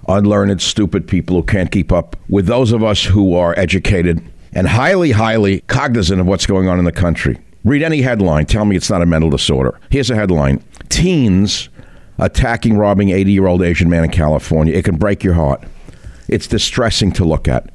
unlearned, 0.08 0.62
stupid 0.62 1.06
people 1.06 1.36
who 1.36 1.42
can't 1.42 1.70
keep 1.70 1.92
up 1.92 2.16
with 2.30 2.46
those 2.46 2.72
of 2.72 2.82
us 2.82 3.04
who 3.04 3.36
are 3.36 3.54
educated 3.58 4.24
and 4.54 4.68
highly, 4.68 5.10
highly 5.10 5.60
cognizant 5.62 6.20
of 6.20 6.26
what's 6.26 6.46
going 6.46 6.68
on 6.68 6.78
in 6.78 6.84
the 6.84 6.92
country. 6.92 7.38
Read 7.64 7.82
any 7.82 8.02
headline, 8.02 8.46
tell 8.46 8.64
me 8.64 8.76
it's 8.76 8.90
not 8.90 9.02
a 9.02 9.06
mental 9.06 9.30
disorder. 9.30 9.78
Here's 9.90 10.10
a 10.10 10.14
headline 10.14 10.62
Teens 10.88 11.68
attacking, 12.18 12.76
robbing 12.76 13.10
80 13.10 13.32
year 13.32 13.46
old 13.46 13.62
Asian 13.62 13.88
man 13.88 14.04
in 14.04 14.10
California. 14.10 14.74
It 14.74 14.84
can 14.84 14.96
break 14.96 15.24
your 15.24 15.34
heart. 15.34 15.64
It's 16.28 16.46
distressing 16.46 17.12
to 17.12 17.24
look 17.24 17.48
at. 17.48 17.70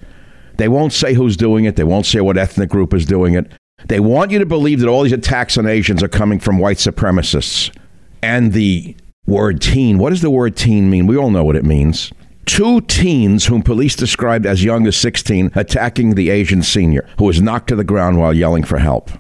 They 0.57 0.67
won't 0.67 0.93
say 0.93 1.13
who's 1.13 1.37
doing 1.37 1.65
it, 1.65 1.75
they 1.75 1.83
won't 1.83 2.05
say 2.05 2.21
what 2.21 2.37
ethnic 2.37 2.69
group 2.69 2.93
is 2.93 3.05
doing 3.05 3.33
it. 3.33 3.51
They 3.87 3.99
want 3.99 4.31
you 4.31 4.39
to 4.39 4.45
believe 4.45 4.81
that 4.81 4.89
all 4.89 5.03
these 5.03 5.13
attacks 5.13 5.57
on 5.57 5.65
Asians 5.65 6.03
are 6.03 6.09
coming 6.09 6.39
from 6.39 6.59
white 6.59 6.77
supremacists. 6.77 7.75
And 8.21 8.51
the 8.51 8.95
word 9.25 9.61
teen, 9.61 9.97
what 9.97 10.09
does 10.09 10.21
the 10.21 10.29
word 10.29 10.57
teen 10.57 10.89
mean? 10.89 11.07
We 11.07 11.15
all 11.17 11.31
know 11.31 11.45
what 11.45 11.55
it 11.55 11.63
means. 11.63 12.11
Two 12.49 12.81
teens, 12.81 13.45
whom 13.45 13.62
police 13.62 13.95
described 13.95 14.47
as 14.47 14.63
young 14.63 14.88
as 14.88 14.97
16, 14.97 15.51
attacking 15.53 16.15
the 16.15 16.31
Asian 16.31 16.63
senior, 16.63 17.07
who 17.19 17.25
was 17.25 17.43
knocked 17.43 17.67
to 17.67 17.75
the 17.75 17.83
ground 17.83 18.17
while 18.17 18.33
yelling 18.33 18.63
for 18.63 18.79
help. 18.79 19.12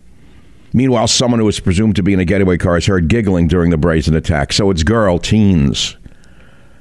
Meanwhile, 0.73 1.07
someone 1.09 1.39
who 1.39 1.45
was 1.45 1.59
presumed 1.59 1.95
to 1.97 2.03
be 2.03 2.11
in 2.11 2.19
a 2.19 2.25
getaway 2.25 2.57
car 2.57 2.77
is 2.77 2.87
heard 2.87 3.07
giggling 3.07 3.47
during 3.47 3.69
the 3.69 3.77
brazen 3.77 4.15
attack. 4.15 4.51
So 4.51 4.71
it's 4.71 4.81
girl, 4.81 5.19
teens. 5.19 5.95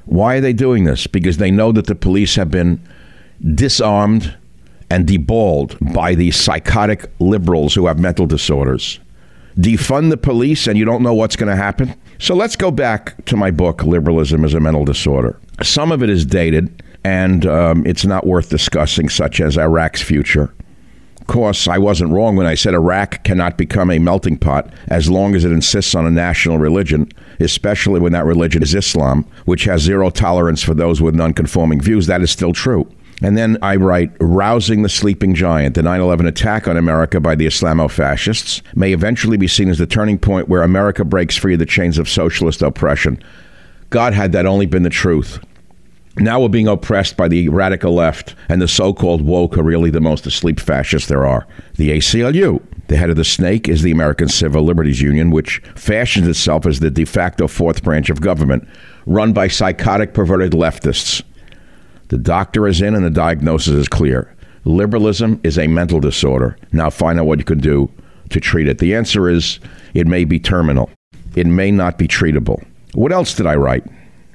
Why 0.07 0.37
are 0.37 0.41
they 0.41 0.55
doing 0.55 0.85
this? 0.85 1.07
Because 1.07 1.37
they 1.37 1.51
know 1.51 1.71
that 1.71 1.87
the 1.87 1.95
police 1.95 2.37
have 2.37 2.51
been 2.51 2.81
disarmed 3.55 4.35
and 4.89 5.07
deballed 5.07 5.77
by 5.93 6.15
these 6.15 6.35
psychotic 6.35 7.11
liberals 7.19 7.75
who 7.75 7.87
have 7.89 7.99
mental 7.99 8.27
disorders. 8.27 9.01
Defund 9.59 10.09
the 10.09 10.17
police 10.17 10.67
and 10.67 10.79
you 10.79 10.87
don't 10.87 11.03
know 11.03 11.15
what's 11.15 11.37
going 11.37 11.51
to 11.51 11.63
happen? 11.63 11.95
So 12.19 12.35
let's 12.35 12.57
go 12.57 12.71
back 12.71 13.23
to 13.27 13.37
my 13.37 13.51
book, 13.51 13.83
Liberalism 13.83 14.47
is 14.47 14.55
a 14.55 14.61
Mental 14.61 14.87
Disorder. 14.87 15.39
Some 15.63 15.93
of 15.93 16.03
it 16.03 16.11
is 16.11 16.25
dated 16.25 16.83
and 17.05 17.47
um, 17.47 17.87
it's 17.87 18.05
not 18.05 18.27
worth 18.27 18.51
discussing, 18.51 19.09
such 19.09 19.41
as 19.41 19.57
Iraq's 19.57 20.03
future. 20.03 20.53
Of 21.21 21.27
course, 21.27 21.69
I 21.69 21.79
wasn't 21.79 22.13
wrong 22.13 22.37
when 22.37 22.47
I 22.47 22.55
said 22.55 22.75
Iraq 22.75 23.23
cannot 23.25 23.59
become 23.59 23.91
a 23.91 23.99
melting 23.99 24.39
pot 24.39 24.73
as 24.89 25.11
long 25.11 25.35
as 25.35 25.45
it 25.45 25.53
insists 25.53 25.95
on 25.95 26.07
a 26.07 26.11
national 26.11 26.59
religion, 26.59 27.11
especially 27.39 28.01
when 28.01 28.13
that 28.13 28.25
religion 28.25 28.63
is 28.63 28.75
Islam, 28.75 29.27
which 29.45 29.65
has 29.65 29.83
zero 29.83 30.11
tolerance 30.11 30.63
for 30.63 30.75
those 30.75 31.03
with 31.03 31.15
nonconforming 31.15 31.81
views. 31.81 32.07
That 32.07 32.23
is 32.23 32.31
still 32.31 32.53
true. 32.53 32.91
And 33.21 33.37
then 33.37 33.59
I 33.63 33.77
write, 33.77 34.13
rousing 34.21 34.83
the 34.83 34.89
sleeping 34.89 35.35
giant. 35.35 35.75
The 35.75 35.83
9 35.83 36.01
11 36.01 36.27
attack 36.27 36.69
on 36.69 36.77
America 36.77 37.21
by 37.21 37.35
the 37.35 37.47
Islamo 37.47 37.91
fascists 37.91 38.63
may 38.75 38.93
eventually 38.93 39.37
be 39.37 39.49
seen 39.49 39.69
as 39.69 39.79
the 39.79 39.87
turning 39.87 40.19
point 40.19 40.49
where 40.49 40.63
America 40.63 41.05
breaks 41.05 41.37
free 41.37 41.55
of 41.55 41.59
the 41.59 41.67
chains 41.67 41.99
of 41.99 42.09
socialist 42.09 42.63
oppression. 42.63 43.23
God, 43.91 44.13
had 44.13 44.33
that 44.33 44.47
only 44.47 44.67
been 44.67 44.83
the 44.83 44.91
truth. 44.91 45.41
Now 46.21 46.41
we're 46.41 46.49
being 46.49 46.67
oppressed 46.67 47.17
by 47.17 47.29
the 47.29 47.49
radical 47.49 47.95
left, 47.95 48.35
and 48.49 48.61
the 48.61 48.67
so 48.67 48.93
called 48.93 49.23
woke 49.23 49.57
are 49.57 49.63
really 49.63 49.91
the 49.91 50.01
most 50.01 50.27
asleep 50.27 50.59
fascists 50.59 51.09
there 51.09 51.27
are. 51.27 51.47
The 51.77 51.91
ACLU. 51.91 52.61
The 52.89 52.97
head 52.97 53.11
of 53.11 53.17
the 53.17 53.25
snake 53.25 53.69
is 53.69 53.83
the 53.83 53.93
American 53.93 54.29
Civil 54.29 54.63
Liberties 54.63 55.01
Union, 55.01 55.31
which 55.31 55.59
fashions 55.77 56.27
itself 56.27 56.67
as 56.67 56.81
the 56.81 56.91
de 56.91 57.05
facto 57.05 57.47
fourth 57.47 57.85
branch 57.85 58.11
of 58.11 58.21
government, 58.21 58.67
run 59.07 59.33
by 59.33 59.47
psychotic, 59.47 60.15
perverted 60.15 60.53
leftists. 60.53 61.23
The 62.09 62.19
doctor 62.19 62.67
is 62.67 62.81
in 62.81 62.95
and 62.95 63.05
the 63.05 63.11
diagnosis 63.11 63.75
is 63.75 63.89
clear. 63.89 64.35
Liberalism 64.65 65.41
is 65.45 65.59
a 65.59 65.67
mental 65.67 66.01
disorder. 66.01 66.57
Now 66.73 66.91
find 66.91 67.21
out 67.21 67.27
what 67.27 67.39
you 67.39 67.45
can 67.45 67.61
do 67.61 67.91
to 68.31 68.41
treat 68.41 68.69
it. 68.69 68.79
The 68.79 68.95
answer 68.95 69.29
is 69.29 69.61
it 69.95 70.07
may 70.07 70.25
be 70.25 70.41
terminal, 70.41 70.91
it 71.37 71.47
may 71.47 71.71
not 71.71 71.99
be 71.99 72.09
treatable. 72.09 72.65
What 72.95 73.13
else 73.13 73.35
did 73.35 73.47
I 73.47 73.55
write? 73.55 73.85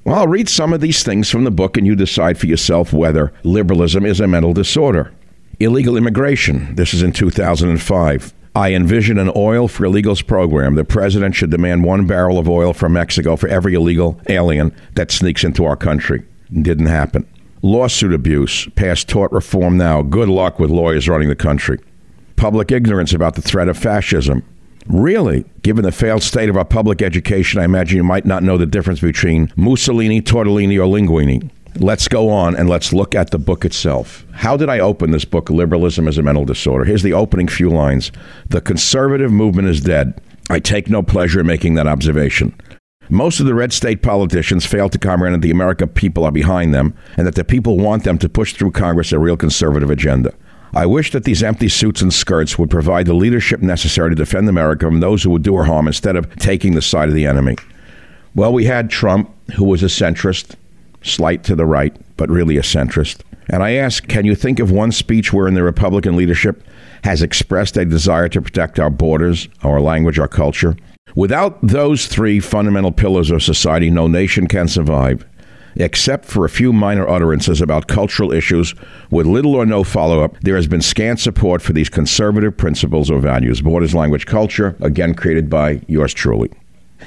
Well, 0.06 0.16
I'll 0.16 0.28
read 0.28 0.50
some 0.50 0.74
of 0.74 0.82
these 0.82 1.02
things 1.02 1.30
from 1.30 1.46
the 1.46 1.52
book 1.52 1.78
and 1.78 1.88
you 1.88 1.96
decide 1.96 2.38
for 2.38 2.48
yourself 2.48 2.92
whether 2.92 3.32
liberalism 3.44 4.06
is 4.06 4.20
a 4.20 4.28
mental 4.28 4.54
disorder. 4.54 5.14
Illegal 5.62 5.96
immigration. 5.96 6.76
This 6.76 6.94
is 6.94 7.02
in 7.02 7.14
2005. 7.14 8.34
I 8.56 8.74
envision 8.74 9.18
an 9.18 9.32
oil 9.36 9.68
for 9.70 9.86
illegals 9.86 10.26
program. 10.26 10.76
The 10.76 10.84
president 10.84 11.36
should 11.36 11.52
demand 11.52 11.86
one 11.86 12.06
barrel 12.06 12.38
of 12.38 12.50
oil 12.50 12.74
from 12.74 12.94
Mexico 12.94 13.38
for 13.38 13.48
every 13.48 13.76
illegal 13.76 14.20
alien 14.28 14.76
that 14.96 15.10
sneaks 15.10 15.44
into 15.44 15.64
our 15.64 15.78
country. 15.78 16.24
Didn't 16.52 16.88
happen. 16.88 17.26
Lawsuit 17.62 18.14
abuse. 18.14 18.68
Pass 18.76 19.06
tort 19.06 19.32
reform 19.32 19.78
now. 19.78 20.02
Good 20.02 20.28
luck 20.28 20.60
with 20.60 20.70
lawyers 20.70 21.08
running 21.08 21.30
the 21.30 21.36
country. 21.36 21.80
Public 22.36 22.72
ignorance 22.72 23.14
about 23.14 23.36
the 23.36 23.42
threat 23.42 23.70
of 23.70 23.78
fascism. 23.78 24.44
Really? 24.88 25.46
Given 25.62 25.84
the 25.84 25.92
failed 25.92 26.24
state 26.24 26.50
of 26.50 26.58
our 26.58 26.66
public 26.66 27.02
education, 27.02 27.60
I 27.60 27.66
imagine 27.66 27.98
you 27.98 28.04
might 28.04 28.26
not 28.26 28.44
know 28.44 28.58
the 28.58 28.66
difference 28.66 29.00
between 29.00 29.52
Mussolini, 29.56 30.22
Tortellini, 30.22 30.78
or 30.78 30.88
Linguini. 30.88 31.50
Let's 31.78 32.08
go 32.08 32.30
on 32.30 32.56
and 32.56 32.70
let's 32.70 32.94
look 32.94 33.16
at 33.16 33.32
the 33.32 33.40
book 33.40 33.66
itself. 33.66 34.26
How 34.32 34.56
did 34.56 34.70
I 34.70 34.80
open 34.80 35.12
this 35.12 35.26
book, 35.26 35.50
Liberalism 35.50 36.08
as 36.08 36.18
a 36.18 36.22
Mental 36.22 36.46
Disorder? 36.46 36.86
Here's 36.86 37.02
the 37.02 37.14
opening 37.14 37.48
few 37.48 37.70
lines 37.70 38.12
The 38.48 38.62
conservative 38.62 39.32
movement 39.32 39.70
is 39.70 39.82
dead. 39.82 40.22
I 40.50 40.60
take 40.60 40.90
no 40.90 41.02
pleasure 41.02 41.40
in 41.40 41.48
making 41.48 41.74
that 41.76 41.88
observation. 41.88 42.54
Most 43.10 43.40
of 43.40 43.46
the 43.46 43.56
red 43.56 43.74
state 43.74 44.02
politicians 44.02 44.66
fail 44.66 44.88
to 44.90 44.98
comprehend 44.98 45.36
that 45.36 45.46
the 45.46 45.52
American 45.52 45.90
people 45.90 46.26
are 46.26 46.32
behind 46.32 46.74
them 46.74 46.96
and 47.18 47.26
that 47.26 47.36
the 47.36 47.44
people 47.44 47.78
want 47.78 48.04
them 48.04 48.18
to 48.20 48.30
push 48.30 48.54
through 48.54 48.72
Congress 48.72 49.12
a 49.12 49.20
real 49.20 49.36
conservative 49.36 49.90
agenda. 49.90 50.34
I 50.76 50.88
wish 50.88 51.12
that 51.12 51.24
these 51.24 51.44
empty 51.44 51.70
suits 51.70 52.02
and 52.02 52.12
skirts 52.12 52.58
would 52.58 52.72
provide 52.72 53.06
the 53.06 53.14
leadership 53.14 53.62
necessary 53.62 54.10
to 54.10 54.16
defend 54.16 54.50
America 54.50 54.88
from 54.88 55.02
those 55.02 55.22
who 55.22 55.30
would 55.30 55.44
do 55.44 55.56
her 55.56 55.66
harm 55.66 55.86
instead 55.88 56.16
of 56.16 56.36
taking 56.38 56.74
the 56.74 56.82
side 56.82 57.10
of 57.10 57.16
the 57.16 57.28
enemy. 57.28 57.56
Well, 58.34 58.52
we 58.52 58.66
had 58.66 58.90
Trump, 58.90 59.32
who 59.56 59.66
was 59.66 59.84
a 59.84 59.88
centrist, 59.88 60.56
slight 61.04 61.44
to 61.44 61.56
the 61.56 61.68
right, 61.68 61.96
but 62.18 62.30
really 62.30 62.58
a 62.58 62.64
centrist. 62.64 63.22
And 63.50 63.62
I 63.62 63.74
ask, 63.74 64.08
can 64.08 64.26
you 64.26 64.34
think 64.34 64.60
of 64.60 64.72
one 64.72 64.92
speech 64.92 65.32
wherein 65.32 65.54
the 65.54 65.62
Republican 65.62 66.16
leadership 66.16 66.64
has 67.04 67.22
expressed 67.22 67.78
a 67.78 67.86
desire 67.86 68.30
to 68.30 68.42
protect 68.42 68.80
our 68.80 68.90
borders, 68.90 69.50
our 69.62 69.80
language, 69.80 70.18
our 70.18 70.28
culture? 70.28 70.76
Without 71.16 71.60
those 71.62 72.08
three 72.08 72.40
fundamental 72.40 72.92
pillars 72.92 73.30
of 73.30 73.44
society, 73.44 73.92
no 73.92 74.08
nation 74.08 74.48
can 74.48 74.68
survive 74.68 75.24
except 75.76 76.26
for 76.26 76.46
a 76.46 76.50
few 76.50 76.74
minor 76.74 77.08
utterances 77.08 77.62
about 77.62 77.88
cultural 77.88 78.32
issues 78.32 78.74
with 79.10 79.26
little 79.26 79.56
or 79.56 79.66
no 79.66 79.84
follow 79.84 80.24
up, 80.24 80.40
there 80.42 80.56
has 80.56 80.68
been 80.68 80.82
scant 80.82 81.20
support 81.20 81.62
for 81.62 81.74
these 81.74 81.90
conservative 81.90 82.56
principles 82.56 83.10
or 83.10 83.20
values. 83.20 83.62
Borders, 83.62 83.96
language, 83.96 84.26
culture, 84.26 84.76
again 84.82 85.14
created 85.14 85.50
by 85.50 85.82
yours 85.88 86.14
truly. 86.14 86.52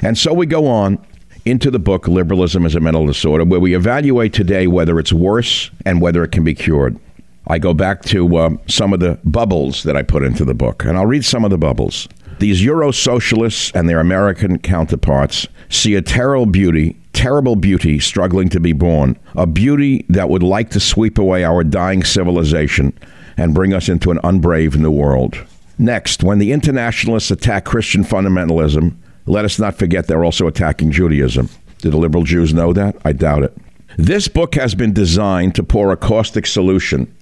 And 0.03 0.19
so 0.19 0.33
we 0.33 0.47
go 0.47 0.67
on 0.67 1.05
into 1.45 1.71
the 1.71 1.79
book 1.79 2.09
Liberalism 2.09 2.67
is 2.67 2.75
a 2.75 2.81
Mental 2.81 3.07
Disorder, 3.07 3.45
where 3.45 3.61
we 3.61 3.75
evaluate 3.75 4.33
today 4.33 4.67
whether 4.67 4.99
it's 4.99 5.13
worse 5.13 5.71
and 5.85 6.01
whether 6.01 6.25
it 6.25 6.33
can 6.33 6.45
be 6.45 6.55
cured. 6.55 6.99
I 7.47 7.59
go 7.59 7.73
back 7.73 8.03
to 8.07 8.37
uh, 8.37 8.51
some 8.67 8.93
of 8.93 8.99
the 8.99 9.21
bubbles 9.25 9.85
that 9.85 9.97
I 9.97 10.03
put 10.03 10.25
into 10.25 10.45
the 10.45 10.55
book, 10.55 10.85
and 10.85 10.99
I'll 10.99 11.07
read 11.07 11.25
some 11.25 11.45
of 11.45 11.51
the 11.53 11.59
bubbles. 11.59 12.09
These 12.41 12.65
Euro 12.65 12.91
socialists 12.91 13.71
and 13.75 13.89
their 13.89 14.01
American 14.01 14.59
counterparts 14.59 15.47
see 15.69 15.95
a 15.95 16.03
terrible 16.03 16.47
beauty 16.47 16.97
terrible 17.17 17.57
beauty 17.57 17.99
struggling 17.99 18.51
to 18.51 18.61
be 18.61 18.75
born, 18.75 19.19
a 19.35 19.47
beauty 19.47 20.05
that 20.11 20.29
would 20.29 20.43
like 20.43 20.69
to 20.71 20.79
sweep 20.79 21.19
away 21.19 21.45
our 21.45 21.65
dying 21.65 22.05
civilization 22.05 22.97
and 23.39 23.55
bring 23.55 23.73
us 23.73 23.89
into 23.89 24.11
an 24.11 24.19
unbrave 24.19 24.77
new 24.77 24.91
world. 24.91 25.35
Next, 25.79 26.23
when 26.23 26.39
the 26.39 26.53
internationalists 26.53 27.31
attack 27.31 27.64
Christian 27.64 28.05
fundamentalism, 28.05 28.95
let 29.25 29.47
us 29.47 29.59
not 29.59 29.79
forget 29.79 30.07
they're 30.07 30.25
also 30.25 30.47
attacking 30.47 30.93
Judaism. 30.93 31.49
Do 31.79 31.91
the 31.91 31.97
liberal 31.97 32.23
Jews 32.23 32.53
know 32.53 32.75
that? 32.75 32.97
I 33.05 33.12
doubt 33.12 33.45
it. 33.45 33.57
This 33.97 34.29
book 34.29 34.55
has 34.55 34.75
been 34.75 34.93
designed 34.93 35.55
to 35.55 35.62
pour 35.62 35.91
a 35.93 35.97
caustic 35.97 36.47
solution 36.47 37.12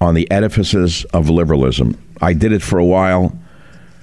on 0.00 0.14
the 0.14 0.30
edifices 0.30 1.04
of 1.12 1.28
liberalism. 1.28 1.98
I 2.22 2.32
did 2.32 2.52
it 2.52 2.62
for 2.62 2.78
a 2.78 2.84
while. 2.84 3.38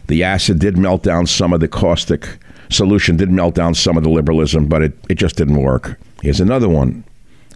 The 0.08 0.24
acid 0.24 0.60
did 0.60 0.78
melt 0.78 1.02
down 1.02 1.26
some 1.26 1.52
of 1.52 1.62
the 1.62 1.68
caustic 1.68 2.38
solution, 2.70 3.18
did 3.18 3.32
melt 3.32 3.56
down 3.56 3.74
some 3.74 3.98
of 3.98 4.04
the 4.04 4.10
liberalism, 4.10 4.68
but 4.68 4.82
it, 4.82 4.98
it 5.10 5.16
just 5.16 5.36
didn't 5.36 5.62
work. 5.62 6.00
Here's 6.22 6.40
another 6.40 6.70
one. 6.70 7.04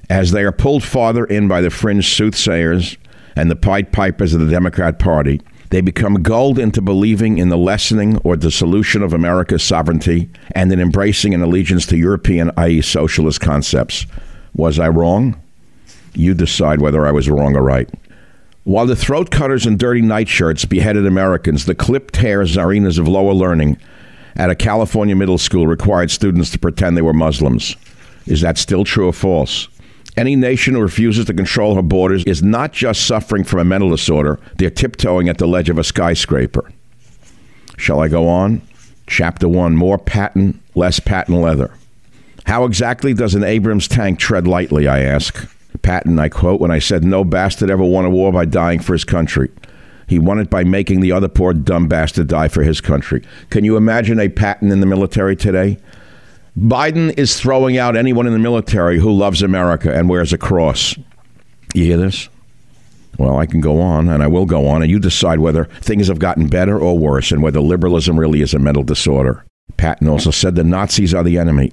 As 0.10 0.32
they 0.32 0.44
are 0.44 0.52
pulled 0.52 0.84
farther 0.84 1.26
in 1.26 1.48
by 1.48 1.62
the 1.62 1.70
fringe 1.70 2.10
soothsayers 2.10 2.98
and 3.36 3.50
the 3.50 3.56
Pied 3.56 3.92
Pipers 3.92 4.34
of 4.34 4.42
the 4.42 4.50
Democrat 4.50 5.00
Party, 5.00 5.42
they 5.70 5.82
become 5.82 6.24
gulled 6.24 6.58
into 6.58 6.82
believing 6.82 7.38
in 7.38 7.50
the 7.50 7.58
lessening 7.58 8.18
or 8.24 8.36
dissolution 8.36 9.04
of 9.04 9.14
America's 9.14 9.62
sovereignty 9.62 10.30
and 10.56 10.72
in 10.72 10.80
embracing 10.80 11.36
an 11.36 11.44
allegiance 11.44 11.86
to 11.88 11.98
European, 11.98 12.52
i.e., 12.58 12.82
socialist 12.82 13.40
concepts. 13.40 14.08
Was 14.56 14.80
I 14.80 14.90
wrong? 14.90 15.40
You 16.16 16.34
decide 16.34 16.82
whether 16.82 17.06
I 17.06 17.12
was 17.12 17.30
wrong 17.30 17.56
or 17.56 17.62
right. 17.62 17.88
While 18.64 18.88
the 18.88 18.96
throat 18.96 19.30
cutters 19.30 19.66
and 19.66 19.80
dirty 19.80 20.02
nightshirts 20.02 20.66
beheaded 20.66 21.06
Americans, 21.06 21.66
the 21.66 21.76
clipped 21.76 22.18
hair 22.18 22.44
czarinas 22.44 23.00
of 23.00 23.08
lower 23.08 23.34
learning 23.34 23.78
at 24.36 24.50
a 24.50 24.56
California 24.56 25.16
middle 25.16 25.38
school 25.38 25.68
required 25.68 26.12
students 26.12 26.50
to 26.52 26.60
pretend 26.60 26.96
they 26.96 27.02
were 27.02 27.14
Muslims. 27.14 27.76
Is 28.26 28.42
that 28.42 28.58
still 28.58 28.84
true 28.84 29.08
or 29.08 29.14
false? 29.14 29.68
Any 30.18 30.36
nation 30.36 30.74
who 30.76 30.82
refuses 30.82 31.26
to 31.26 31.34
control 31.34 31.76
her 31.76 31.82
borders 31.82 32.24
is 32.26 32.44
not 32.44 32.74
just 32.74 33.08
suffering 33.08 33.44
from 33.44 33.60
a 33.60 33.66
mental 33.66 33.90
disorder, 33.90 34.40
they're 34.58 34.70
tiptoeing 34.70 35.30
at 35.30 35.38
the 35.38 35.48
ledge 35.48 35.70
of 35.70 35.78
a 35.78 35.84
skyscraper. 35.84 36.72
Shall 37.78 38.02
I 38.02 38.08
go 38.10 38.28
on? 38.28 38.62
Chapter 39.08 39.48
1 39.48 39.76
More 39.76 39.98
patent, 39.98 40.62
less 40.76 41.00
patent 41.00 41.40
leather. 41.40 41.72
How 42.46 42.66
exactly 42.66 43.14
does 43.14 43.36
an 43.36 43.44
Abrams 43.44 43.88
tank 43.88 44.20
tread 44.20 44.48
lightly, 44.48 44.88
I 44.88 45.00
ask? 45.00 45.50
Patton, 45.82 46.20
I 46.20 46.30
quote, 46.30 46.60
when 46.60 46.72
I 46.72 46.80
said, 46.80 47.04
No 47.04 47.24
bastard 47.24 47.70
ever 47.70 47.86
won 47.86 48.06
a 48.06 48.10
war 48.10 48.32
by 48.32 48.46
dying 48.46 48.80
for 48.80 48.94
his 48.94 49.06
country. 49.06 49.50
He 50.10 50.18
won 50.18 50.40
it 50.40 50.50
by 50.50 50.64
making 50.64 51.02
the 51.02 51.12
other 51.12 51.28
poor 51.28 51.54
dumb 51.54 51.88
bastard 51.88 52.28
die 52.28 52.48
for 52.48 52.64
his 52.64 52.82
country. 52.82 53.24
Can 53.52 53.64
you 53.64 53.78
imagine 53.78 54.20
a 54.20 54.28
Patton 54.28 54.72
in 54.72 54.80
the 54.80 54.88
military 54.88 55.36
today? 55.36 55.78
Biden 56.58 57.16
is 57.16 57.40
throwing 57.40 57.78
out 57.78 57.96
anyone 57.96 58.26
in 58.26 58.34
the 58.34 58.40
military 58.40 59.00
who 59.00 59.12
loves 59.12 59.44
America 59.44 59.94
and 59.94 60.10
wears 60.10 60.34
a 60.34 60.38
cross. 60.40 60.96
You 61.76 61.84
hear 61.86 61.98
this? 61.98 62.28
Well, 63.20 63.38
I 63.38 63.46
can 63.46 63.62
go 63.62 63.80
on, 63.80 64.10
and 64.10 64.24
I 64.24 64.28
will 64.28 64.48
go 64.48 64.68
on, 64.68 64.82
and 64.82 64.90
you 64.90 64.98
decide 64.98 65.40
whether 65.40 65.66
things 65.82 66.08
have 66.08 66.18
gotten 66.18 66.48
better 66.48 66.80
or 66.80 66.98
worse, 66.98 67.32
and 67.32 67.44
whether 67.44 67.60
liberalism 67.60 68.20
really 68.20 68.42
is 68.42 68.56
a 68.56 68.60
mental 68.60 68.84
disorder. 68.84 69.46
Patton 69.78 70.08
also 70.08 70.32
said 70.32 70.56
the 70.56 70.64
Nazis 70.64 71.14
are 71.14 71.24
the 71.24 71.38
enemy. 71.38 71.72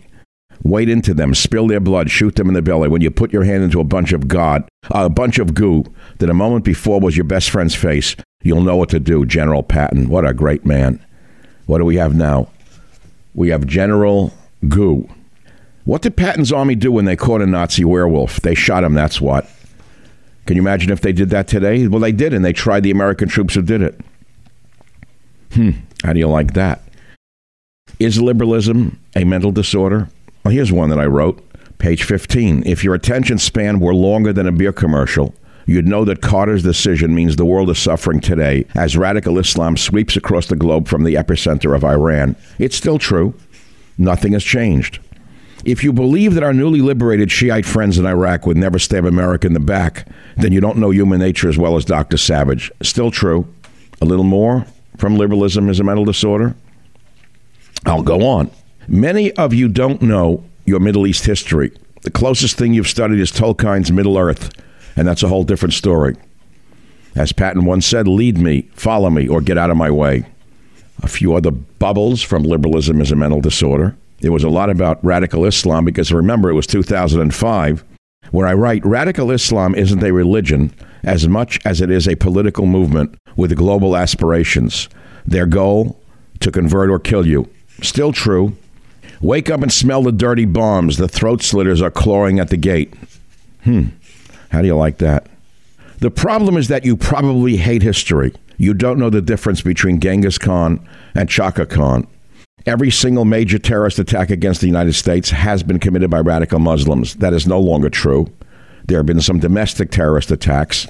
Wade 0.63 0.89
into 0.89 1.15
them, 1.15 1.35
spill 1.35 1.67
their 1.67 1.81
blood, 1.81 2.11
shoot 2.11 2.37
them 2.37 2.49
in 2.49 2.55
the 2.55 2.63
belly. 2.63 2.89
When 2.89 3.03
you 3.03 3.11
put 3.11 3.33
your 3.33 3.45
hand 3.45 3.63
into 3.63 3.81
a 3.81 3.85
bunch 3.85 4.13
of 4.13 4.29
God, 4.29 4.69
uh, 4.95 5.05
a 5.05 5.11
bunch 5.11 5.39
of 5.39 5.55
goo 5.55 5.85
that 6.19 6.31
a 6.31 6.35
moment 6.35 6.65
before 6.65 7.01
was 7.01 7.17
your 7.17 7.25
best 7.25 7.51
friend's 7.51 7.75
face, 7.75 8.17
you'll 8.43 8.63
know 8.63 8.77
what 8.77 8.89
to 8.91 9.01
do. 9.01 9.27
General 9.27 9.63
Patton, 9.63 10.09
what 10.09 10.27
a 10.27 10.35
great 10.35 10.65
man. 10.65 11.05
What 11.67 11.79
do 11.79 11.85
we 11.85 11.97
have 11.97 12.15
now? 12.15 12.49
We 13.35 13.51
have 13.51 13.67
General 13.67 14.33
Goo. 14.69 15.09
What 15.85 16.03
did 16.03 16.17
Patton's 16.17 16.53
army 16.53 16.75
do 16.75 16.91
when 16.91 17.05
they 17.05 17.17
caught 17.17 17.43
a 17.43 17.47
Nazi 17.47 17.85
werewolf? 17.85 18.41
They 18.41 18.55
shot 18.55 18.83
him. 18.83 18.95
That's 18.95 19.21
what. 19.21 19.49
Can 20.47 20.57
you 20.57 20.63
imagine 20.63 20.91
if 20.91 21.01
they 21.01 21.13
did 21.13 21.31
that 21.31 21.49
today? 21.49 21.87
Well, 21.87 22.01
they 22.01 22.13
did, 22.13 22.33
and 22.33 22.45
they 22.45 22.53
tried 22.53 22.83
the 22.83 22.91
American 22.91 23.29
troops 23.29 23.55
who 23.55 23.63
did 23.63 23.83
it. 23.83 24.01
Hmm. 25.53 25.71
How 26.03 26.13
do 26.13 26.19
you 26.19 26.29
like 26.29 26.55
that? 26.55 26.83
Is 27.99 28.21
liberalism 28.21 28.99
a 29.15 29.25
mental 29.25 29.53
disorder? 29.53 30.09
Well, 30.47 30.55
here's 30.55 30.71
one 30.71 30.91
that 30.91 31.01
I 31.01 31.07
wrote, 31.07 31.43
page 31.79 32.05
15. 32.05 32.63
If 32.67 32.85
your 32.85 32.95
attention 32.95 33.37
span 33.39 33.81
were 33.81 33.93
longer 33.93 34.33
than 34.33 34.47
a 34.47 34.53
beer 34.53 34.73
commercial, 34.73 35.35
you'd 35.67 35.89
know 35.89 36.05
that 36.05 36.23
Carter's 36.23 36.63
decision 36.63 37.17
means 37.17 37.35
the 37.35 37.45
world 37.45 37.69
is 37.69 37.81
suffering 37.81 38.21
today 38.21 38.65
as 38.77 38.97
radical 38.97 39.41
Islam 39.41 39.77
sweeps 39.77 40.17
across 40.17 40.47
the 40.47 40.55
globe 40.55 40.87
from 40.87 41.03
the 41.03 41.15
epicenter 41.15 41.75
of 41.75 41.83
Iran. 41.83 42.37
It's 42.61 42.77
still 42.77 42.97
true. 42.97 43.35
Nothing 43.99 44.35
has 44.35 44.45
changed. 44.45 45.01
If 45.65 45.83
you 45.83 45.93
believe 45.93 46.35
that 46.35 46.45
our 46.45 46.55
newly 46.55 46.81
liberated 46.81 47.33
Shiite 47.33 47.67
friends 47.67 47.99
in 47.99 48.07
Iraq 48.07 48.47
would 48.47 48.57
never 48.57 48.79
stab 48.79 49.05
America 49.05 49.49
in 49.49 49.53
the 49.53 49.59
back, 49.59 50.07
then 50.37 50.53
you 50.53 50.61
don't 50.61 50.79
know 50.79 50.91
human 50.93 51.19
nature 51.19 51.49
as 51.49 51.59
well 51.59 51.77
as 51.77 51.85
Dr. 51.85 52.19
Savage. 52.19 52.71
Still 52.83 53.11
true. 53.11 53.53
A 54.01 54.05
little 54.05 54.25
more 54.25 54.65
from 54.97 55.17
liberalism 55.17 55.69
is 55.69 55.81
a 55.81 55.83
mental 55.83 56.05
disorder. 56.05 56.55
I'll 57.85 58.05
go 58.05 58.25
on. 58.25 58.53
Many 58.89 59.33
of 59.33 59.53
you 59.53 59.69
don't 59.69 60.01
know 60.01 60.45
your 60.65 60.79
Middle 60.79 61.07
East 61.07 61.27
history. 61.27 61.73
The 62.03 62.11
closest 62.11 62.57
thing 62.57 62.73
you've 62.73 62.87
studied 62.87 63.19
is 63.19 63.33
Tolkien's 63.33 63.91
Middle 63.91 64.17
Earth, 64.17 64.51
and 64.95 65.09
that's 65.09 65.25
a 65.25 65.29
whole 65.29 65.43
different 65.43 65.75
story. 65.75 66.17
As 67.17 67.33
Patton 67.33 67.65
once 67.65 67.85
said, 67.85 68.07
lead 68.07 68.39
me, 68.39 68.63
follow 68.75 69.11
me, 69.11 69.27
or 69.27 69.41
get 69.41 69.59
out 69.59 69.71
of 69.71 69.77
my 69.77 69.91
way. 69.91 70.27
A 71.03 71.09
few 71.09 71.35
other 71.35 71.51
bubbles 71.51 72.23
from 72.23 72.45
liberalism 72.45 73.01
is 73.01 73.11
a 73.11 73.17
mental 73.17 73.41
disorder. 73.41 73.97
It 74.21 74.31
was 74.31 74.45
a 74.45 74.49
lot 74.49 74.71
about 74.71 75.05
radical 75.05 75.45
Islam 75.45 75.85
because 75.85 76.13
remember, 76.13 76.49
it 76.49 76.55
was 76.55 76.67
2005 76.67 77.85
where 78.31 78.47
I 78.47 78.55
write 78.55 78.85
Radical 78.85 79.31
Islam 79.31 79.75
isn't 79.75 80.03
a 80.03 80.13
religion 80.13 80.73
as 81.03 81.29
much 81.29 81.59
as 81.65 81.81
it 81.81 81.91
is 81.91 82.09
a 82.09 82.17
political 82.17 82.67
movement 82.67 83.17
with 83.37 83.57
global 83.57 83.97
aspirations. 83.97 84.89
Their 85.27 85.47
goal 85.47 86.01
to 86.41 86.51
convert 86.51 86.91
or 86.91 86.99
kill 86.99 87.27
you. 87.27 87.49
Still 87.83 88.13
true, 88.13 88.57
Wake 89.21 89.51
up 89.51 89.63
and 89.63 89.73
smell 89.73 90.03
the 90.03 90.13
dirty 90.13 90.45
bombs. 90.45 90.97
The 90.97 91.09
throat 91.09 91.43
slitters 91.43 91.81
are 91.81 91.91
clawing 91.91 92.39
at 92.39 92.49
the 92.49 92.57
gate. 92.57 92.93
Hmm. 93.65 93.89
How 94.51 94.61
do 94.61 94.67
you 94.67 94.77
like 94.77 94.99
that? 94.99 95.27
The 95.99 96.11
problem 96.11 96.57
is 96.57 96.69
that 96.69 96.85
you 96.85 96.97
probably 96.97 97.57
hate 97.57 97.83
history. 97.83 98.35
You 98.59 98.75
don't 98.75 98.99
know 98.99 99.11
the 99.11 99.23
difference 99.23 99.63
between 99.63 100.01
Genghis 100.01 100.39
Khan 100.39 100.87
and 101.15 101.29
Chaka 101.29 101.67
Khan. 101.67 102.07
Every 102.67 102.91
single 102.91 103.25
major 103.25 103.59
terrorist 103.59 103.99
attack 103.99 104.31
against 104.31 104.61
the 104.61 104.67
United 104.67 104.95
States 104.95 105.31
has 105.31 105.63
been 105.63 105.79
committed 105.79 106.11
by 106.11 106.21
radical 106.21 106.59
Muslims. 106.59 107.15
That 107.17 107.33
is 107.33 107.47
no 107.47 107.61
longer 107.61 107.89
true. 107.89 108.27
There 108.85 108.99
have 108.99 109.07
been 109.07 109.21
some 109.21 109.39
domestic 109.39 109.91
terrorist 109.91 110.31
attacks, 110.31 110.87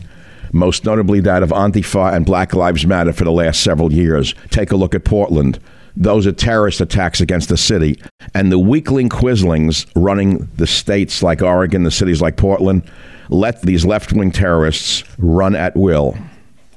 most 0.52 0.84
notably 0.84 1.20
that 1.20 1.42
of 1.42 1.50
Antifa 1.50 2.14
and 2.14 2.24
Black 2.26 2.54
Lives 2.54 2.86
Matter 2.86 3.12
for 3.12 3.24
the 3.24 3.32
last 3.32 3.62
several 3.62 3.92
years. 3.92 4.34
Take 4.50 4.70
a 4.70 4.76
look 4.76 4.94
at 4.94 5.04
Portland 5.04 5.58
those 5.96 6.26
are 6.26 6.32
terrorist 6.32 6.80
attacks 6.80 7.20
against 7.20 7.48
the 7.48 7.56
city. 7.56 8.00
And 8.34 8.52
the 8.52 8.58
weakling 8.58 9.08
Quislings 9.08 9.86
running 9.96 10.48
the 10.56 10.66
states 10.66 11.22
like 11.22 11.42
Oregon, 11.42 11.84
the 11.84 11.90
cities 11.90 12.20
like 12.20 12.36
Portland, 12.36 12.82
let 13.28 13.62
these 13.62 13.84
left 13.84 14.12
wing 14.12 14.30
terrorists 14.30 15.02
run 15.18 15.56
at 15.56 15.74
will 15.76 16.16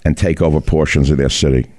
and 0.06 0.18
take 0.18 0.42
over 0.42 0.62
portions 0.62 1.10
of 1.10 1.18
their 1.18 1.30
city. 1.30 1.70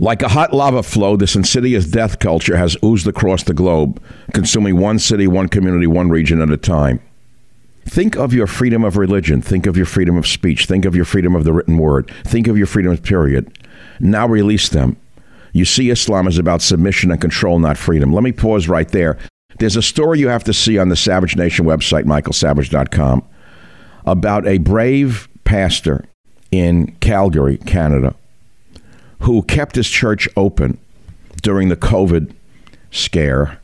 Like 0.00 0.22
a 0.22 0.28
hot 0.28 0.52
lava 0.52 0.82
flow, 0.82 1.16
this 1.16 1.36
insidious 1.36 1.86
death 1.86 2.18
culture 2.18 2.56
has 2.56 2.76
oozed 2.82 3.06
across 3.06 3.44
the 3.44 3.54
globe, 3.54 4.02
consuming 4.32 4.78
one 4.78 4.98
city, 4.98 5.26
one 5.26 5.48
community, 5.48 5.86
one 5.86 6.10
region 6.10 6.40
at 6.42 6.50
a 6.50 6.56
time. 6.56 7.00
Think 7.84 8.16
of 8.16 8.32
your 8.32 8.46
freedom 8.46 8.84
of 8.84 8.96
religion. 8.96 9.42
Think 9.42 9.66
of 9.66 9.76
your 9.76 9.86
freedom 9.86 10.16
of 10.16 10.26
speech. 10.26 10.66
Think 10.66 10.84
of 10.84 10.94
your 10.94 11.04
freedom 11.04 11.34
of 11.34 11.44
the 11.44 11.52
written 11.52 11.78
word. 11.78 12.10
Think 12.24 12.46
of 12.46 12.56
your 12.56 12.66
freedom 12.66 12.92
of 12.92 13.02
period. 13.02 13.56
Now 14.00 14.26
release 14.26 14.68
them. 14.68 14.96
You 15.52 15.64
see, 15.64 15.90
Islam 15.90 16.26
is 16.26 16.38
about 16.38 16.62
submission 16.62 17.10
and 17.10 17.20
control, 17.20 17.58
not 17.58 17.76
freedom. 17.76 18.12
Let 18.12 18.22
me 18.22 18.32
pause 18.32 18.68
right 18.68 18.88
there. 18.88 19.18
There's 19.58 19.76
a 19.76 19.82
story 19.82 20.18
you 20.18 20.28
have 20.28 20.44
to 20.44 20.54
see 20.54 20.78
on 20.78 20.88
the 20.88 20.96
Savage 20.96 21.36
Nation 21.36 21.66
website, 21.66 22.04
michaelsavage.com, 22.04 23.22
about 24.06 24.46
a 24.46 24.58
brave 24.58 25.28
pastor 25.44 26.06
in 26.50 26.96
Calgary, 27.00 27.58
Canada, 27.58 28.14
who 29.20 29.42
kept 29.42 29.76
his 29.76 29.88
church 29.88 30.28
open 30.36 30.78
during 31.42 31.68
the 31.68 31.76
COVID 31.76 32.32
scare. 32.90 33.58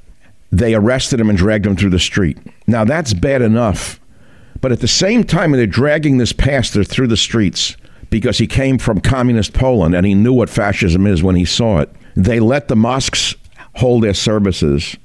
They 0.53 0.75
arrested 0.75 1.21
him 1.21 1.29
and 1.29 1.39
dragged 1.39 1.67
him 1.67 1.77
through 1.77 1.91
the 1.91 1.99
street. 1.99 2.39
Now, 2.67 2.85
that's 2.85 3.15
bad 3.15 3.43
enough. 3.43 4.01
But 4.61 4.73
at 4.73 4.81
the 4.81 4.89
same 4.89 5.25
time, 5.25 5.53
they're 5.53 5.67
dragging 5.67 6.19
this 6.19 6.33
pastor 6.33 6.85
through 6.85 7.07
the 7.09 7.17
streets 7.17 7.77
because 8.11 8.39
he 8.39 8.47
came 8.47 8.79
from 8.79 9.01
communist 9.01 9.53
Poland 9.53 9.95
and 9.95 10.07
he 10.07 10.15
knew 10.15 10.33
what 10.33 10.51
fascism 10.51 11.07
is 11.07 11.23
when 11.23 11.37
he 11.37 11.45
saw 11.45 11.81
it. 11.81 11.91
They 12.17 12.41
let 12.41 12.69
the 12.69 12.77
mosques 12.77 13.35
hold 13.77 14.03
their 14.03 14.15
services 14.15 14.97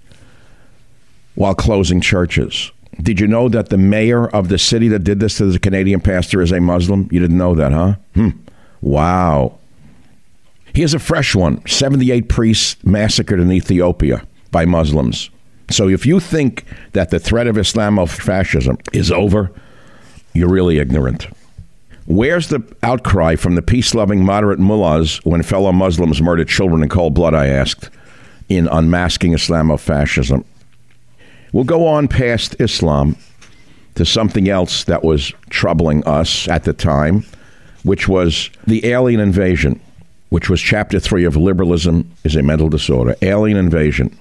while 1.35 1.55
closing 1.55 2.01
churches. 2.01 2.71
Did 3.01 3.19
you 3.19 3.27
know 3.27 3.49
that 3.49 3.69
the 3.69 3.77
mayor 3.77 4.27
of 4.27 4.49
the 4.49 4.57
city 4.57 4.87
that 4.89 5.03
did 5.03 5.19
this 5.19 5.37
to 5.37 5.45
the 5.45 5.59
Canadian 5.59 5.99
pastor 5.99 6.41
is 6.41 6.51
a 6.51 6.61
Muslim? 6.61 7.09
You 7.11 7.19
didn't 7.19 7.37
know 7.37 7.55
that, 7.55 7.71
huh? 7.71 7.95
Hmm. 8.13 8.29
Wow. 8.81 9.57
Here's 10.73 10.93
a 10.93 10.99
fresh 10.99 11.35
one 11.35 11.65
78 11.65 12.29
priests 12.29 12.83
massacred 12.83 13.39
in 13.39 13.51
Ethiopia 13.51 14.25
by 14.51 14.65
Muslims. 14.65 15.29
So 15.69 15.87
if 15.87 16.05
you 16.05 16.19
think 16.19 16.65
that 16.91 17.09
the 17.09 17.19
threat 17.19 17.47
of 17.47 17.55
Islamofascism 17.55 18.95
is 18.95 19.11
over, 19.11 19.51
you're 20.33 20.49
really 20.49 20.77
ignorant. 20.77 21.27
Where's 22.05 22.49
the 22.49 22.61
outcry 22.83 23.35
from 23.35 23.55
the 23.55 23.61
peace 23.61 23.93
loving 23.93 24.25
moderate 24.25 24.59
mullahs 24.59 25.17
when 25.23 25.41
fellow 25.41 25.71
Muslims 25.71 26.21
murdered 26.21 26.49
children 26.49 26.83
in 26.83 26.89
cold 26.89 27.13
blood? 27.13 27.33
I 27.33 27.47
asked, 27.47 27.89
in 28.49 28.67
Unmasking 28.67 29.33
Islamofascism. 29.33 30.43
We'll 31.53 31.63
go 31.63 31.87
on 31.87 32.07
past 32.07 32.55
Islam 32.59 33.15
to 33.95 34.05
something 34.05 34.49
else 34.49 34.83
that 34.85 35.03
was 35.03 35.33
troubling 35.49 36.03
us 36.05 36.47
at 36.49 36.63
the 36.63 36.73
time, 36.73 37.25
which 37.83 38.07
was 38.07 38.49
the 38.65 38.85
alien 38.87 39.19
invasion, 39.19 39.79
which 40.29 40.49
was 40.49 40.59
chapter 40.59 40.99
three 40.99 41.25
of 41.25 41.37
Liberalism 41.37 42.11
is 42.23 42.35
a 42.35 42.43
Mental 42.43 42.69
Disorder. 42.69 43.15
Alien 43.21 43.57
invasion. 43.57 44.17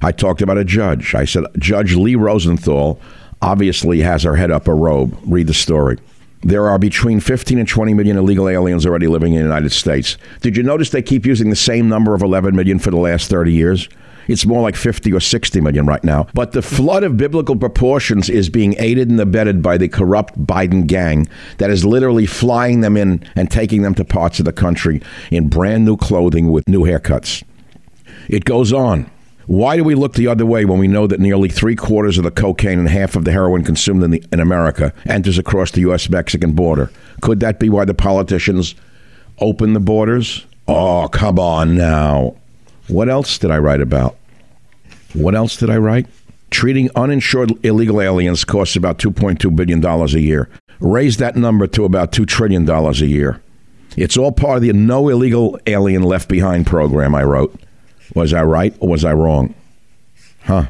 I 0.00 0.12
talked 0.12 0.40
about 0.40 0.58
a 0.58 0.64
judge. 0.64 1.14
I 1.14 1.24
said, 1.24 1.44
Judge 1.58 1.94
Lee 1.94 2.14
Rosenthal 2.14 3.00
obviously 3.40 4.00
has 4.00 4.22
her 4.22 4.36
head 4.36 4.50
up 4.50 4.68
a 4.68 4.74
robe. 4.74 5.16
Read 5.26 5.48
the 5.48 5.54
story. 5.54 5.98
There 6.42 6.68
are 6.68 6.78
between 6.78 7.20
15 7.20 7.58
and 7.58 7.68
20 7.68 7.94
million 7.94 8.16
illegal 8.16 8.48
aliens 8.48 8.84
already 8.84 9.06
living 9.06 9.34
in 9.34 9.38
the 9.38 9.44
United 9.44 9.70
States. 9.70 10.16
Did 10.40 10.56
you 10.56 10.62
notice 10.62 10.90
they 10.90 11.02
keep 11.02 11.24
using 11.24 11.50
the 11.50 11.56
same 11.56 11.88
number 11.88 12.14
of 12.14 12.22
11 12.22 12.56
million 12.56 12.78
for 12.78 12.90
the 12.90 12.96
last 12.96 13.30
30 13.30 13.52
years? 13.52 13.88
It's 14.28 14.46
more 14.46 14.62
like 14.62 14.76
50 14.76 15.12
or 15.12 15.20
60 15.20 15.60
million 15.60 15.86
right 15.86 16.02
now. 16.02 16.26
But 16.34 16.52
the 16.52 16.62
flood 16.62 17.04
of 17.04 17.16
biblical 17.16 17.56
proportions 17.56 18.28
is 18.28 18.48
being 18.48 18.74
aided 18.78 19.10
and 19.10 19.20
abetted 19.20 19.62
by 19.62 19.78
the 19.78 19.88
corrupt 19.88 20.38
Biden 20.38 20.86
gang 20.86 21.28
that 21.58 21.70
is 21.70 21.84
literally 21.84 22.26
flying 22.26 22.80
them 22.80 22.96
in 22.96 23.24
and 23.34 23.50
taking 23.50 23.82
them 23.82 23.94
to 23.94 24.04
parts 24.04 24.38
of 24.38 24.44
the 24.44 24.52
country 24.52 25.00
in 25.30 25.48
brand 25.48 25.84
new 25.84 25.96
clothing 25.96 26.50
with 26.50 26.68
new 26.68 26.82
haircuts. 26.82 27.42
It 28.28 28.44
goes 28.44 28.72
on. 28.72 29.10
Why 29.46 29.76
do 29.76 29.84
we 29.84 29.94
look 29.94 30.14
the 30.14 30.28
other 30.28 30.46
way 30.46 30.64
when 30.64 30.78
we 30.78 30.88
know 30.88 31.06
that 31.06 31.20
nearly 31.20 31.48
three 31.48 31.76
quarters 31.76 32.18
of 32.18 32.24
the 32.24 32.30
cocaine 32.30 32.78
and 32.78 32.88
half 32.88 33.16
of 33.16 33.24
the 33.24 33.32
heroin 33.32 33.64
consumed 33.64 34.02
in, 34.02 34.10
the, 34.12 34.24
in 34.32 34.40
America 34.40 34.92
enters 35.06 35.38
across 35.38 35.70
the 35.72 35.80
U.S. 35.82 36.08
Mexican 36.08 36.52
border? 36.52 36.90
Could 37.20 37.40
that 37.40 37.58
be 37.58 37.68
why 37.68 37.84
the 37.84 37.94
politicians 37.94 38.74
open 39.38 39.72
the 39.72 39.80
borders? 39.80 40.46
Oh, 40.68 41.08
come 41.08 41.38
on 41.38 41.76
now. 41.76 42.36
What 42.88 43.08
else 43.08 43.38
did 43.38 43.50
I 43.50 43.58
write 43.58 43.80
about? 43.80 44.16
What 45.14 45.34
else 45.34 45.56
did 45.56 45.70
I 45.70 45.76
write? 45.76 46.06
Treating 46.50 46.90
uninsured 46.94 47.52
illegal 47.64 48.00
aliens 48.00 48.44
costs 48.44 48.76
about 48.76 48.98
$2.2 48.98 49.54
billion 49.56 49.84
a 49.84 50.06
year. 50.18 50.48
Raise 50.80 51.16
that 51.18 51.36
number 51.36 51.66
to 51.68 51.84
about 51.84 52.12
$2 52.12 52.26
trillion 52.26 52.68
a 52.68 52.92
year. 52.92 53.40
It's 53.96 54.16
all 54.16 54.32
part 54.32 54.56
of 54.56 54.62
the 54.62 54.72
No 54.72 55.08
Illegal 55.08 55.58
Alien 55.66 56.02
Left 56.02 56.28
Behind 56.28 56.66
program 56.66 57.14
I 57.14 57.24
wrote. 57.24 57.54
Was 58.14 58.32
I 58.32 58.42
right 58.42 58.74
or 58.80 58.88
was 58.88 59.04
I 59.04 59.12
wrong? 59.12 59.54
Huh. 60.44 60.66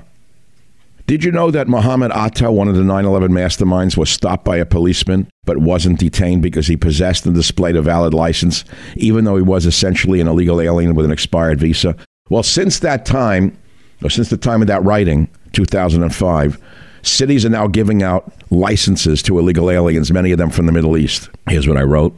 Did 1.07 1.25
you 1.25 1.33
know 1.33 1.51
that 1.51 1.69
Mohammed 1.69 2.13
Atta, 2.13 2.51
one 2.51 2.69
of 2.69 2.77
the 2.77 2.85
9 2.85 3.05
11 3.05 3.33
masterminds, 3.33 3.97
was 3.97 4.09
stopped 4.09 4.45
by 4.45 4.57
a 4.57 4.65
policeman 4.65 5.29
but 5.45 5.59
wasn't 5.59 5.99
detained 5.99 6.43
because 6.43 6.69
he 6.69 6.77
possessed 6.77 7.27
and 7.27 7.35
displayed 7.35 7.77
a 7.77 7.83
valid 7.83 8.15
license, 8.15 8.65
even 8.97 9.25
though 9.25 9.37
he 9.37 9.43
was 9.43 9.67
essentially 9.67 10.21
an 10.21 10.29
illegal 10.29 10.61
alien 10.61 10.95
with 10.95 11.05
an 11.05 11.13
expired 11.13 11.59
visa? 11.59 11.97
Well, 12.31 12.43
since 12.43 12.79
that 12.79 13.05
time, 13.05 13.59
or 14.03 14.11
since 14.11 14.31
the 14.31 14.37
time 14.37 14.63
of 14.63 14.69
that 14.69 14.85
writing, 14.85 15.29
2005, 15.53 16.59
cities 17.03 17.45
are 17.45 17.51
now 17.51 17.67
giving 17.67 18.03
out 18.03 18.33
licenses 18.51 19.23
to 19.25 19.39
illegal 19.39 19.71
aliens, 19.71 20.13
many 20.13 20.31
of 20.31 20.39
them 20.39 20.51
from 20.51 20.67
the 20.67 20.73
Middle 20.73 20.97
East. 20.97 21.29
Here's 21.49 21.69
what 21.69 21.77
I 21.77 21.83
wrote 21.83 22.17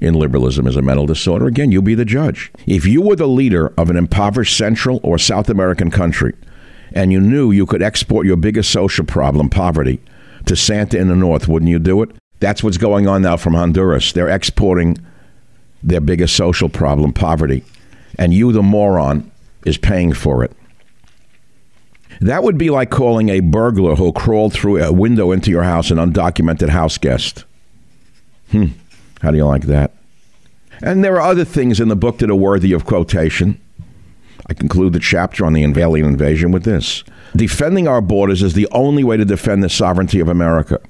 in 0.00 0.14
liberalism 0.14 0.66
is 0.66 0.76
a 0.76 0.82
mental 0.82 1.06
disorder. 1.06 1.46
Again, 1.46 1.72
you 1.72 1.82
be 1.82 1.94
the 1.94 2.04
judge. 2.04 2.50
If 2.66 2.86
you 2.86 3.02
were 3.02 3.16
the 3.16 3.28
leader 3.28 3.72
of 3.76 3.90
an 3.90 3.96
impoverished 3.96 4.56
Central 4.56 5.00
or 5.02 5.18
South 5.18 5.48
American 5.48 5.90
country 5.90 6.34
and 6.92 7.12
you 7.12 7.20
knew 7.20 7.50
you 7.50 7.66
could 7.66 7.82
export 7.82 8.26
your 8.26 8.36
biggest 8.36 8.70
social 8.70 9.04
problem, 9.04 9.50
poverty, 9.50 10.00
to 10.46 10.56
Santa 10.56 10.98
in 10.98 11.08
the 11.08 11.16
North, 11.16 11.48
wouldn't 11.48 11.70
you 11.70 11.78
do 11.78 12.02
it? 12.02 12.10
That's 12.40 12.62
what's 12.62 12.78
going 12.78 13.06
on 13.06 13.22
now 13.22 13.36
from 13.36 13.54
Honduras. 13.54 14.12
They're 14.12 14.28
exporting 14.28 14.96
their 15.82 16.00
biggest 16.00 16.36
social 16.36 16.68
problem, 16.68 17.12
poverty. 17.12 17.64
And 18.18 18.32
you, 18.32 18.52
the 18.52 18.62
moron, 18.62 19.30
is 19.64 19.76
paying 19.76 20.12
for 20.12 20.44
it. 20.44 20.52
That 22.20 22.42
would 22.42 22.58
be 22.58 22.70
like 22.70 22.90
calling 22.90 23.28
a 23.28 23.40
burglar 23.40 23.94
who 23.94 24.12
crawled 24.12 24.52
through 24.52 24.82
a 24.82 24.92
window 24.92 25.30
into 25.30 25.50
your 25.50 25.62
house 25.62 25.90
an 25.90 25.98
undocumented 25.98 26.68
house 26.68 26.98
guest. 26.98 27.44
Hmm. 28.50 28.66
How 29.20 29.30
do 29.30 29.36
you 29.36 29.46
like 29.46 29.62
that? 29.62 29.92
And 30.80 31.02
there 31.02 31.16
are 31.16 31.30
other 31.30 31.44
things 31.44 31.80
in 31.80 31.88
the 31.88 31.96
book 31.96 32.18
that 32.18 32.30
are 32.30 32.36
worthy 32.36 32.72
of 32.72 32.84
quotation. 32.84 33.60
I 34.48 34.54
conclude 34.54 34.92
the 34.92 35.00
chapter 35.00 35.44
on 35.44 35.52
the 35.52 35.64
alien 35.64 36.06
invasion 36.06 36.52
with 36.52 36.64
this 36.64 37.04
Defending 37.36 37.86
our 37.86 38.00
borders 38.00 38.42
is 38.42 38.54
the 38.54 38.68
only 38.72 39.04
way 39.04 39.16
to 39.16 39.24
defend 39.24 39.62
the 39.62 39.68
sovereignty 39.68 40.20
of 40.20 40.28
America. 40.28 40.80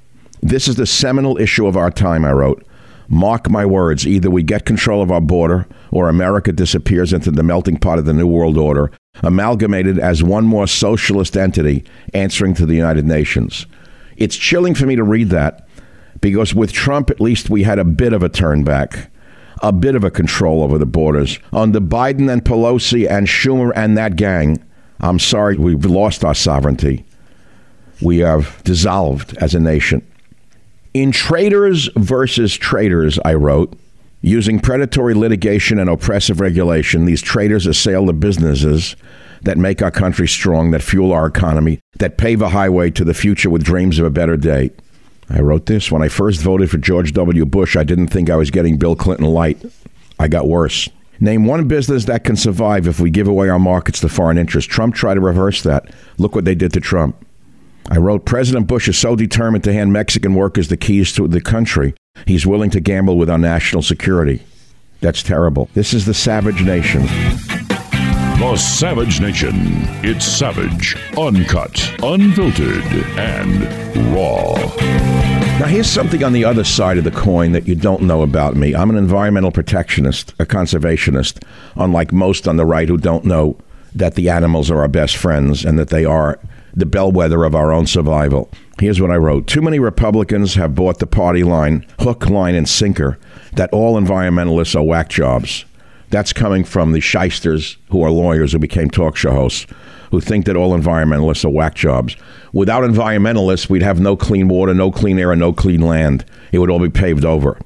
This 0.40 0.68
is 0.68 0.76
the 0.76 0.86
seminal 0.86 1.36
issue 1.38 1.66
of 1.66 1.76
our 1.76 1.90
time, 1.90 2.24
I 2.24 2.32
wrote. 2.32 2.64
Mark 3.08 3.50
my 3.50 3.64
words, 3.64 4.06
either 4.06 4.30
we 4.30 4.42
get 4.42 4.66
control 4.66 5.02
of 5.02 5.10
our 5.10 5.20
border 5.20 5.66
or 5.90 6.08
America 6.08 6.52
disappears 6.52 7.12
into 7.12 7.30
the 7.30 7.42
melting 7.42 7.78
pot 7.78 7.98
of 7.98 8.04
the 8.04 8.12
New 8.12 8.26
World 8.26 8.58
Order, 8.58 8.92
amalgamated 9.22 9.98
as 9.98 10.22
one 10.22 10.44
more 10.44 10.66
socialist 10.66 11.36
entity 11.36 11.84
answering 12.14 12.54
to 12.54 12.66
the 12.66 12.76
United 12.76 13.06
Nations. 13.06 13.66
It's 14.16 14.36
chilling 14.36 14.74
for 14.74 14.86
me 14.86 14.94
to 14.94 15.02
read 15.02 15.30
that 15.30 15.67
because 16.20 16.54
with 16.54 16.72
Trump, 16.72 17.10
at 17.10 17.20
least 17.20 17.50
we 17.50 17.62
had 17.62 17.78
a 17.78 17.84
bit 17.84 18.12
of 18.12 18.22
a 18.22 18.28
turn 18.28 18.64
back, 18.64 19.10
a 19.62 19.72
bit 19.72 19.94
of 19.94 20.04
a 20.04 20.10
control 20.10 20.62
over 20.62 20.78
the 20.78 20.86
borders. 20.86 21.38
Under 21.52 21.80
Biden 21.80 22.30
and 22.30 22.44
Pelosi 22.44 23.08
and 23.08 23.26
Schumer 23.26 23.72
and 23.74 23.96
that 23.96 24.16
gang, 24.16 24.62
I'm 25.00 25.18
sorry, 25.18 25.56
we've 25.56 25.84
lost 25.84 26.24
our 26.24 26.34
sovereignty. 26.34 27.04
We 28.00 28.18
have 28.18 28.62
dissolved 28.64 29.36
as 29.38 29.54
a 29.54 29.60
nation. 29.60 30.06
In 30.94 31.12
Traitors 31.12 31.88
versus 31.96 32.56
Traitors, 32.56 33.18
I 33.24 33.34
wrote, 33.34 33.78
using 34.20 34.58
predatory 34.58 35.14
litigation 35.14 35.78
and 35.78 35.88
oppressive 35.88 36.40
regulation, 36.40 37.04
these 37.04 37.22
traitors 37.22 37.66
assail 37.66 38.06
the 38.06 38.12
businesses 38.12 38.96
that 39.42 39.56
make 39.56 39.82
our 39.82 39.90
country 39.90 40.26
strong, 40.26 40.72
that 40.72 40.82
fuel 40.82 41.12
our 41.12 41.26
economy, 41.26 41.78
that 41.98 42.18
pave 42.18 42.42
a 42.42 42.48
highway 42.48 42.90
to 42.90 43.04
the 43.04 43.14
future 43.14 43.50
with 43.50 43.62
dreams 43.62 43.98
of 43.98 44.06
a 44.06 44.10
better 44.10 44.36
day. 44.36 44.70
I 45.30 45.40
wrote 45.40 45.66
this 45.66 45.92
when 45.92 46.02
I 46.02 46.08
first 46.08 46.40
voted 46.40 46.70
for 46.70 46.78
George 46.78 47.12
W. 47.12 47.44
Bush, 47.44 47.76
I 47.76 47.84
didn't 47.84 48.08
think 48.08 48.30
I 48.30 48.36
was 48.36 48.50
getting 48.50 48.78
Bill 48.78 48.96
Clinton 48.96 49.26
light. 49.26 49.62
I 50.18 50.28
got 50.28 50.48
worse. 50.48 50.88
Name 51.20 51.46
one 51.46 51.66
business 51.66 52.04
that 52.04 52.24
can 52.24 52.36
survive 52.36 52.86
if 52.86 53.00
we 53.00 53.10
give 53.10 53.26
away 53.26 53.48
our 53.48 53.58
markets 53.58 54.00
to 54.00 54.08
foreign 54.08 54.38
interests. 54.38 54.72
Trump 54.72 54.94
tried 54.94 55.14
to 55.14 55.20
reverse 55.20 55.62
that. 55.62 55.92
Look 56.16 56.34
what 56.34 56.44
they 56.44 56.54
did 56.54 56.72
to 56.74 56.80
Trump. 56.80 57.16
I 57.90 57.98
wrote 57.98 58.24
President 58.24 58.66
Bush 58.66 58.88
is 58.88 58.98
so 58.98 59.16
determined 59.16 59.64
to 59.64 59.72
hand 59.72 59.92
Mexican 59.92 60.34
workers 60.34 60.68
the 60.68 60.76
keys 60.76 61.12
to 61.14 61.26
the 61.26 61.40
country, 61.40 61.94
he's 62.26 62.46
willing 62.46 62.70
to 62.70 62.80
gamble 62.80 63.16
with 63.16 63.30
our 63.30 63.38
national 63.38 63.82
security. 63.82 64.42
That's 65.00 65.22
terrible. 65.22 65.68
This 65.74 65.94
is 65.94 66.06
the 66.06 66.14
savage 66.14 66.62
nation. 66.62 67.06
The 68.39 68.57
Savage 68.57 69.20
Nation. 69.20 69.53
It's 70.05 70.24
savage, 70.24 70.97
uncut, 71.18 71.93
unfiltered, 72.05 72.84
and 73.18 74.14
raw. 74.14 74.55
Now, 75.59 75.66
here's 75.66 75.91
something 75.91 76.22
on 76.22 76.32
the 76.32 76.45
other 76.45 76.62
side 76.62 76.99
of 76.99 77.05
the 77.05 77.11
coin 77.11 77.51
that 77.51 77.66
you 77.66 77.74
don't 77.74 78.03
know 78.03 78.22
about 78.22 78.55
me. 78.55 78.76
I'm 78.76 78.91
an 78.91 78.97
environmental 78.97 79.51
protectionist, 79.51 80.34
a 80.39 80.47
conservationist, 80.47 81.43
unlike 81.74 82.12
most 82.12 82.47
on 82.47 82.57
the 82.57 82.64
right 82.64 82.89
who 82.89 82.97
don't 82.97 83.24
know 83.24 83.59
that 83.93 84.14
the 84.14 84.30
animals 84.30 84.70
are 84.70 84.82
our 84.82 84.89
best 84.89 85.16
friends 85.16 85.64
and 85.64 85.76
that 85.76 85.89
they 85.89 86.05
are 86.05 86.39
the 86.72 86.86
bellwether 86.86 87.43
of 87.43 87.57
our 87.57 87.72
own 87.72 87.89
survival. 87.89 88.49
Here's 88.78 89.01
what 89.01 89.11
I 89.11 89.16
wrote 89.16 89.49
Too 89.49 89.62
many 89.62 89.80
Republicans 89.80 90.55
have 90.55 90.76
bought 90.76 91.01
the 91.01 91.09
party 91.09 91.43
line, 91.43 91.84
hook, 91.99 92.30
line, 92.30 92.55
and 92.55 92.68
sinker, 92.68 93.18
that 93.55 93.72
all 93.72 94.01
environmentalists 94.01 94.76
are 94.76 94.84
whack 94.84 95.09
jobs. 95.09 95.64
That's 96.11 96.32
coming 96.32 96.64
from 96.64 96.92
the 96.92 97.00
shysters 97.00 97.76
who 97.90 98.02
are 98.02 98.11
lawyers 98.11 98.52
who 98.52 98.59
became 98.59 98.90
talk 98.90 99.16
show 99.16 99.32
hosts 99.32 99.66
who 100.11 100.20
think 100.20 100.46
that 100.46 100.56
all 100.56 100.76
environmentalists 100.76 101.44
are 101.44 101.50
whack 101.50 101.74
jobs. 101.74 102.16
Without 102.52 102.82
environmentalists, 102.82 103.68
we'd 103.68 103.82
have 103.82 104.00
no 104.00 104.16
clean 104.16 104.48
water, 104.48 104.74
no 104.74 104.90
clean 104.90 105.18
air, 105.18 105.32
and 105.32 105.40
no 105.40 105.52
clean 105.52 105.80
land. 105.80 106.24
It 106.52 106.59
would 106.59 106.70
all 106.70 106.78
be 106.78 106.88
paved 106.88 107.24
over. 107.24 107.59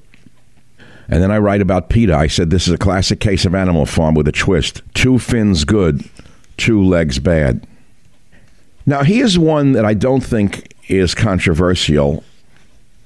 And 1.08 1.22
then 1.22 1.30
I 1.30 1.38
write 1.38 1.60
about 1.60 1.88
PETA. 1.88 2.14
I 2.14 2.26
said 2.26 2.50
this 2.50 2.66
is 2.66 2.74
a 2.74 2.78
classic 2.78 3.20
case 3.20 3.44
of 3.44 3.54
Animal 3.54 3.86
Farm 3.86 4.14
with 4.14 4.26
a 4.28 4.32
twist. 4.32 4.82
Two 4.94 5.18
fins 5.18 5.64
good, 5.64 6.08
two 6.56 6.82
legs 6.82 7.18
bad. 7.18 7.66
Now, 8.86 9.02
here's 9.02 9.38
one 9.38 9.72
that 9.72 9.84
I 9.84 9.94
don't 9.94 10.22
think 10.22 10.74
is 10.88 11.14
controversial, 11.14 12.24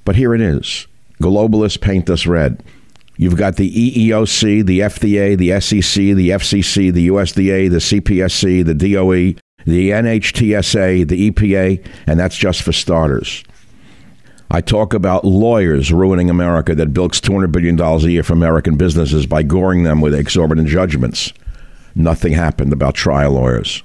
but 0.05 0.17
here 0.17 0.35
it 0.35 0.41
is. 0.41 0.87
Globalists 1.21 1.81
paint 1.81 2.09
us 2.09 2.27
red. 2.27 2.63
You've 3.19 3.37
got 3.37 3.57
the 3.57 3.71
EEOC, 3.71 4.67
the 4.67 4.81
FDA, 4.81 5.39
the 5.39 5.61
SEC, 5.61 6.03
the 6.15 6.31
FCC, 6.31 6.93
the 6.93 7.09
USDA, 7.09 7.71
the 7.71 7.79
CPSC, 7.79 8.65
the 8.65 8.75
DOE, 8.75 9.41
the 9.65 9.91
NHTSA, 9.91 11.09
the 11.09 11.31
EPA, 11.31 11.87
and 12.07 12.21
that's 12.21 12.37
just 12.37 12.63
for 12.63 12.73
starters. 12.73 13.43
I 14.51 14.61
talk 14.61 14.95
about 14.95 15.25
lawyers 15.25 15.93
ruining 15.93 16.31
America 16.31 16.75
that 16.75 16.93
bilks 16.93 17.21
$200 17.21 17.51
billion 17.51 17.81
a 17.81 17.99
year 18.09 18.23
for 18.23 18.35
American 18.35 18.77
businesses 18.77 19.27
by 19.27 19.43
goring 19.43 19.83
them 19.83 20.01
with 20.01 20.15
exorbitant 20.15 20.69
judgments. 20.69 21.33
Nothing 21.95 22.33
happened 22.35 22.73
about 22.73 22.95
trial 22.95 23.33
lawyers. 23.33 23.83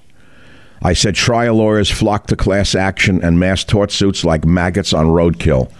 I 0.83 0.93
said 0.93 1.15
trial 1.15 1.55
lawyers 1.55 1.89
flock 1.89 2.27
to 2.27 2.35
class 2.35 2.75
action 2.75 3.23
and 3.23 3.39
mass 3.39 3.63
tort 3.63 3.91
suits 3.91 4.23
like 4.23 4.45
maggots 4.45 4.93
on 4.93 5.07
roadkill. 5.07 5.71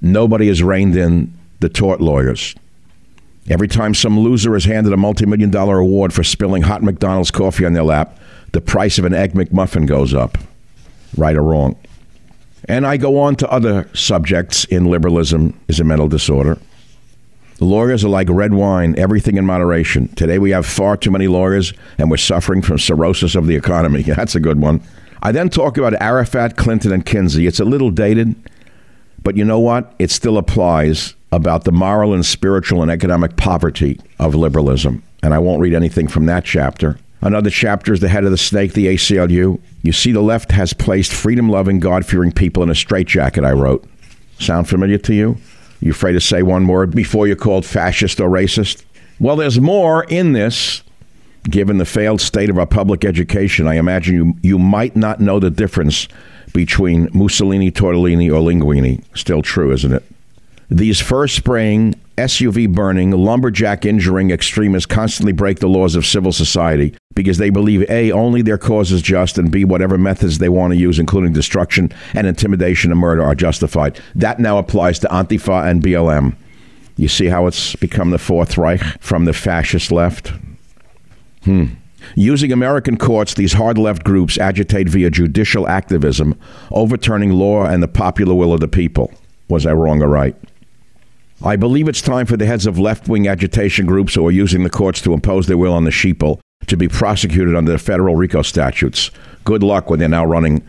Nobody 0.00 0.48
has 0.48 0.62
reined 0.62 0.96
in 0.96 1.32
the 1.60 1.68
tort 1.68 2.00
lawyers. 2.00 2.54
Every 3.48 3.68
time 3.68 3.94
some 3.94 4.18
loser 4.18 4.54
is 4.54 4.64
handed 4.64 4.92
a 4.92 4.96
multi 4.96 5.26
million 5.26 5.50
dollar 5.50 5.78
award 5.78 6.12
for 6.12 6.22
spilling 6.22 6.62
hot 6.62 6.82
McDonald's 6.82 7.30
coffee 7.30 7.64
on 7.64 7.72
their 7.72 7.82
lap, 7.82 8.18
the 8.52 8.60
price 8.60 8.98
of 8.98 9.04
an 9.04 9.14
Egg 9.14 9.32
McMuffin 9.32 9.86
goes 9.86 10.14
up. 10.14 10.38
Right 11.16 11.36
or 11.36 11.42
wrong? 11.42 11.76
And 12.68 12.86
I 12.86 12.96
go 12.96 13.18
on 13.18 13.34
to 13.36 13.50
other 13.50 13.88
subjects 13.92 14.64
in 14.66 14.84
liberalism 14.84 15.58
is 15.66 15.80
a 15.80 15.84
mental 15.84 16.08
disorder. 16.08 16.58
Lawyers 17.58 18.04
are 18.04 18.08
like 18.08 18.28
red 18.30 18.54
wine, 18.54 18.94
everything 18.96 19.36
in 19.36 19.44
moderation. 19.44 20.08
Today 20.14 20.38
we 20.38 20.50
have 20.50 20.66
far 20.66 20.96
too 20.96 21.10
many 21.10 21.28
lawyers, 21.28 21.72
and 21.98 22.10
we're 22.10 22.16
suffering 22.16 22.62
from 22.62 22.78
cirrhosis 22.78 23.34
of 23.34 23.46
the 23.46 23.56
economy. 23.56 24.02
That's 24.06 24.34
a 24.34 24.40
good 24.40 24.60
one. 24.60 24.80
I 25.22 25.32
then 25.32 25.48
talk 25.48 25.76
about 25.76 25.94
Arafat, 26.00 26.56
Clinton, 26.56 26.92
and 26.92 27.04
Kinsey. 27.04 27.46
It's 27.46 27.60
a 27.60 27.64
little 27.64 27.90
dated, 27.90 28.34
but 29.22 29.36
you 29.36 29.44
know 29.44 29.60
what? 29.60 29.94
It 29.98 30.10
still 30.10 30.38
applies 30.38 31.14
about 31.32 31.64
the 31.64 31.72
moral 31.72 32.14
and 32.14 32.24
spiritual 32.24 32.82
and 32.82 32.90
economic 32.90 33.36
poverty 33.36 33.98
of 34.20 34.34
liberalism. 34.34 35.02
And 35.22 35.32
I 35.32 35.38
won't 35.38 35.60
read 35.60 35.74
anything 35.74 36.06
from 36.06 36.26
that 36.26 36.44
chapter. 36.44 36.98
Another 37.22 37.50
chapter 37.50 37.92
is 37.92 38.00
the 38.00 38.08
head 38.08 38.24
of 38.24 38.30
the 38.30 38.36
snake, 38.36 38.74
the 38.74 38.86
ACLU. 38.86 39.60
You 39.82 39.92
see, 39.92 40.12
the 40.12 40.20
left 40.20 40.52
has 40.52 40.72
placed 40.72 41.12
freedom 41.12 41.48
loving, 41.48 41.80
God 41.80 42.04
fearing 42.04 42.32
people 42.32 42.62
in 42.62 42.70
a 42.70 42.74
straitjacket, 42.74 43.44
I 43.44 43.52
wrote. 43.52 43.84
Sound 44.38 44.68
familiar 44.68 44.98
to 44.98 45.14
you? 45.14 45.38
You 45.80 45.92
afraid 45.92 46.12
to 46.12 46.20
say 46.20 46.42
one 46.42 46.66
word 46.66 46.94
before 46.94 47.26
you're 47.26 47.36
called 47.36 47.64
fascist 47.64 48.20
or 48.20 48.28
racist? 48.28 48.84
Well, 49.18 49.36
there's 49.36 49.60
more 49.60 50.04
in 50.04 50.32
this. 50.32 50.82
Given 51.44 51.78
the 51.78 51.84
failed 51.84 52.20
state 52.20 52.50
of 52.50 52.58
our 52.58 52.66
public 52.66 53.04
education, 53.04 53.66
I 53.66 53.74
imagine 53.74 54.14
you, 54.14 54.34
you 54.42 54.58
might 54.60 54.94
not 54.94 55.20
know 55.20 55.40
the 55.40 55.50
difference 55.50 56.06
between 56.52 57.08
Mussolini, 57.12 57.72
tortellini, 57.72 58.28
or 58.28 58.40
Linguini. 58.40 59.02
Still 59.16 59.42
true, 59.42 59.72
isn't 59.72 59.92
it? 59.92 60.04
These 60.72 61.00
fur 61.00 61.28
spraying, 61.28 62.00
SUV 62.16 62.66
burning, 62.72 63.10
lumberjack 63.10 63.84
injuring 63.84 64.30
extremists 64.30 64.86
constantly 64.86 65.32
break 65.32 65.58
the 65.58 65.68
laws 65.68 65.94
of 65.94 66.06
civil 66.06 66.32
society 66.32 66.94
because 67.14 67.36
they 67.36 67.50
believe 67.50 67.84
A, 67.90 68.10
only 68.10 68.40
their 68.40 68.56
cause 68.56 68.90
is 68.90 69.02
just, 69.02 69.36
and 69.36 69.50
B, 69.50 69.66
whatever 69.66 69.98
methods 69.98 70.38
they 70.38 70.48
want 70.48 70.72
to 70.72 70.78
use, 70.78 70.98
including 70.98 71.34
destruction 71.34 71.92
and 72.14 72.26
intimidation 72.26 72.90
and 72.90 72.98
murder, 72.98 73.22
are 73.22 73.34
justified. 73.34 74.00
That 74.14 74.40
now 74.40 74.56
applies 74.56 74.98
to 75.00 75.08
Antifa 75.08 75.70
and 75.70 75.82
BLM. 75.82 76.36
You 76.96 77.08
see 77.08 77.26
how 77.26 77.46
it's 77.48 77.76
become 77.76 78.08
the 78.08 78.18
Fourth 78.18 78.56
Reich 78.56 78.80
from 78.98 79.26
the 79.26 79.34
fascist 79.34 79.92
left? 79.92 80.32
Hmm. 81.44 81.66
Using 82.16 82.50
American 82.50 82.96
courts, 82.96 83.34
these 83.34 83.52
hard 83.52 83.76
left 83.76 84.04
groups 84.04 84.38
agitate 84.38 84.88
via 84.88 85.10
judicial 85.10 85.68
activism, 85.68 86.34
overturning 86.70 87.32
law 87.32 87.66
and 87.66 87.82
the 87.82 87.88
popular 87.88 88.34
will 88.34 88.54
of 88.54 88.60
the 88.60 88.68
people. 88.68 89.12
Was 89.48 89.66
I 89.66 89.74
wrong 89.74 90.02
or 90.02 90.08
right? 90.08 90.34
I 91.44 91.56
believe 91.56 91.88
it's 91.88 92.00
time 92.00 92.26
for 92.26 92.36
the 92.36 92.46
heads 92.46 92.66
of 92.66 92.78
left 92.78 93.08
wing 93.08 93.26
agitation 93.26 93.84
groups 93.84 94.14
who 94.14 94.24
are 94.24 94.30
using 94.30 94.62
the 94.62 94.70
courts 94.70 95.00
to 95.02 95.12
impose 95.12 95.48
their 95.48 95.58
will 95.58 95.72
on 95.72 95.82
the 95.82 95.90
sheeple 95.90 96.38
to 96.68 96.76
be 96.76 96.86
prosecuted 96.86 97.56
under 97.56 97.72
the 97.72 97.78
federal 97.78 98.14
RICO 98.14 98.42
statutes. 98.42 99.10
Good 99.42 99.64
luck 99.64 99.90
when 99.90 99.98
they're 99.98 100.08
now 100.08 100.24
running 100.24 100.62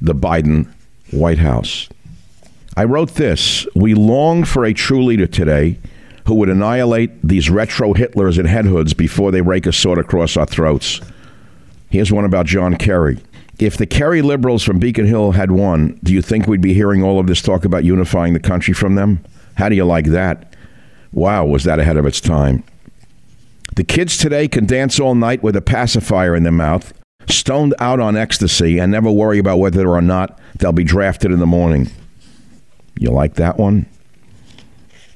the 0.00 0.14
Biden 0.14 0.72
White 1.10 1.38
House. 1.38 1.88
I 2.76 2.84
wrote 2.84 3.14
this 3.14 3.66
We 3.74 3.94
long 3.94 4.44
for 4.44 4.64
a 4.64 4.72
true 4.72 5.02
leader 5.02 5.26
today 5.26 5.78
who 6.26 6.36
would 6.36 6.48
annihilate 6.48 7.10
these 7.26 7.50
retro 7.50 7.92
Hitlers 7.92 8.38
and 8.38 8.46
headhoods 8.46 8.96
before 8.96 9.32
they 9.32 9.42
rake 9.42 9.66
a 9.66 9.72
sword 9.72 9.98
across 9.98 10.36
our 10.36 10.46
throats. 10.46 11.00
Here's 11.90 12.12
one 12.12 12.24
about 12.24 12.46
John 12.46 12.76
Kerry. 12.76 13.18
If 13.58 13.76
the 13.76 13.86
Kerry 13.86 14.22
liberals 14.22 14.62
from 14.62 14.78
Beacon 14.78 15.06
Hill 15.06 15.32
had 15.32 15.50
won, 15.50 15.98
do 16.04 16.12
you 16.12 16.22
think 16.22 16.46
we'd 16.46 16.60
be 16.60 16.72
hearing 16.72 17.02
all 17.02 17.18
of 17.18 17.26
this 17.26 17.42
talk 17.42 17.64
about 17.64 17.82
unifying 17.82 18.32
the 18.32 18.38
country 18.38 18.72
from 18.72 18.94
them? 18.94 19.24
How 19.60 19.68
do 19.68 19.76
you 19.76 19.84
like 19.84 20.06
that? 20.06 20.54
Wow, 21.12 21.44
was 21.44 21.64
that 21.64 21.78
ahead 21.78 21.98
of 21.98 22.06
its 22.06 22.18
time? 22.18 22.64
The 23.76 23.84
kids 23.84 24.16
today 24.16 24.48
can 24.48 24.64
dance 24.64 24.98
all 24.98 25.14
night 25.14 25.42
with 25.42 25.54
a 25.54 25.60
pacifier 25.60 26.34
in 26.34 26.44
their 26.44 26.50
mouth, 26.50 26.94
stoned 27.28 27.74
out 27.78 28.00
on 28.00 28.16
ecstasy, 28.16 28.78
and 28.78 28.90
never 28.90 29.10
worry 29.10 29.38
about 29.38 29.58
whether 29.58 29.86
or 29.86 30.00
not 30.00 30.40
they'll 30.56 30.72
be 30.72 30.82
drafted 30.82 31.30
in 31.30 31.40
the 31.40 31.46
morning. 31.46 31.90
You 32.98 33.10
like 33.10 33.34
that 33.34 33.58
one? 33.58 33.84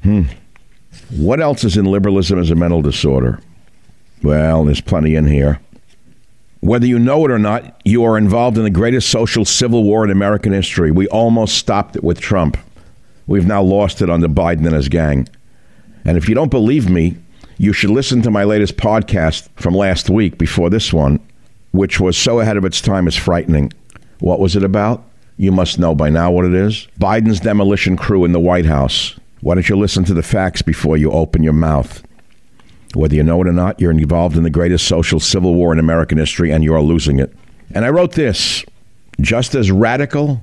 Hmm. 0.02 0.24
What 1.08 1.40
else 1.40 1.64
is 1.64 1.78
in 1.78 1.86
liberalism 1.86 2.38
as 2.38 2.50
a 2.50 2.54
mental 2.54 2.82
disorder? 2.82 3.40
Well, 4.22 4.66
there's 4.66 4.82
plenty 4.82 5.14
in 5.14 5.24
here. 5.24 5.58
Whether 6.60 6.84
you 6.86 6.98
know 6.98 7.24
it 7.24 7.30
or 7.30 7.38
not, 7.38 7.80
you 7.86 8.04
are 8.04 8.18
involved 8.18 8.58
in 8.58 8.64
the 8.64 8.70
greatest 8.70 9.08
social 9.08 9.46
civil 9.46 9.84
war 9.84 10.04
in 10.04 10.10
American 10.10 10.52
history. 10.52 10.90
We 10.90 11.08
almost 11.08 11.56
stopped 11.56 11.96
it 11.96 12.04
with 12.04 12.20
Trump. 12.20 12.58
We've 13.26 13.46
now 13.46 13.62
lost 13.62 14.02
it 14.02 14.10
under 14.10 14.28
Biden 14.28 14.66
and 14.66 14.74
his 14.74 14.88
gang. 14.88 15.28
And 16.04 16.16
if 16.16 16.28
you 16.28 16.34
don't 16.34 16.50
believe 16.50 16.90
me, 16.90 17.16
you 17.56 17.72
should 17.72 17.90
listen 17.90 18.20
to 18.22 18.30
my 18.30 18.44
latest 18.44 18.76
podcast 18.76 19.48
from 19.56 19.74
last 19.74 20.10
week 20.10 20.38
before 20.38 20.70
this 20.70 20.92
one, 20.92 21.20
which 21.72 22.00
was 22.00 22.16
so 22.16 22.40
ahead 22.40 22.56
of 22.56 22.64
its 22.64 22.80
time 22.80 23.06
it's 23.06 23.16
frightening. 23.16 23.72
What 24.20 24.40
was 24.40 24.56
it 24.56 24.64
about? 24.64 25.04
You 25.36 25.52
must 25.52 25.78
know 25.78 25.94
by 25.94 26.10
now 26.10 26.30
what 26.30 26.44
it 26.44 26.54
is. 26.54 26.86
Biden's 27.00 27.40
demolition 27.40 27.96
crew 27.96 28.24
in 28.24 28.32
the 28.32 28.40
White 28.40 28.66
House. 28.66 29.18
Why 29.40 29.54
don't 29.54 29.68
you 29.68 29.76
listen 29.76 30.04
to 30.04 30.14
the 30.14 30.22
facts 30.22 30.62
before 30.62 30.96
you 30.96 31.10
open 31.10 31.42
your 31.42 31.52
mouth? 31.52 32.02
Whether 32.94 33.16
you 33.16 33.22
know 33.22 33.40
it 33.40 33.48
or 33.48 33.52
not, 33.52 33.80
you're 33.80 33.90
involved 33.90 34.36
in 34.36 34.44
the 34.44 34.50
greatest 34.50 34.86
social 34.86 35.18
civil 35.18 35.54
war 35.54 35.72
in 35.72 35.78
American 35.78 36.18
history 36.18 36.52
and 36.52 36.62
you 36.62 36.74
are 36.74 36.82
losing 36.82 37.18
it. 37.18 37.32
And 37.74 37.84
I 37.84 37.90
wrote 37.90 38.12
this 38.12 38.64
just 39.20 39.54
as 39.54 39.70
radical 39.70 40.42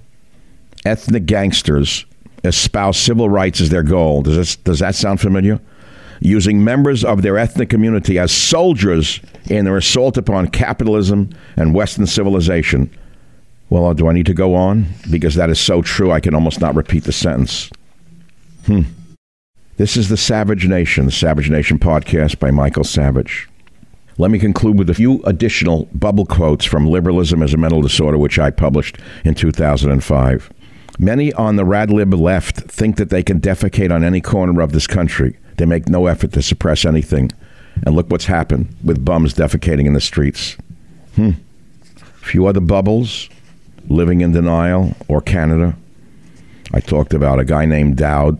ethnic 0.86 1.25
gangsters 1.25 2.05
espouse 2.43 2.97
civil 2.97 3.29
rights 3.29 3.61
as 3.61 3.69
their 3.69 3.83
goal. 3.83 4.21
Does, 4.21 4.35
this, 4.35 4.55
does 4.55 4.79
that 4.79 4.95
sound 4.95 5.21
familiar? 5.21 5.59
Using 6.19 6.63
members 6.63 7.03
of 7.03 7.21
their 7.21 7.37
ethnic 7.37 7.69
community 7.69 8.19
as 8.19 8.31
soldiers 8.31 9.19
in 9.49 9.65
their 9.65 9.77
assault 9.77 10.17
upon 10.17 10.47
capitalism 10.47 11.29
and 11.55 11.73
Western 11.73 12.05
civilization. 12.05 12.91
Well, 13.69 13.93
do 13.93 14.07
I 14.07 14.13
need 14.13 14.25
to 14.27 14.33
go 14.33 14.53
on? 14.53 14.85
Because 15.09 15.35
that 15.35 15.49
is 15.49 15.59
so 15.59 15.81
true, 15.81 16.11
I 16.11 16.19
can 16.19 16.35
almost 16.35 16.59
not 16.59 16.75
repeat 16.75 17.05
the 17.05 17.11
sentence. 17.11 17.69
Hmm. 18.65 18.81
This 19.77 19.97
is 19.97 20.09
the 20.09 20.17
Savage 20.17 20.67
Nation, 20.67 21.05
the 21.05 21.11
Savage 21.11 21.49
Nation 21.49 21.79
podcast 21.79 22.37
by 22.37 22.51
Michael 22.51 22.83
Savage. 22.83 23.49
Let 24.17 24.29
me 24.29 24.37
conclude 24.37 24.77
with 24.77 24.89
a 24.89 24.93
few 24.93 25.23
additional 25.23 25.87
bubble 25.93 26.25
quotes 26.25 26.65
from 26.65 26.85
Liberalism 26.85 27.41
as 27.41 27.53
a 27.53 27.57
Mental 27.57 27.81
Disorder, 27.81 28.17
which 28.19 28.37
I 28.37 28.51
published 28.51 28.97
in 29.23 29.33
2005. 29.33 30.51
Many 30.99 31.33
on 31.33 31.55
the 31.55 31.63
Radlib 31.63 32.19
left 32.19 32.57
think 32.61 32.97
that 32.97 33.09
they 33.09 33.23
can 33.23 33.39
defecate 33.39 33.91
on 33.91 34.03
any 34.03 34.21
corner 34.21 34.61
of 34.61 34.71
this 34.71 34.87
country. 34.87 35.37
They 35.57 35.65
make 35.65 35.87
no 35.87 36.07
effort 36.07 36.33
to 36.33 36.41
suppress 36.41 36.85
anything. 36.85 37.31
And 37.85 37.95
look 37.95 38.09
what's 38.09 38.25
happened 38.25 38.75
with 38.83 39.03
bums 39.03 39.33
defecating 39.33 39.85
in 39.85 39.93
the 39.93 40.01
streets. 40.01 40.57
Hmm. 41.15 41.31
Few 42.17 42.45
other 42.45 42.59
bubbles 42.59 43.29
living 43.87 44.21
in 44.21 44.31
denial 44.31 44.95
or 45.07 45.21
Canada. 45.21 45.75
I 46.73 46.79
talked 46.79 47.13
about 47.13 47.39
a 47.39 47.45
guy 47.45 47.65
named 47.65 47.97
Dowd, 47.97 48.39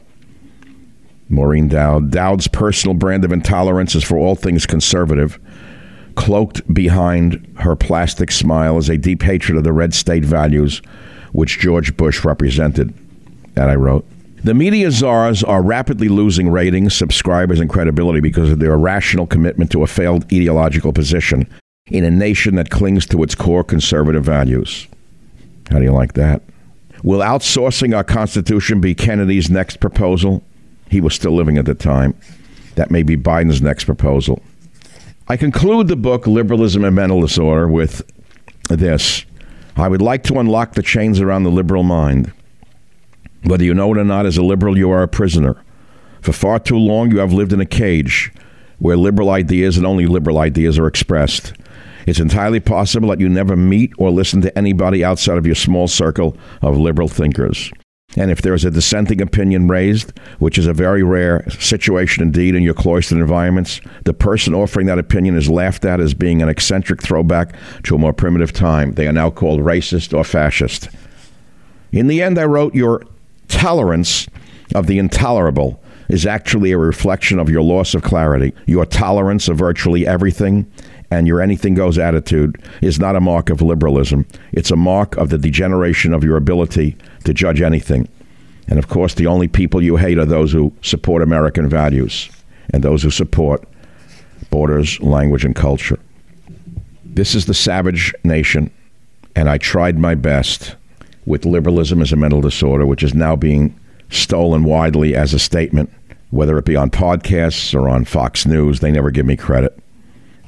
Maureen 1.29 1.67
Dowd. 1.67 2.11
Dowd's 2.11 2.47
personal 2.47 2.93
brand 2.93 3.25
of 3.25 3.31
intolerance 3.31 3.95
is 3.95 4.03
for 4.03 4.17
all 4.17 4.35
things 4.35 4.65
conservative. 4.65 5.39
Cloaked 6.15 6.71
behind 6.73 7.55
her 7.59 7.75
plastic 7.75 8.31
smile 8.31 8.77
is 8.77 8.89
a 8.89 8.97
deep 8.97 9.23
hatred 9.23 9.57
of 9.57 9.63
the 9.63 9.73
red 9.73 9.93
state 9.93 10.25
values 10.25 10.81
which 11.32 11.59
George 11.59 11.95
Bush 11.97 12.23
represented. 12.23 12.93
That 13.53 13.69
I 13.69 13.75
wrote. 13.75 14.05
The 14.43 14.53
media 14.53 14.89
czars 14.89 15.43
are 15.43 15.61
rapidly 15.61 16.07
losing 16.07 16.49
ratings, 16.49 16.95
subscribers, 16.95 17.59
and 17.59 17.69
credibility 17.69 18.21
because 18.21 18.51
of 18.51 18.59
their 18.59 18.73
irrational 18.73 19.27
commitment 19.27 19.71
to 19.71 19.84
a 19.84 19.88
failed 19.88 20.23
ideological 20.25 20.93
position 20.93 21.47
in 21.88 22.03
a 22.03 22.09
nation 22.09 22.55
that 22.55 22.71
clings 22.71 23.05
to 23.07 23.21
its 23.21 23.36
core 23.36 23.63
conservative 23.63 24.23
values. 24.23 24.88
How 25.69 25.77
do 25.77 25.84
you 25.84 25.91
like 25.91 26.13
that? 26.13 26.41
Will 27.03 27.19
outsourcing 27.19 27.95
our 27.95 28.03
Constitution 28.03 28.82
be 28.82 28.95
Kennedy's 28.95 29.49
next 29.49 29.79
proposal? 29.79 30.43
He 30.89 31.01
was 31.01 31.13
still 31.13 31.34
living 31.34 31.57
at 31.57 31.65
the 31.65 31.75
time. 31.75 32.15
That 32.75 32.89
may 32.89 33.03
be 33.03 33.17
Biden's 33.17 33.61
next 33.61 33.86
proposal. 33.86 34.41
I 35.27 35.38
conclude 35.38 35.88
the 35.88 35.95
book, 35.95 36.25
Liberalism 36.25 36.84
and 36.84 36.95
Mental 36.95 37.21
Disorder, 37.21 37.67
with 37.67 38.01
this. 38.69 39.25
I 39.82 39.88
would 39.88 40.01
like 40.01 40.21
to 40.25 40.39
unlock 40.39 40.73
the 40.73 40.84
chains 40.84 41.19
around 41.19 41.41
the 41.41 41.49
liberal 41.49 41.82
mind. 41.82 42.32
Whether 43.43 43.63
you 43.63 43.73
know 43.73 43.91
it 43.95 43.97
or 43.97 44.03
not, 44.03 44.27
as 44.27 44.38
a 44.38 44.43
liberal, 44.43 44.77
you 44.77 44.91
are 44.91 45.01
a 45.01 45.07
prisoner. 45.07 45.59
For 46.21 46.34
far 46.34 46.59
too 46.59 46.77
long, 46.77 47.09
you 47.09 47.17
have 47.17 47.34
lived 47.34 47.51
in 47.51 47.59
a 47.59 47.65
cage 47.65 48.32
where 48.77 48.95
liberal 48.95 49.32
ideas 49.32 49.77
and 49.77 49.86
only 49.88 50.05
liberal 50.05 50.38
ideas 50.38 50.77
are 50.77 50.86
expressed. 50.86 51.53
It's 52.05 52.19
entirely 52.19 52.59
possible 52.59 53.09
that 53.09 53.19
you 53.19 53.27
never 53.27 53.55
meet 53.55 53.91
or 53.97 54.11
listen 54.11 54.41
to 54.41 54.55
anybody 54.55 55.03
outside 55.03 55.39
of 55.39 55.47
your 55.47 55.55
small 55.55 55.88
circle 55.88 56.38
of 56.61 56.77
liberal 56.77 57.07
thinkers. 57.07 57.71
And 58.18 58.30
if 58.30 58.41
there 58.41 58.53
is 58.53 58.66
a 58.66 58.72
dissenting 58.72 59.22
opinion 59.22 59.68
raised, 59.68 60.18
which 60.39 60.57
is 60.57 60.68
a 60.68 60.74
very 60.74 61.01
rare 61.01 61.49
situation 61.49 62.24
indeed 62.24 62.55
in 62.55 62.64
your 62.64 62.74
cloistered 62.74 63.20
environments, 63.20 63.80
the 64.03 64.14
person 64.14 64.53
offering 64.53 64.88
that 64.88 64.99
opinion 64.99 65.38
is 65.38 65.49
laughed 65.49 65.86
at 65.86 66.01
as 66.01 66.14
being 66.14 66.41
an 66.41 66.49
eccentric 66.49 67.01
throwback 67.01 67.55
to 67.84 67.95
a 67.95 67.99
more 67.99 68.14
primitive 68.14 68.51
time. 68.51 68.93
They 68.93 69.07
are 69.07 69.14
now 69.14 69.30
called 69.30 69.62
racist 69.62 70.18
or 70.18 70.24
fascist. 70.24 70.89
In 71.91 72.07
the 72.07 72.22
end, 72.22 72.38
I 72.38 72.45
wrote, 72.45 72.76
Your 72.76 73.03
tolerance 73.47 74.28
of 74.76 74.88
the 74.88 74.99
intolerable 74.99 75.82
is 76.09 76.26
actually 76.26 76.72
a 76.72 76.78
reflection 76.78 77.39
of 77.39 77.49
your 77.49 77.62
loss 77.62 77.93
of 77.93 78.03
clarity. 78.03 78.53
Your 78.66 78.86
tolerance 78.86 79.47
of 79.47 79.57
virtually 79.57 80.05
everything 80.05 80.70
and 81.09 81.28
your 81.28 81.41
anything 81.41 81.74
goes 81.74 81.97
attitude 81.97 82.62
is 82.82 82.99
not 82.99 83.16
a 83.16 83.22
mark 83.22 83.49
of 83.49 83.62
liberalism. 83.62 84.26
It's 84.51 84.72
a 84.72 84.76
mark 84.76 85.16
of 85.18 85.30
the 85.30 85.38
degeneration 85.38 86.14
of 86.14 86.24
your 86.24 86.38
ability 86.38 86.97
to 87.26 87.34
judge 87.34 87.61
anything. 87.61 88.07
And 88.67 88.80
of 88.80 88.88
course, 88.88 89.15
the 89.15 89.28
only 89.28 89.47
people 89.47 89.82
you 89.82 89.97
hate 89.97 90.17
are 90.17 90.26
those 90.26 90.51
who 90.51 90.74
support 90.82 91.22
American 91.22 91.67
values 91.67 92.30
and 92.74 92.84
those 92.84 93.03
who 93.03 93.11
support 93.11 93.67
borders, 94.49 94.99
language, 95.01 95.45
and 95.45 95.55
culture. 95.55 95.99
This 97.03 97.36
is 97.36 97.45
the 97.45 97.53
savage 97.53 98.13
nation, 98.24 98.72
and 99.36 99.49
I 99.49 99.57
tried 99.57 99.97
my 99.97 100.15
best 100.15 100.76
with 101.26 101.45
liberalism 101.45 102.01
as 102.01 102.11
a 102.11 102.15
mental 102.15 102.41
disorder, 102.41 102.86
which 102.86 103.03
is 103.03 103.13
now 103.13 103.36
being 103.36 103.78
stolen 104.09 104.63
widely 104.63 105.15
as 105.15 105.34
a 105.34 105.39
statement, 105.39 105.91
whether 106.32 106.57
it 106.57 106.65
be 106.65 106.76
on 106.76 106.89
podcasts 106.89 107.78
or 107.78 107.89
on 107.89 108.05
Fox 108.05 108.45
News. 108.45 108.80
They 108.80 108.91
never 108.91 109.11
give 109.11 109.26
me 109.26 109.36
credit. 109.36 109.78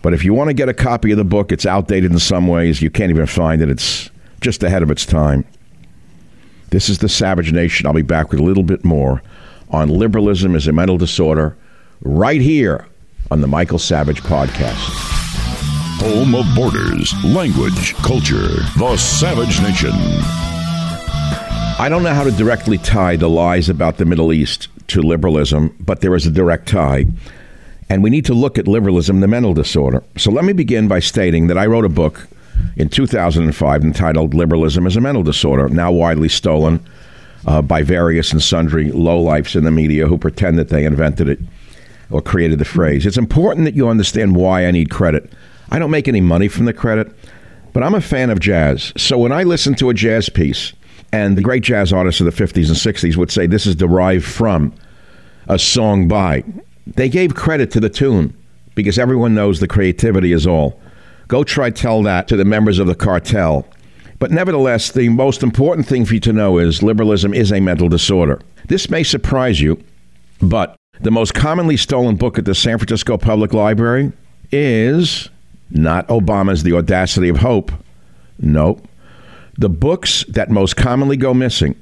But 0.02 0.14
if 0.14 0.24
you 0.24 0.34
want 0.34 0.50
to 0.50 0.54
get 0.54 0.70
a 0.70 0.74
copy 0.74 1.12
of 1.12 1.18
the 1.18 1.24
book, 1.24 1.52
it's 1.52 1.66
outdated 1.66 2.12
in 2.12 2.20
some 2.20 2.48
ways. 2.48 2.82
You 2.82 2.90
can't 2.90 3.10
even 3.10 3.26
find 3.26 3.62
it, 3.62 3.70
it's 3.70 4.10
just 4.42 4.64
ahead 4.64 4.84
of 4.84 4.92
its 4.92 5.06
time. 5.06 5.46
This 6.74 6.90
is 6.90 6.98
the 6.98 7.08
Savage 7.08 7.54
Nation. 7.54 7.86
I'll 7.86 7.94
be 7.94 8.02
back 8.02 8.32
with 8.32 8.40
a 8.40 8.44
little 8.44 8.64
bit 8.64 8.84
more 8.84 9.22
on 9.70 9.90
liberalism 9.90 10.56
as 10.56 10.66
a 10.66 10.72
mental 10.72 10.98
disorder 10.98 11.56
right 12.02 12.42
here 12.42 12.88
on 13.30 13.42
the 13.42 13.48
Michael 13.48 13.78
Savage 13.78 14.24
Podcast. 14.24 14.74
Home 16.02 16.34
of 16.34 16.48
borders, 16.56 17.14
language, 17.24 17.94
culture, 17.98 18.48
the 18.80 18.98
Savage 18.98 19.62
Nation. 19.62 19.92
I 21.78 21.90
don't 21.92 22.02
know 22.02 22.16
how 22.16 22.24
to 22.24 22.32
directly 22.32 22.80
tie 22.80 23.18
the 23.18 23.30
lies 23.30 23.70
about 23.70 23.98
the 23.98 24.06
Middle 24.06 24.34
East 24.34 24.68
to 24.88 25.04
liberalism, 25.04 25.76
but 25.80 26.02
there 26.02 26.16
is 26.16 26.26
a 26.26 26.32
direct 26.32 26.70
tie. 26.70 27.06
And 27.88 28.02
we 28.02 28.10
need 28.10 28.26
to 28.26 28.34
look 28.34 28.58
at 28.58 28.68
liberalism, 28.68 29.20
the 29.20 29.28
mental 29.28 29.54
disorder. 29.54 30.04
So 30.18 30.32
let 30.32 30.44
me 30.44 30.54
begin 30.54 30.88
by 30.88 31.02
stating 31.02 31.46
that 31.48 31.58
I 31.60 31.68
wrote 31.68 31.86
a 31.86 31.90
book 31.90 32.28
in 32.76 32.90
2005 32.90 33.84
entitled 33.84 34.34
Liberalism 34.34 34.88
as 34.88 34.96
a 34.96 35.02
Mental 35.02 35.24
Disorder, 35.24 35.70
now 35.70 35.92
widely 35.92 36.30
stolen 36.30 36.84
uh, 37.46 37.62
by 37.62 37.84
various 37.84 38.32
and 38.32 38.42
sundry 38.42 38.90
lowlifes 38.92 39.56
in 39.56 39.64
the 39.64 39.72
media 39.72 40.08
who 40.08 40.18
pretend 40.18 40.58
that 40.58 40.70
they 40.70 40.86
invented 40.86 41.30
it 41.30 41.40
or 42.10 42.22
created 42.22 42.60
the 42.60 42.66
phrase. 42.66 43.06
It's 43.06 43.18
important 43.18 43.66
that 43.66 43.76
you 43.76 43.88
understand 43.88 44.36
why 44.36 44.66
I 44.66 44.72
need 44.72 44.90
credit. 44.90 45.32
I 45.72 45.80
don't 45.80 45.92
make 45.92 46.08
any 46.08 46.22
money 46.22 46.48
from 46.48 46.66
the 46.66 46.74
credit, 46.74 47.12
but 47.74 47.84
I'm 47.84 47.96
a 47.96 48.02
fan 48.02 48.30
of 48.30 48.40
jazz. 48.40 48.94
So 48.98 49.18
when 49.18 49.32
I 49.32 49.44
listen 49.44 49.76
to 49.76 49.90
a 49.90 49.94
jazz 49.94 50.30
piece, 50.30 50.74
and 51.14 51.38
the 51.38 51.44
great 51.44 51.62
jazz 51.62 51.94
artists 51.94 52.20
of 52.22 52.26
the 52.26 52.44
50s 52.44 52.68
and 52.68 52.96
60s 52.96 53.16
would 53.18 53.30
say 53.30 53.46
this 53.46 53.68
is 53.68 53.76
derived 53.76 54.26
from 54.26 54.74
a 55.48 55.60
song 55.60 56.08
by. 56.08 56.44
They 56.88 57.08
gave 57.08 57.36
credit 57.36 57.70
to 57.72 57.80
the 57.80 57.90
tune 57.90 58.36
because 58.74 58.98
everyone 58.98 59.36
knows 59.36 59.60
the 59.60 59.68
creativity 59.68 60.34
is 60.34 60.48
all. 60.48 60.82
Go 61.34 61.44
try 61.44 61.72
tell 61.72 62.04
that 62.04 62.28
to 62.28 62.38
the 62.38 62.46
members 62.46 62.78
of 62.78 62.86
the 62.86 62.94
cartel. 62.94 63.66
But 64.20 64.30
nevertheless, 64.30 64.92
the 64.92 65.10
most 65.10 65.42
important 65.42 65.88
thing 65.88 66.06
for 66.06 66.14
you 66.14 66.20
to 66.20 66.32
know 66.32 66.60
is 66.60 66.84
liberalism 66.84 67.34
is 67.34 67.52
a 67.52 67.60
mental 67.60 67.90
disorder. 67.90 68.40
This 68.68 68.88
may 68.88 69.02
surprise 69.02 69.60
you, 69.60 69.84
but 70.44 70.76
the 71.02 71.10
most 71.10 71.34
commonly 71.34 71.76
stolen 71.76 72.18
book 72.18 72.38
at 72.38 72.46
the 72.46 72.54
San 72.54 72.78
Francisco 72.78 73.18
Public 73.18 73.52
Library 73.52 74.12
is 74.52 75.32
not 75.72 76.08
Obama's 76.08 76.62
The 76.62 76.74
Audacity 76.78 77.30
of 77.30 77.38
Hope. 77.38 77.72
Nope. 78.38 78.88
The 79.58 79.70
books 79.70 80.24
that 80.26 80.52
most 80.52 80.76
commonly 80.76 81.18
go 81.18 81.34
missing 81.34 81.76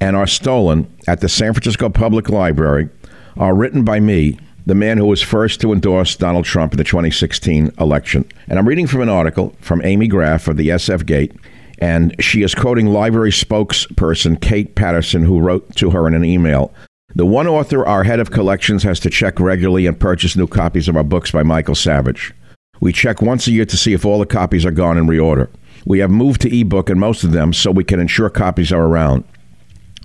and 0.00 0.16
are 0.16 0.26
stolen 0.26 0.92
at 1.06 1.20
the 1.20 1.28
San 1.28 1.52
Francisco 1.52 1.88
Public 1.88 2.28
Library 2.30 2.88
are 3.36 3.54
written 3.54 3.84
by 3.84 4.00
me, 4.00 4.40
the 4.66 4.74
man 4.74 4.98
who 4.98 5.06
was 5.06 5.22
first 5.22 5.60
to 5.60 5.72
endorse 5.72 6.16
Donald 6.16 6.44
Trump 6.44 6.72
in 6.72 6.78
the 6.78 6.84
2016 6.84 7.72
election. 7.78 8.24
And 8.48 8.58
I'm 8.58 8.68
reading 8.68 8.86
from 8.86 9.00
an 9.00 9.08
article 9.08 9.54
from 9.60 9.82
Amy 9.84 10.08
Graff 10.08 10.48
of 10.48 10.56
the 10.56 10.68
SF 10.68 11.04
Gate, 11.06 11.32
and 11.78 12.14
she 12.22 12.42
is 12.42 12.54
quoting 12.54 12.86
library 12.86 13.30
spokesperson 13.30 14.40
Kate 14.40 14.74
Patterson, 14.74 15.24
who 15.24 15.40
wrote 15.40 15.74
to 15.76 15.90
her 15.90 16.06
in 16.06 16.14
an 16.14 16.24
email. 16.24 16.72
The 17.14 17.26
one 17.26 17.46
author, 17.46 17.84
our 17.84 18.04
head 18.04 18.20
of 18.20 18.30
collections, 18.30 18.84
has 18.84 18.98
to 19.00 19.10
check 19.10 19.38
regularly 19.38 19.86
and 19.86 19.98
purchase 19.98 20.36
new 20.36 20.46
copies 20.46 20.88
of 20.88 20.96
our 20.96 21.04
books 21.04 21.30
by 21.30 21.42
Michael 21.42 21.74
Savage. 21.74 22.32
We 22.80 22.92
check 22.92 23.20
once 23.20 23.46
a 23.46 23.52
year 23.52 23.66
to 23.66 23.76
see 23.76 23.92
if 23.92 24.04
all 24.04 24.18
the 24.18 24.26
copies 24.26 24.64
are 24.64 24.70
gone 24.70 24.96
in 24.96 25.06
reorder. 25.06 25.48
We 25.84 25.98
have 25.98 26.10
moved 26.10 26.40
to 26.42 26.56
ebook 26.56 26.88
and 26.88 26.98
most 26.98 27.24
of 27.24 27.32
them 27.32 27.52
so 27.52 27.70
we 27.70 27.84
can 27.84 28.00
ensure 28.00 28.30
copies 28.30 28.72
are 28.72 28.84
around. 28.84 29.24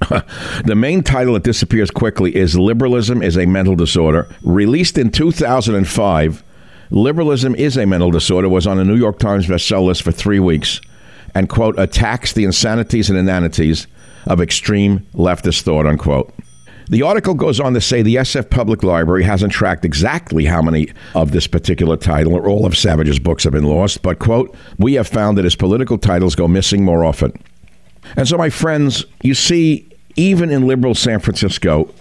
the 0.66 0.76
main 0.76 1.04
title 1.04 1.34
that 1.34 1.44
disappears 1.44 1.92
quickly 1.92 2.36
is 2.36 2.58
Liberalism 2.58 3.22
is 3.22 3.38
a 3.38 3.46
Mental 3.46 3.76
Disorder. 3.76 4.28
Released 4.42 4.98
in 4.98 5.12
2005, 5.12 6.44
Liberalism 6.90 7.56
is 7.56 7.78
a 7.78 7.86
Mental 7.86 8.12
Disorder 8.12 8.50
was 8.50 8.68
on 8.68 8.78
the 8.78 8.86
New 8.86 8.96
York 8.96 9.20
Times 9.20 9.48
bestseller 9.48 9.88
list 9.88 10.04
for 10.04 10.12
three 10.12 10.40
weeks 10.40 10.80
and, 11.36 11.50
quote, 11.50 11.78
attacks 11.78 12.34
the 12.34 12.44
insanities 12.44 13.10
and 13.10 13.20
inanities 13.20 13.88
of 14.28 14.42
extreme 14.42 15.00
leftist 15.14 15.62
thought, 15.62 15.86
unquote. 15.86 16.34
The 16.90 17.02
article 17.02 17.34
goes 17.34 17.60
on 17.60 17.74
to 17.74 17.82
say 17.82 18.02
the 18.02 18.16
SF 18.16 18.50
Public 18.50 18.82
Library 18.82 19.24
hasn't 19.24 19.52
tracked 19.52 19.84
exactly 19.84 20.46
how 20.46 20.62
many 20.62 20.88
of 21.16 21.32
this 21.32 21.46
particular 21.46 21.98
title 21.98 22.34
or 22.34 22.48
all 22.48 22.66
of 22.66 22.78
Savage's 22.78 23.20
books 23.20 23.44
have 23.44 23.52
been 23.52 23.66
lost, 23.66 24.02
but, 24.02 24.20
quote, 24.20 24.56
we 24.78 24.94
have 24.94 25.08
found 25.08 25.38
that 25.38 25.44
his 25.44 25.56
political 25.56 25.98
titles 25.98 26.34
go 26.34 26.48
missing 26.48 26.86
more 26.86 27.04
often. 27.04 27.34
And 28.16 28.28
so, 28.28 28.38
my 28.38 28.50
friends, 28.50 29.06
you 29.22 29.34
see, 29.34 29.87
even 30.18 30.50
in 30.50 30.68
liberal 30.68 30.96
San 30.96 31.20
Francisco, 31.20 31.94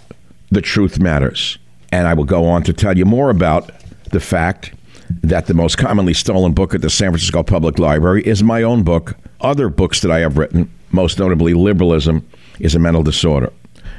the 0.49 0.61
truth 0.61 0.99
matters. 0.99 1.57
And 1.91 2.07
I 2.07 2.13
will 2.13 2.25
go 2.25 2.45
on 2.45 2.63
to 2.63 2.73
tell 2.73 2.97
you 2.97 3.05
more 3.05 3.29
about 3.29 3.71
the 4.11 4.19
fact 4.19 4.73
that 5.09 5.45
the 5.45 5.53
most 5.53 5.77
commonly 5.77 6.13
stolen 6.13 6.53
book 6.53 6.73
at 6.73 6.81
the 6.81 6.89
San 6.89 7.11
Francisco 7.11 7.43
Public 7.43 7.79
Library 7.79 8.23
is 8.25 8.43
my 8.43 8.63
own 8.63 8.83
book, 8.83 9.15
other 9.39 9.69
books 9.69 10.01
that 10.01 10.11
I 10.11 10.19
have 10.19 10.37
written, 10.37 10.69
most 10.91 11.19
notably 11.19 11.53
Liberalism 11.53 12.27
is 12.59 12.75
a 12.75 12.79
Mental 12.79 13.03
Disorder. 13.03 13.53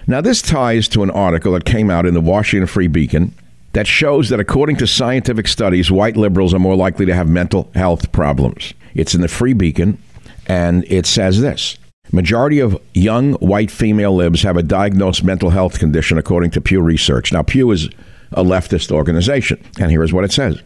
Now, 0.06 0.20
this 0.20 0.42
ties 0.42 0.88
to 0.88 1.02
an 1.02 1.10
article 1.10 1.52
that 1.52 1.64
came 1.64 1.90
out 1.90 2.06
in 2.06 2.14
the 2.14 2.20
Washington 2.20 2.66
Free 2.66 2.88
Beacon 2.88 3.32
that 3.72 3.86
shows 3.86 4.30
that 4.30 4.40
according 4.40 4.76
to 4.76 4.86
scientific 4.86 5.46
studies, 5.46 5.90
white 5.90 6.16
liberals 6.16 6.54
are 6.54 6.58
more 6.58 6.76
likely 6.76 7.06
to 7.06 7.14
have 7.14 7.28
mental 7.28 7.70
health 7.74 8.10
problems. 8.12 8.74
It's 8.94 9.14
in 9.14 9.20
the 9.20 9.28
Free 9.28 9.52
Beacon, 9.52 10.02
and 10.46 10.84
it 10.88 11.06
says 11.06 11.40
this. 11.40 11.78
Majority 12.10 12.58
of 12.60 12.80
young 12.94 13.34
white 13.34 13.70
female 13.70 14.14
libs 14.14 14.42
have 14.42 14.56
a 14.56 14.62
diagnosed 14.62 15.22
mental 15.22 15.50
health 15.50 15.78
condition, 15.78 16.16
according 16.16 16.50
to 16.52 16.60
Pew 16.60 16.80
Research. 16.80 17.32
Now, 17.32 17.42
Pew 17.42 17.70
is 17.70 17.88
a 18.32 18.42
leftist 18.42 18.90
organization, 18.90 19.62
and 19.78 19.90
here 19.90 20.02
is 20.02 20.12
what 20.12 20.24
it 20.24 20.32
says. 20.32 20.62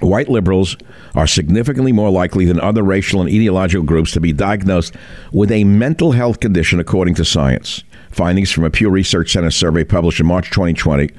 White 0.00 0.28
liberals 0.28 0.76
are 1.14 1.26
significantly 1.26 1.92
more 1.92 2.10
likely 2.10 2.46
than 2.46 2.58
other 2.60 2.82
racial 2.82 3.20
and 3.20 3.28
ideological 3.28 3.84
groups 3.84 4.12
to 4.12 4.20
be 4.20 4.32
diagnosed 4.32 4.94
with 5.32 5.52
a 5.52 5.64
mental 5.64 6.12
health 6.12 6.40
condition, 6.40 6.80
according 6.80 7.14
to 7.14 7.24
science. 7.24 7.84
Findings 8.10 8.50
from 8.50 8.64
a 8.64 8.70
Pew 8.70 8.90
Research 8.90 9.32
Center 9.32 9.50
survey 9.50 9.84
published 9.84 10.20
in 10.20 10.26
March 10.26 10.50
2020 10.50 11.10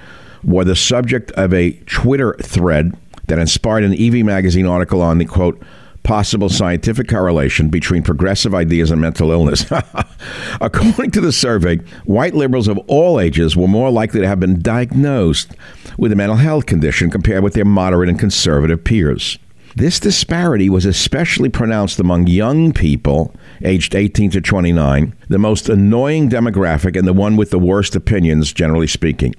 were 0.44 0.66
the 0.66 0.76
subject 0.76 1.32
of 1.34 1.54
a 1.54 1.72
Twitter 1.86 2.36
thread 2.42 2.98
that 3.28 3.40
inspired 3.40 3.84
an 3.84 3.94
Evie 3.94 4.24
magazine 4.24 4.66
article 4.66 5.02
on 5.02 5.20
the 5.20 5.26
quote 5.26 5.62
possible 6.04 6.50
scientific 6.50 7.08
correlation 7.08 7.70
between 7.70 8.04
progressive 8.04 8.54
ideas 8.54 8.92
and 8.92 9.02
mental 9.02 9.32
illness. 9.32 9.66
According 10.62 11.12
to 11.12 11.22
the 11.22 11.32
survey, 11.32 11.78
white 12.06 12.34
liberals 12.34 12.68
of 12.68 12.78
all 12.88 13.20
ages 13.20 13.56
were 13.56 13.68
more 13.68 13.92
likely 13.92 14.22
to 14.22 14.28
have 14.28 14.40
been 14.40 14.62
diagnosed 14.62 15.52
with 15.98 16.12
a 16.12 16.16
mental 16.16 16.38
health 16.38 16.66
condition 16.66 17.10
compared 17.10 17.44
with 17.44 17.54
their 17.54 17.66
moderate 17.66 18.10
and 18.10 18.20
conservative 18.20 18.84
peers. 18.84 19.38
This 19.76 20.00
disparity 20.00 20.70
was 20.70 20.86
especially 20.86 21.48
pronounced 21.48 22.00
among 22.00 22.28
young 22.28 22.74
people 22.74 23.34
aged 23.64 23.96
18 23.96 24.32
to 24.32 24.42
29, 24.42 25.16
the 25.30 25.40
most 25.40 25.70
annoying 25.70 26.30
demographic 26.30 26.98
and 26.98 27.08
the 27.08 27.14
one 27.14 27.38
with 27.38 27.52
the 27.52 27.60
worst 27.60 27.96
opinions, 27.96 28.52
generally 28.52 28.88
speaking. 28.88 29.34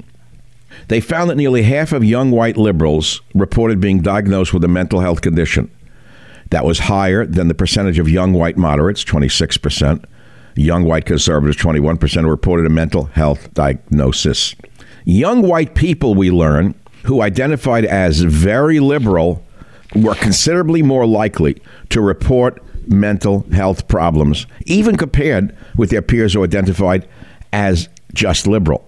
They 0.88 1.00
found 1.00 1.28
that 1.28 1.36
nearly 1.36 1.62
half 1.64 1.92
of 1.92 2.02
young 2.02 2.30
white 2.30 2.56
liberals 2.56 3.20
reported 3.34 3.80
being 3.80 4.00
diagnosed 4.00 4.54
with 4.54 4.64
a 4.64 4.68
mental 4.68 5.00
health 5.00 5.20
condition. 5.20 5.70
That 6.52 6.66
was 6.66 6.80
higher 6.80 7.24
than 7.24 7.48
the 7.48 7.54
percentage 7.54 7.98
of 7.98 8.10
young 8.10 8.34
white 8.34 8.58
moderates, 8.58 9.02
26%, 9.04 10.04
young 10.54 10.84
white 10.84 11.06
conservatives, 11.06 11.56
21%, 11.56 12.20
who 12.20 12.28
reported 12.28 12.66
a 12.66 12.68
mental 12.68 13.04
health 13.04 13.54
diagnosis. 13.54 14.54
Young 15.06 15.40
white 15.40 15.74
people, 15.74 16.14
we 16.14 16.30
learn, 16.30 16.74
who 17.04 17.22
identified 17.22 17.86
as 17.86 18.20
very 18.20 18.80
liberal 18.80 19.42
were 19.94 20.14
considerably 20.14 20.82
more 20.82 21.06
likely 21.06 21.56
to 21.88 22.02
report 22.02 22.62
mental 22.86 23.46
health 23.50 23.88
problems, 23.88 24.46
even 24.66 24.96
compared 24.96 25.56
with 25.78 25.88
their 25.88 26.02
peers 26.02 26.34
who 26.34 26.44
identified 26.44 27.08
as 27.54 27.88
just 28.12 28.46
liberal. 28.46 28.86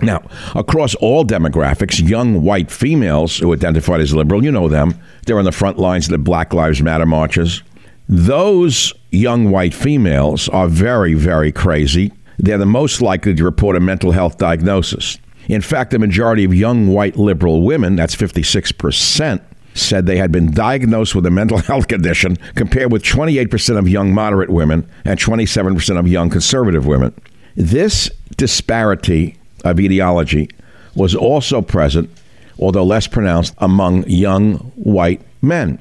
Now, 0.00 0.22
across 0.54 0.94
all 0.96 1.24
demographics, 1.24 2.06
young 2.06 2.42
white 2.42 2.70
females 2.70 3.38
who 3.38 3.52
identified 3.52 4.00
as 4.00 4.14
liberal, 4.14 4.44
you 4.44 4.52
know 4.52 4.68
them, 4.68 4.98
they're 5.26 5.38
on 5.38 5.44
the 5.44 5.52
front 5.52 5.78
lines 5.78 6.06
of 6.06 6.12
the 6.12 6.18
Black 6.18 6.54
Lives 6.54 6.82
Matter 6.82 7.06
marches. 7.06 7.62
Those 8.08 8.94
young 9.10 9.50
white 9.50 9.74
females 9.74 10.48
are 10.50 10.68
very, 10.68 11.14
very 11.14 11.52
crazy. 11.52 12.12
They're 12.38 12.58
the 12.58 12.66
most 12.66 13.02
likely 13.02 13.34
to 13.34 13.44
report 13.44 13.76
a 13.76 13.80
mental 13.80 14.12
health 14.12 14.38
diagnosis. 14.38 15.18
In 15.48 15.62
fact, 15.62 15.90
the 15.90 15.98
majority 15.98 16.44
of 16.44 16.54
young 16.54 16.88
white 16.88 17.16
liberal 17.16 17.62
women, 17.62 17.96
that's 17.96 18.14
56%, 18.14 19.42
said 19.74 20.06
they 20.06 20.16
had 20.16 20.30
been 20.30 20.50
diagnosed 20.50 21.14
with 21.14 21.26
a 21.26 21.30
mental 21.30 21.58
health 21.66 21.88
condition, 21.88 22.36
compared 22.54 22.92
with 22.92 23.02
28% 23.02 23.78
of 23.78 23.88
young 23.88 24.12
moderate 24.12 24.50
women 24.50 24.88
and 25.04 25.18
27% 25.18 25.98
of 25.98 26.06
young 26.06 26.30
conservative 26.30 26.86
women. 26.86 27.14
This 27.56 28.10
disparity 28.36 29.37
of 29.64 29.80
etiology 29.80 30.50
was 30.94 31.14
also 31.14 31.62
present, 31.62 32.10
although 32.58 32.84
less 32.84 33.06
pronounced, 33.06 33.54
among 33.58 34.08
young 34.08 34.56
white 34.76 35.20
men. 35.42 35.78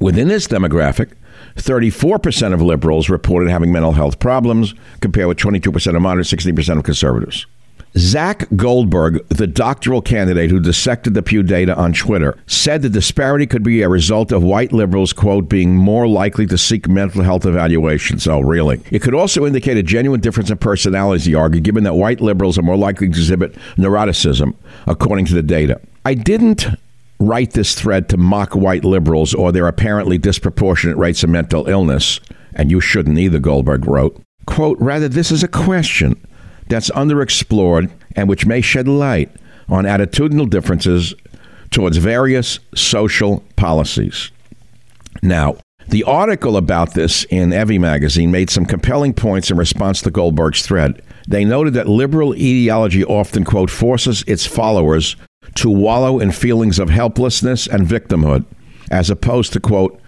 Within 0.00 0.28
this 0.28 0.46
demographic, 0.46 1.12
34% 1.56 2.52
of 2.52 2.62
liberals 2.62 3.08
reported 3.08 3.50
having 3.50 3.72
mental 3.72 3.92
health 3.92 4.18
problems, 4.18 4.74
compared 5.00 5.28
with 5.28 5.38
22% 5.38 5.96
of 5.96 6.02
moderates, 6.02 6.32
16% 6.32 6.78
of 6.78 6.84
conservatives. 6.84 7.46
Zach 7.96 8.46
Goldberg, 8.54 9.26
the 9.28 9.46
doctoral 9.46 10.02
candidate 10.02 10.50
who 10.50 10.60
dissected 10.60 11.14
the 11.14 11.22
Pew 11.22 11.42
data 11.42 11.76
on 11.76 11.92
Twitter, 11.92 12.36
said 12.46 12.82
the 12.82 12.88
disparity 12.88 13.46
could 13.46 13.62
be 13.62 13.82
a 13.82 13.88
result 13.88 14.30
of 14.30 14.42
white 14.42 14.72
liberals, 14.72 15.12
quote, 15.12 15.48
being 15.48 15.74
more 15.74 16.06
likely 16.06 16.46
to 16.46 16.58
seek 16.58 16.88
mental 16.88 17.22
health 17.22 17.46
evaluations. 17.46 18.28
Oh, 18.28 18.40
really? 18.40 18.80
It 18.90 19.02
could 19.02 19.14
also 19.14 19.46
indicate 19.46 19.76
a 19.76 19.82
genuine 19.82 20.20
difference 20.20 20.50
in 20.50 20.58
personalities, 20.58 21.24
he 21.24 21.34
argued, 21.34 21.64
given 21.64 21.84
that 21.84 21.94
white 21.94 22.20
liberals 22.20 22.58
are 22.58 22.62
more 22.62 22.76
likely 22.76 23.06
to 23.06 23.12
exhibit 23.12 23.54
neuroticism, 23.76 24.54
according 24.86 25.26
to 25.26 25.34
the 25.34 25.42
data. 25.42 25.80
I 26.04 26.14
didn't 26.14 26.66
write 27.20 27.52
this 27.52 27.74
thread 27.74 28.08
to 28.10 28.16
mock 28.16 28.54
white 28.54 28.84
liberals 28.84 29.34
or 29.34 29.50
their 29.50 29.66
apparently 29.66 30.18
disproportionate 30.18 30.96
rates 30.96 31.24
of 31.24 31.30
mental 31.30 31.68
illness, 31.68 32.20
and 32.54 32.70
you 32.70 32.80
shouldn't 32.80 33.18
either, 33.18 33.38
Goldberg 33.38 33.86
wrote. 33.86 34.20
Quote, 34.46 34.78
rather, 34.78 35.08
this 35.08 35.30
is 35.30 35.42
a 35.42 35.48
question 35.48 36.18
that's 36.68 36.90
underexplored 36.90 37.90
and 38.16 38.28
which 38.28 38.46
may 38.46 38.60
shed 38.60 38.88
light 38.88 39.30
on 39.68 39.84
attitudinal 39.84 40.48
differences 40.48 41.14
towards 41.70 41.96
various 41.98 42.58
social 42.74 43.44
policies. 43.56 44.30
Now, 45.22 45.56
the 45.88 46.04
article 46.04 46.56
about 46.56 46.94
this 46.94 47.24
in 47.24 47.52
Evie 47.52 47.78
magazine 47.78 48.30
made 48.30 48.50
some 48.50 48.66
compelling 48.66 49.14
points 49.14 49.50
in 49.50 49.56
response 49.56 50.02
to 50.02 50.10
Goldberg's 50.10 50.62
thread. 50.62 51.02
They 51.26 51.44
noted 51.44 51.74
that 51.74 51.88
liberal 51.88 52.32
ideology 52.32 53.04
often, 53.04 53.44
quote, 53.44 53.70
forces 53.70 54.22
its 54.26 54.46
followers 54.46 55.16
to 55.56 55.70
wallow 55.70 56.20
in 56.20 56.32
feelings 56.32 56.78
of 56.78 56.90
helplessness 56.90 57.66
and 57.66 57.86
victimhood, 57.86 58.44
as 58.90 59.10
opposed 59.10 59.52
to, 59.54 59.60
quote, 59.60 60.00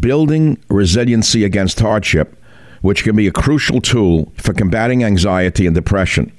building 0.00 0.58
resiliency 0.68 1.44
against 1.44 1.80
hardship 1.80 2.38
which 2.84 3.02
can 3.02 3.16
be 3.16 3.26
a 3.26 3.32
crucial 3.32 3.80
tool 3.80 4.30
for 4.36 4.52
combating 4.52 5.02
anxiety 5.02 5.64
and 5.64 5.74
depression. 5.74 6.30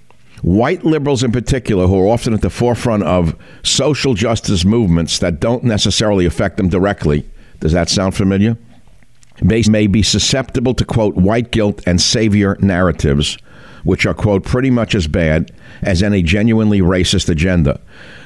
White 0.43 0.86
liberals, 0.86 1.24
in 1.24 1.32
particular, 1.32 1.88
who 1.88 2.00
are 2.00 2.08
often 2.08 2.36
at 2.36 2.41
the 2.41 2.52
forefront 2.52 3.02
of 3.02 3.36
social 3.64 4.14
justice 4.14 4.64
movements 4.64 5.18
that 5.18 5.39
don't 5.39 5.64
necessarily 5.64 6.24
affect 6.24 6.58
them 6.58 6.70
directly, 6.70 7.28
does 7.62 7.72
that 7.72 7.89
sound 7.89 8.14
familiar? 8.14 8.60
May, 9.41 9.64
may 9.68 9.88
be 9.88 10.04
susceptible 10.04 10.76
to, 10.76 10.86
quote, 10.86 11.16
white 11.16 11.50
guilt 11.50 11.82
and 11.88 12.00
savior 12.00 12.58
narratives, 12.60 13.39
which 13.84 14.06
are, 14.06 14.14
quote, 14.14 14.43
pretty 14.43 14.70
much 14.70 14.93
as 14.93 15.08
bad 15.08 15.50
as 15.82 16.04
any 16.04 16.22
genuinely 16.22 16.80
racist 16.80 17.28
agenda, 17.28 17.82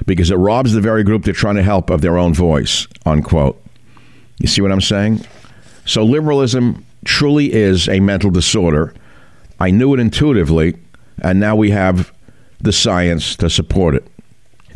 because 0.05 0.30
it 0.30 0.36
robs 0.36 0.74
the 0.74 0.82
very 0.82 1.05
group 1.05 1.24
they're 1.24 1.34
trying 1.34 1.55
to 1.55 1.63
help 1.63 1.89
of 1.89 2.01
their 2.01 2.17
own 2.17 2.34
voice, 2.34 2.86
unquote. 3.05 3.63
You 4.39 4.49
see 4.49 4.61
what 4.61 4.74
I'm 4.74 4.82
saying? 4.82 5.26
So 5.89 6.03
liberalism 6.03 6.85
truly 7.03 7.51
is 7.51 7.89
a 7.89 7.99
mental 7.99 8.29
disorder. 8.29 8.93
I 9.59 9.71
knew 9.71 9.95
it 9.95 9.99
intuitively, 9.99 10.77
and 11.23 11.39
now 11.39 11.55
we 11.55 11.71
have 11.71 12.13
the 12.59 12.71
science 12.71 13.35
to 13.37 13.49
support 13.49 13.95
it. 13.95 14.07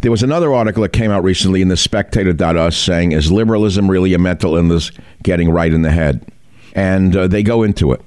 There 0.02 0.10
was 0.10 0.24
another 0.24 0.52
article 0.52 0.82
that 0.82 0.92
came 0.92 1.12
out 1.12 1.24
recently 1.24 1.62
in 1.62 1.68
the 1.68 1.78
Spectator.us 1.78 2.76
saying, 2.76 3.12
Is 3.12 3.32
liberalism 3.32 3.92
really 3.92 4.16
a 4.16 4.18
mental 4.18 4.56
illness 4.56 4.90
getting 5.22 5.52
right 5.52 5.72
in 5.72 5.84
the 5.84 5.92
head? 5.92 6.26
And 6.74 7.16
uh, 7.16 7.28
they 7.28 7.44
go 7.44 7.62
into 7.62 7.92
it. 7.92 8.02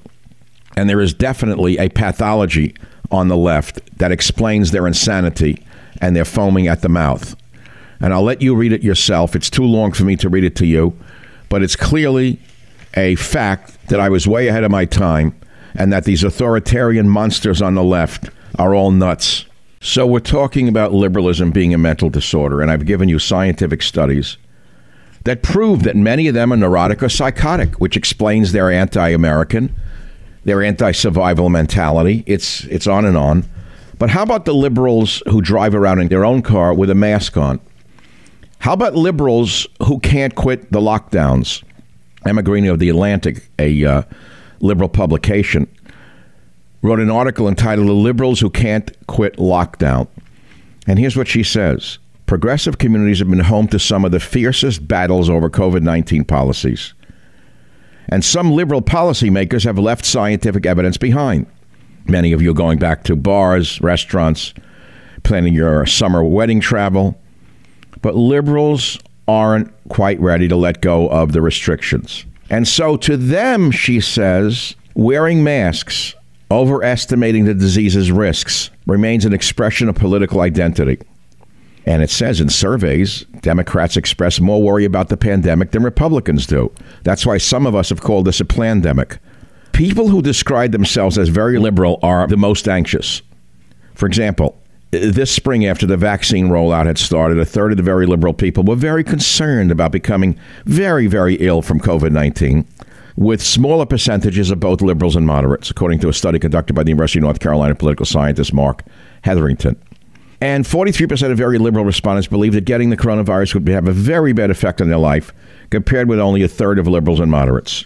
And 0.75 0.89
there 0.89 0.99
is 0.99 1.13
definitely 1.13 1.77
a 1.77 1.87
pathology 1.87 2.75
on 3.09 3.29
the 3.29 3.37
left 3.37 3.79
that 3.99 4.11
explains 4.11 4.71
their 4.71 4.85
insanity 4.85 5.65
and 6.01 6.13
their 6.13 6.25
foaming 6.25 6.67
at 6.67 6.81
the 6.81 6.89
mouth. 6.89 7.37
And 8.01 8.13
I'll 8.13 8.21
let 8.21 8.41
you 8.41 8.53
read 8.53 8.73
it 8.73 8.83
yourself. 8.83 9.33
It's 9.33 9.49
too 9.49 9.63
long 9.63 9.93
for 9.93 10.03
me 10.03 10.17
to 10.17 10.27
read 10.27 10.43
it 10.43 10.57
to 10.57 10.65
you, 10.65 10.99
but 11.47 11.63
it's 11.63 11.77
clearly 11.77 12.41
a 12.97 13.15
fact 13.15 13.89
that 13.89 13.99
I 13.99 14.09
was 14.09 14.27
way 14.27 14.47
ahead 14.47 14.63
of 14.63 14.71
my 14.71 14.85
time 14.85 15.39
and 15.75 15.93
that 15.93 16.05
these 16.05 16.23
authoritarian 16.23 17.07
monsters 17.07 17.61
on 17.61 17.75
the 17.75 17.83
left 17.83 18.29
are 18.57 18.73
all 18.73 18.91
nuts. 18.91 19.45
So 19.79 20.07
we're 20.07 20.19
talking 20.19 20.67
about 20.67 20.93
liberalism 20.93 21.51
being 21.51 21.73
a 21.73 21.77
mental 21.77 22.09
disorder, 22.09 22.61
and 22.61 22.71
I've 22.71 22.87
given 22.87 23.07
you 23.07 23.19
scientific 23.19 23.83
studies 23.83 24.37
that 25.23 25.43
prove 25.43 25.83
that 25.83 25.95
many 25.95 26.27
of 26.27 26.33
them 26.33 26.51
are 26.51 26.57
neurotic 26.57 27.03
or 27.03 27.09
psychotic, 27.09 27.75
which 27.75 27.95
explains 27.95 28.51
their 28.51 28.71
anti-American, 28.71 29.75
their 30.45 30.63
anti-survival 30.63 31.49
mentality. 31.49 32.23
It's 32.25 32.63
it's 32.65 32.87
on 32.87 33.05
and 33.05 33.17
on. 33.17 33.45
But 33.99 34.09
how 34.09 34.23
about 34.23 34.45
the 34.45 34.55
liberals 34.55 35.21
who 35.27 35.41
drive 35.41 35.75
around 35.75 35.99
in 35.99 36.07
their 36.07 36.25
own 36.25 36.41
car 36.41 36.73
with 36.73 36.89
a 36.89 36.95
mask 36.95 37.37
on? 37.37 37.59
How 38.59 38.73
about 38.73 38.95
liberals 38.95 39.67
who 39.85 39.99
can't 39.99 40.33
quit 40.33 40.71
the 40.71 40.79
lockdowns? 40.79 41.63
Green 42.43 42.65
of 42.67 42.79
The 42.79 42.89
Atlantic, 42.89 43.49
a 43.57 43.83
uh, 43.85 44.03
liberal 44.59 44.89
publication, 44.89 45.67
wrote 46.81 46.99
an 46.99 47.09
article 47.09 47.47
entitled 47.47 47.87
The 47.87 47.93
Liberals 47.93 48.39
Who 48.39 48.49
Can't 48.49 48.91
Quit 49.07 49.37
Lockdown. 49.37 50.07
And 50.85 50.99
here's 50.99 51.17
what 51.17 51.27
she 51.27 51.43
says 51.43 51.99
Progressive 52.25 52.77
communities 52.77 53.19
have 53.19 53.29
been 53.29 53.39
home 53.39 53.67
to 53.69 53.79
some 53.79 54.03
of 54.03 54.11
the 54.11 54.19
fiercest 54.19 54.87
battles 54.87 55.29
over 55.29 55.49
COVID 55.49 55.81
19 55.81 56.25
policies. 56.25 56.93
And 58.09 58.23
some 58.23 58.51
liberal 58.51 58.81
policymakers 58.81 59.65
have 59.65 59.77
left 59.77 60.05
scientific 60.05 60.65
evidence 60.65 60.97
behind. 60.97 61.45
Many 62.05 62.31
of 62.31 62.41
you 62.41 62.53
going 62.53 62.79
back 62.79 63.03
to 63.05 63.17
bars, 63.17 63.81
restaurants, 63.81 64.53
planning 65.23 65.53
your 65.53 65.85
summer 65.85 66.23
wedding 66.23 66.61
travel. 66.61 67.19
But 68.01 68.15
liberals 68.15 68.97
aren't 69.27 69.71
quite 69.89 70.19
ready 70.19 70.47
to 70.47 70.55
let 70.55 70.81
go 70.81 71.09
of 71.09 71.31
the 71.31 71.41
restrictions. 71.41 72.25
And 72.49 72.67
so 72.67 72.97
to 72.97 73.17
them, 73.17 73.71
she 73.71 73.99
says, 73.99 74.75
wearing 74.95 75.43
masks, 75.43 76.15
overestimating 76.49 77.45
the 77.45 77.53
disease's 77.53 78.11
risks, 78.11 78.69
remains 78.85 79.25
an 79.25 79.33
expression 79.33 79.89
of 79.89 79.95
political 79.95 80.41
identity. 80.41 80.99
And 81.85 82.03
it 82.03 82.09
says 82.09 82.41
in 82.41 82.49
surveys, 82.49 83.25
Democrats 83.41 83.95
express 83.95 84.39
more 84.39 84.61
worry 84.61 84.83
about 84.83 85.09
the 85.09 85.17
pandemic 85.17 85.71
than 85.71 85.83
Republicans 85.83 86.45
do. 86.45 86.71
That's 87.03 87.25
why 87.25 87.37
some 87.37 87.65
of 87.65 87.75
us 87.75 87.89
have 87.89 88.01
called 88.01 88.25
this 88.25 88.41
a 88.41 88.45
pandemic. 88.45 89.19
People 89.71 90.09
who 90.09 90.21
describe 90.21 90.71
themselves 90.71 91.17
as 91.17 91.29
very 91.29 91.59
liberal 91.59 91.99
are 92.01 92.27
the 92.27 92.35
most 92.35 92.67
anxious. 92.67 93.21
For 93.93 94.05
example, 94.05 94.57
this 94.91 95.31
spring, 95.31 95.65
after 95.65 95.85
the 95.85 95.97
vaccine 95.97 96.47
rollout 96.47 96.85
had 96.85 96.97
started, 96.97 97.39
a 97.39 97.45
third 97.45 97.71
of 97.71 97.77
the 97.77 97.83
very 97.83 98.05
liberal 98.05 98.33
people 98.33 98.63
were 98.63 98.75
very 98.75 99.03
concerned 99.03 99.71
about 99.71 99.91
becoming 99.91 100.39
very, 100.65 101.07
very 101.07 101.35
ill 101.35 101.61
from 101.61 101.79
COVID 101.79 102.11
19, 102.11 102.65
with 103.17 103.41
smaller 103.41 103.85
percentages 103.85 104.49
of 104.49 104.59
both 104.59 104.81
liberals 104.81 105.15
and 105.15 105.25
moderates, 105.25 105.69
according 105.69 105.99
to 105.99 106.09
a 106.09 106.13
study 106.13 106.39
conducted 106.39 106.73
by 106.73 106.83
the 106.83 106.91
University 106.91 107.19
of 107.19 107.23
North 107.23 107.39
Carolina 107.39 107.75
political 107.75 108.05
scientist 108.05 108.53
Mark 108.53 108.83
Hetherington. 109.23 109.75
And 110.39 110.65
43% 110.65 111.31
of 111.31 111.37
very 111.37 111.57
liberal 111.57 111.83
respondents 111.83 112.27
believe 112.27 112.53
that 112.53 112.65
getting 112.65 112.91
the 112.91 112.97
coronavirus 112.97 113.55
would 113.55 113.67
have 113.69 113.87
a 113.87 113.91
very 113.91 114.33
bad 114.33 114.51
effect 114.51 114.81
on 114.81 114.87
their 114.87 114.99
life, 114.99 115.33
compared 115.71 116.07
with 116.07 116.19
only 116.19 116.43
a 116.43 116.47
third 116.47 116.79
of 116.79 116.87
liberals 116.87 117.19
and 117.19 117.31
moderates. 117.31 117.85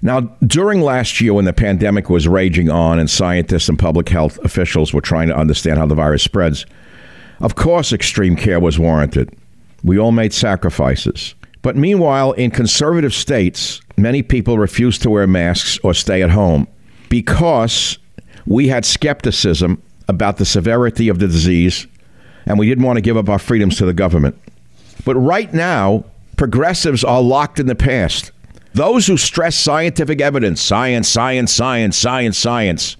Now, 0.00 0.20
during 0.46 0.80
last 0.80 1.20
year, 1.20 1.34
when 1.34 1.44
the 1.44 1.52
pandemic 1.52 2.08
was 2.08 2.28
raging 2.28 2.70
on 2.70 2.98
and 2.98 3.10
scientists 3.10 3.68
and 3.68 3.78
public 3.78 4.08
health 4.08 4.38
officials 4.44 4.94
were 4.94 5.00
trying 5.00 5.28
to 5.28 5.36
understand 5.36 5.78
how 5.78 5.86
the 5.86 5.94
virus 5.94 6.22
spreads, 6.22 6.66
of 7.40 7.54
course, 7.56 7.92
extreme 7.92 8.36
care 8.36 8.60
was 8.60 8.78
warranted. 8.78 9.36
We 9.82 9.98
all 9.98 10.12
made 10.12 10.32
sacrifices. 10.32 11.34
But 11.62 11.76
meanwhile, 11.76 12.32
in 12.32 12.50
conservative 12.50 13.12
states, 13.12 13.80
many 13.96 14.22
people 14.22 14.58
refused 14.58 15.02
to 15.02 15.10
wear 15.10 15.26
masks 15.26 15.78
or 15.82 15.94
stay 15.94 16.22
at 16.22 16.30
home 16.30 16.68
because 17.08 17.98
we 18.46 18.68
had 18.68 18.84
skepticism 18.84 19.82
about 20.08 20.36
the 20.38 20.44
severity 20.44 21.08
of 21.08 21.18
the 21.18 21.26
disease 21.26 21.86
and 22.46 22.58
we 22.58 22.66
didn't 22.66 22.84
want 22.84 22.96
to 22.96 23.02
give 23.02 23.16
up 23.16 23.28
our 23.28 23.38
freedoms 23.38 23.76
to 23.76 23.84
the 23.84 23.92
government. 23.92 24.36
But 25.04 25.16
right 25.16 25.52
now, 25.52 26.04
progressives 26.36 27.04
are 27.04 27.20
locked 27.20 27.60
in 27.60 27.66
the 27.66 27.74
past. 27.74 28.32
Those 28.74 29.06
who 29.06 29.16
stress 29.16 29.56
scientific 29.56 30.20
evidence, 30.20 30.60
science, 30.60 31.08
science, 31.08 31.52
science, 31.52 31.96
science, 31.96 32.38
science, 32.38 32.96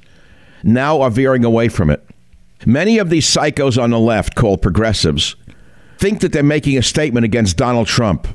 now 0.63 1.01
are 1.01 1.11
veering 1.11 1.45
away 1.45 1.69
from 1.69 1.91
it. 1.91 2.05
Many 2.67 2.99
of 2.99 3.11
these 3.11 3.27
psychos 3.27 3.81
on 3.81 3.91
the 3.91 3.99
left, 4.01 4.35
called 4.35 4.61
progressives, 4.61 5.37
think 5.99 6.21
that 6.21 6.33
they're 6.33 6.43
making 6.43 6.77
a 6.77 6.83
statement 6.83 7.25
against 7.25 7.57
Donald 7.57 7.87
Trump. 7.87 8.27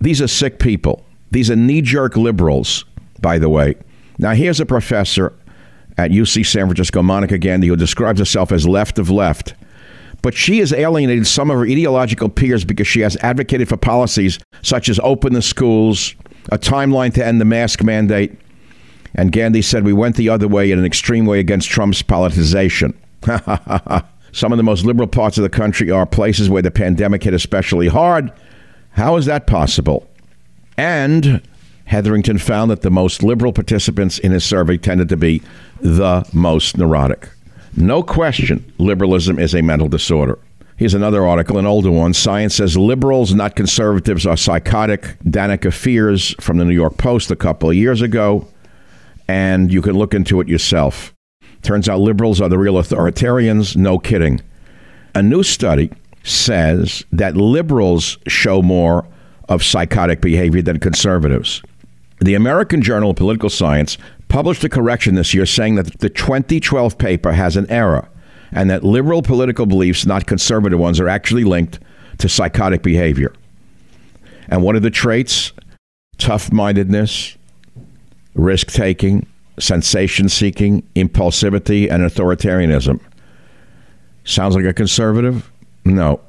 These 0.00 0.20
are 0.20 0.28
sick 0.28 0.58
people. 0.58 1.04
These 1.30 1.50
are 1.50 1.56
knee 1.56 1.80
jerk 1.80 2.16
liberals, 2.16 2.84
by 3.20 3.38
the 3.38 3.48
way. 3.48 3.76
Now, 4.18 4.32
here's 4.32 4.60
a 4.60 4.66
professor 4.66 5.32
at 5.96 6.10
UC 6.10 6.44
San 6.44 6.66
Francisco, 6.66 7.02
Monica 7.02 7.38
Gandhi, 7.38 7.68
who 7.68 7.76
describes 7.76 8.18
herself 8.18 8.52
as 8.52 8.66
left 8.68 8.98
of 8.98 9.08
left. 9.10 9.54
but 10.22 10.34
she 10.34 10.58
has 10.58 10.72
alienated 10.72 11.26
some 11.26 11.50
of 11.50 11.56
her 11.56 11.64
ideological 11.64 12.28
peers 12.28 12.64
because 12.64 12.86
she 12.86 13.00
has 13.00 13.16
advocated 13.18 13.68
for 13.68 13.76
policies 13.76 14.38
such 14.62 14.88
as 14.88 15.00
open 15.02 15.32
the 15.32 15.42
schools, 15.42 16.14
a 16.50 16.58
timeline 16.58 17.12
to 17.14 17.26
end 17.26 17.40
the 17.40 17.44
mask 17.44 17.82
mandate. 17.82 18.32
And 19.14 19.30
Gandhi 19.30 19.62
said 19.62 19.84
we 19.84 19.92
went 19.92 20.16
the 20.16 20.28
other 20.28 20.48
way 20.48 20.70
in 20.70 20.78
an 20.78 20.84
extreme 20.84 21.26
way 21.26 21.38
against 21.38 21.68
Trump's 21.68 22.02
politicization. 22.02 22.94
some 24.32 24.52
of 24.52 24.56
the 24.56 24.62
most 24.62 24.84
liberal 24.84 25.06
parts 25.06 25.36
of 25.36 25.42
the 25.42 25.50
country 25.50 25.90
are 25.90 26.06
places 26.06 26.48
where 26.48 26.62
the 26.62 26.70
pandemic 26.70 27.22
hit 27.22 27.34
especially 27.34 27.88
hard. 27.88 28.32
How 28.90 29.16
is 29.16 29.26
that 29.26 29.46
possible? 29.46 30.08
And 30.76 31.42
Hetherington 31.84 32.38
found 32.38 32.70
that 32.70 32.82
the 32.82 32.90
most 32.90 33.22
liberal 33.22 33.52
participants 33.52 34.18
in 34.18 34.32
his 34.32 34.44
survey 34.44 34.78
tended 34.78 35.08
to 35.10 35.16
be 35.16 35.42
the 35.80 36.26
most 36.32 36.78
neurotic. 36.78 37.28
No 37.76 38.02
question, 38.02 38.72
liberalism 38.78 39.38
is 39.38 39.54
a 39.54 39.62
mental 39.62 39.88
disorder. 39.88 40.38
Here's 40.76 40.94
another 40.94 41.26
article, 41.26 41.58
an 41.58 41.66
older 41.66 41.90
one. 41.90 42.14
Science 42.14 42.56
says 42.56 42.76
liberals, 42.76 43.34
not 43.34 43.56
conservatives, 43.56 44.26
are 44.26 44.36
psychotic. 44.36 45.16
Danika 45.24 45.72
Fears 45.72 46.34
from 46.40 46.56
the 46.56 46.64
New 46.64 46.74
York 46.74 46.96
Post 46.96 47.30
a 47.30 47.36
couple 47.36 47.70
of 47.70 47.76
years 47.76 48.00
ago, 48.00 48.48
and 49.28 49.72
you 49.72 49.82
can 49.82 49.94
look 49.94 50.14
into 50.14 50.40
it 50.40 50.48
yourself. 50.48 51.14
Turns 51.62 51.88
out 51.88 52.00
liberals 52.00 52.40
are 52.40 52.48
the 52.48 52.58
real 52.58 52.74
authoritarians. 52.74 53.76
No 53.76 53.98
kidding. 53.98 54.40
A 55.14 55.22
new 55.22 55.42
study 55.42 55.92
says 56.24 57.04
that 57.12 57.36
liberals 57.36 58.18
show 58.26 58.62
more 58.62 59.06
of 59.48 59.62
psychotic 59.62 60.20
behavior 60.20 60.62
than 60.62 60.78
conservatives. 60.78 61.62
The 62.20 62.34
American 62.34 62.82
Journal 62.82 63.10
of 63.10 63.16
Political 63.16 63.50
Science 63.50 63.98
published 64.28 64.64
a 64.64 64.68
correction 64.68 65.16
this 65.16 65.34
year 65.34 65.44
saying 65.44 65.74
that 65.74 65.98
the 65.98 66.08
2012 66.08 66.96
paper 66.96 67.32
has 67.32 67.56
an 67.56 67.68
error 67.68 68.08
and 68.52 68.70
that 68.70 68.84
liberal 68.84 69.22
political 69.22 69.66
beliefs, 69.66 70.06
not 70.06 70.26
conservative 70.26 70.78
ones, 70.78 71.00
are 71.00 71.08
actually 71.08 71.44
linked 71.44 71.80
to 72.18 72.28
psychotic 72.28 72.82
behavior. 72.82 73.32
And 74.48 74.62
what 74.62 74.76
are 74.76 74.80
the 74.80 74.90
traits? 74.90 75.52
Tough 76.18 76.52
mindedness, 76.52 77.36
risk 78.34 78.70
taking, 78.70 79.26
sensation 79.58 80.28
seeking, 80.28 80.82
impulsivity, 80.94 81.90
and 81.90 82.02
authoritarianism. 82.02 83.00
Sounds 84.24 84.54
like 84.54 84.64
a 84.64 84.72
conservative? 84.72 85.50
No. 85.84 86.20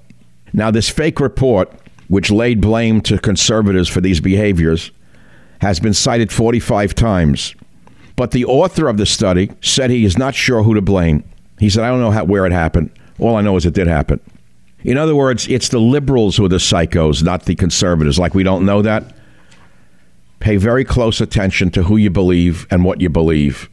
Now, 0.54 0.72
this 0.72 0.90
fake 0.90 1.20
report, 1.20 1.72
which 2.08 2.32
laid 2.32 2.62
blame 2.62 3.02
to 3.02 3.18
conservatives 3.18 3.90
for 3.90 4.02
these 4.02 4.20
behaviors, 4.20 4.92
has 5.62 5.80
been 5.80 5.94
cited 5.94 6.32
45 6.32 6.94
times. 6.96 7.56
But 8.16 8.32
the 8.32 8.46
author 8.46 8.88
of 8.88 8.98
the 8.98 9.06
study 9.06 9.52
said 9.62 9.90
he 9.90 10.06
is 10.06 10.18
not 10.18 10.36
sure 10.36 10.64
who 10.64 10.74
to 10.74 10.82
blame. 10.82 11.24
He 11.64 11.70
said, 11.70 11.86
I 11.86 11.88
don't 11.88 12.02
know 12.02 12.12
how, 12.12 12.26
where 12.26 12.46
it 12.46 12.52
happened. 12.52 12.92
All 13.20 13.38
I 13.38 13.42
know 13.42 13.56
is 13.56 13.66
it 13.66 13.74
did 13.74 13.88
happen. 13.88 14.20
In 14.84 14.98
other 14.98 15.16
words, 15.16 15.48
it's 15.48 15.70
the 15.70 15.80
liberals 15.80 16.36
who 16.36 16.44
are 16.44 16.50
the 16.50 16.58
psychos, 16.58 17.24
not 17.24 17.46
the 17.46 17.56
conservatives. 17.56 18.20
Like 18.20 18.36
we 18.36 18.44
don't 18.44 18.66
know 18.66 18.82
that. 18.82 19.16
Pay 20.42 20.58
very 20.58 20.84
close 20.84 21.22
attention 21.22 21.70
to 21.72 21.84
who 21.84 21.96
you 21.96 22.10
believe 22.10 22.68
and 22.70 22.84
what 22.84 23.00
you 23.00 23.08
believe 23.08 23.70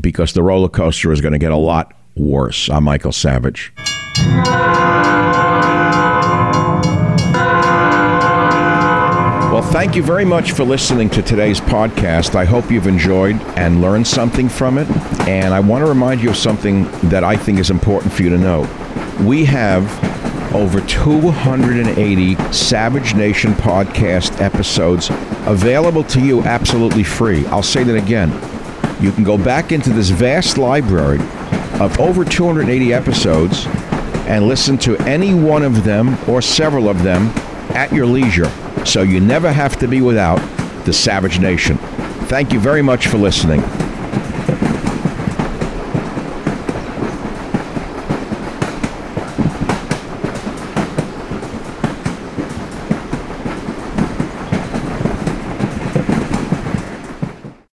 because 0.00 0.32
the 0.32 0.42
roller 0.42 0.68
coaster 0.68 1.12
is 1.12 1.20
going 1.20 1.30
to 1.30 1.38
get 1.38 1.52
a 1.52 1.56
lot 1.56 1.94
worse. 2.16 2.68
I'm 2.68 2.82
Michael 2.82 3.12
Savage. 3.12 3.72
Thank 9.70 9.94
you 9.94 10.02
very 10.02 10.24
much 10.24 10.50
for 10.50 10.64
listening 10.64 11.08
to 11.08 11.22
today's 11.22 11.60
podcast. 11.60 12.34
I 12.34 12.44
hope 12.44 12.72
you've 12.72 12.88
enjoyed 12.88 13.36
and 13.56 13.80
learned 13.80 14.04
something 14.04 14.48
from 14.48 14.78
it. 14.78 14.90
And 15.28 15.54
I 15.54 15.60
want 15.60 15.82
to 15.82 15.88
remind 15.88 16.20
you 16.20 16.30
of 16.30 16.36
something 16.36 16.90
that 17.08 17.22
I 17.22 17.36
think 17.36 17.60
is 17.60 17.70
important 17.70 18.12
for 18.12 18.24
you 18.24 18.30
to 18.30 18.38
know. 18.38 18.62
We 19.24 19.44
have 19.44 19.86
over 20.52 20.80
280 20.80 22.52
Savage 22.52 23.14
Nation 23.14 23.52
podcast 23.52 24.40
episodes 24.40 25.08
available 25.46 26.02
to 26.04 26.20
you 26.20 26.42
absolutely 26.42 27.04
free. 27.04 27.46
I'll 27.46 27.62
say 27.62 27.84
that 27.84 27.94
again. 27.94 28.30
You 29.00 29.12
can 29.12 29.22
go 29.22 29.38
back 29.38 29.70
into 29.70 29.90
this 29.90 30.08
vast 30.08 30.58
library 30.58 31.20
of 31.80 31.96
over 32.00 32.24
280 32.24 32.92
episodes 32.92 33.66
and 34.26 34.48
listen 34.48 34.76
to 34.78 34.96
any 35.02 35.32
one 35.32 35.62
of 35.62 35.84
them 35.84 36.18
or 36.28 36.42
several 36.42 36.88
of 36.88 37.04
them 37.04 37.28
at 37.76 37.92
your 37.92 38.06
leisure 38.06 38.50
so 38.86 39.02
you 39.02 39.20
never 39.20 39.52
have 39.52 39.78
to 39.78 39.88
be 39.88 40.00
without 40.00 40.38
the 40.84 40.92
Savage 40.92 41.38
Nation. 41.38 41.76
Thank 42.28 42.52
you 42.52 42.60
very 42.60 42.82
much 42.82 43.08
for 43.08 43.18
listening. 43.18 43.60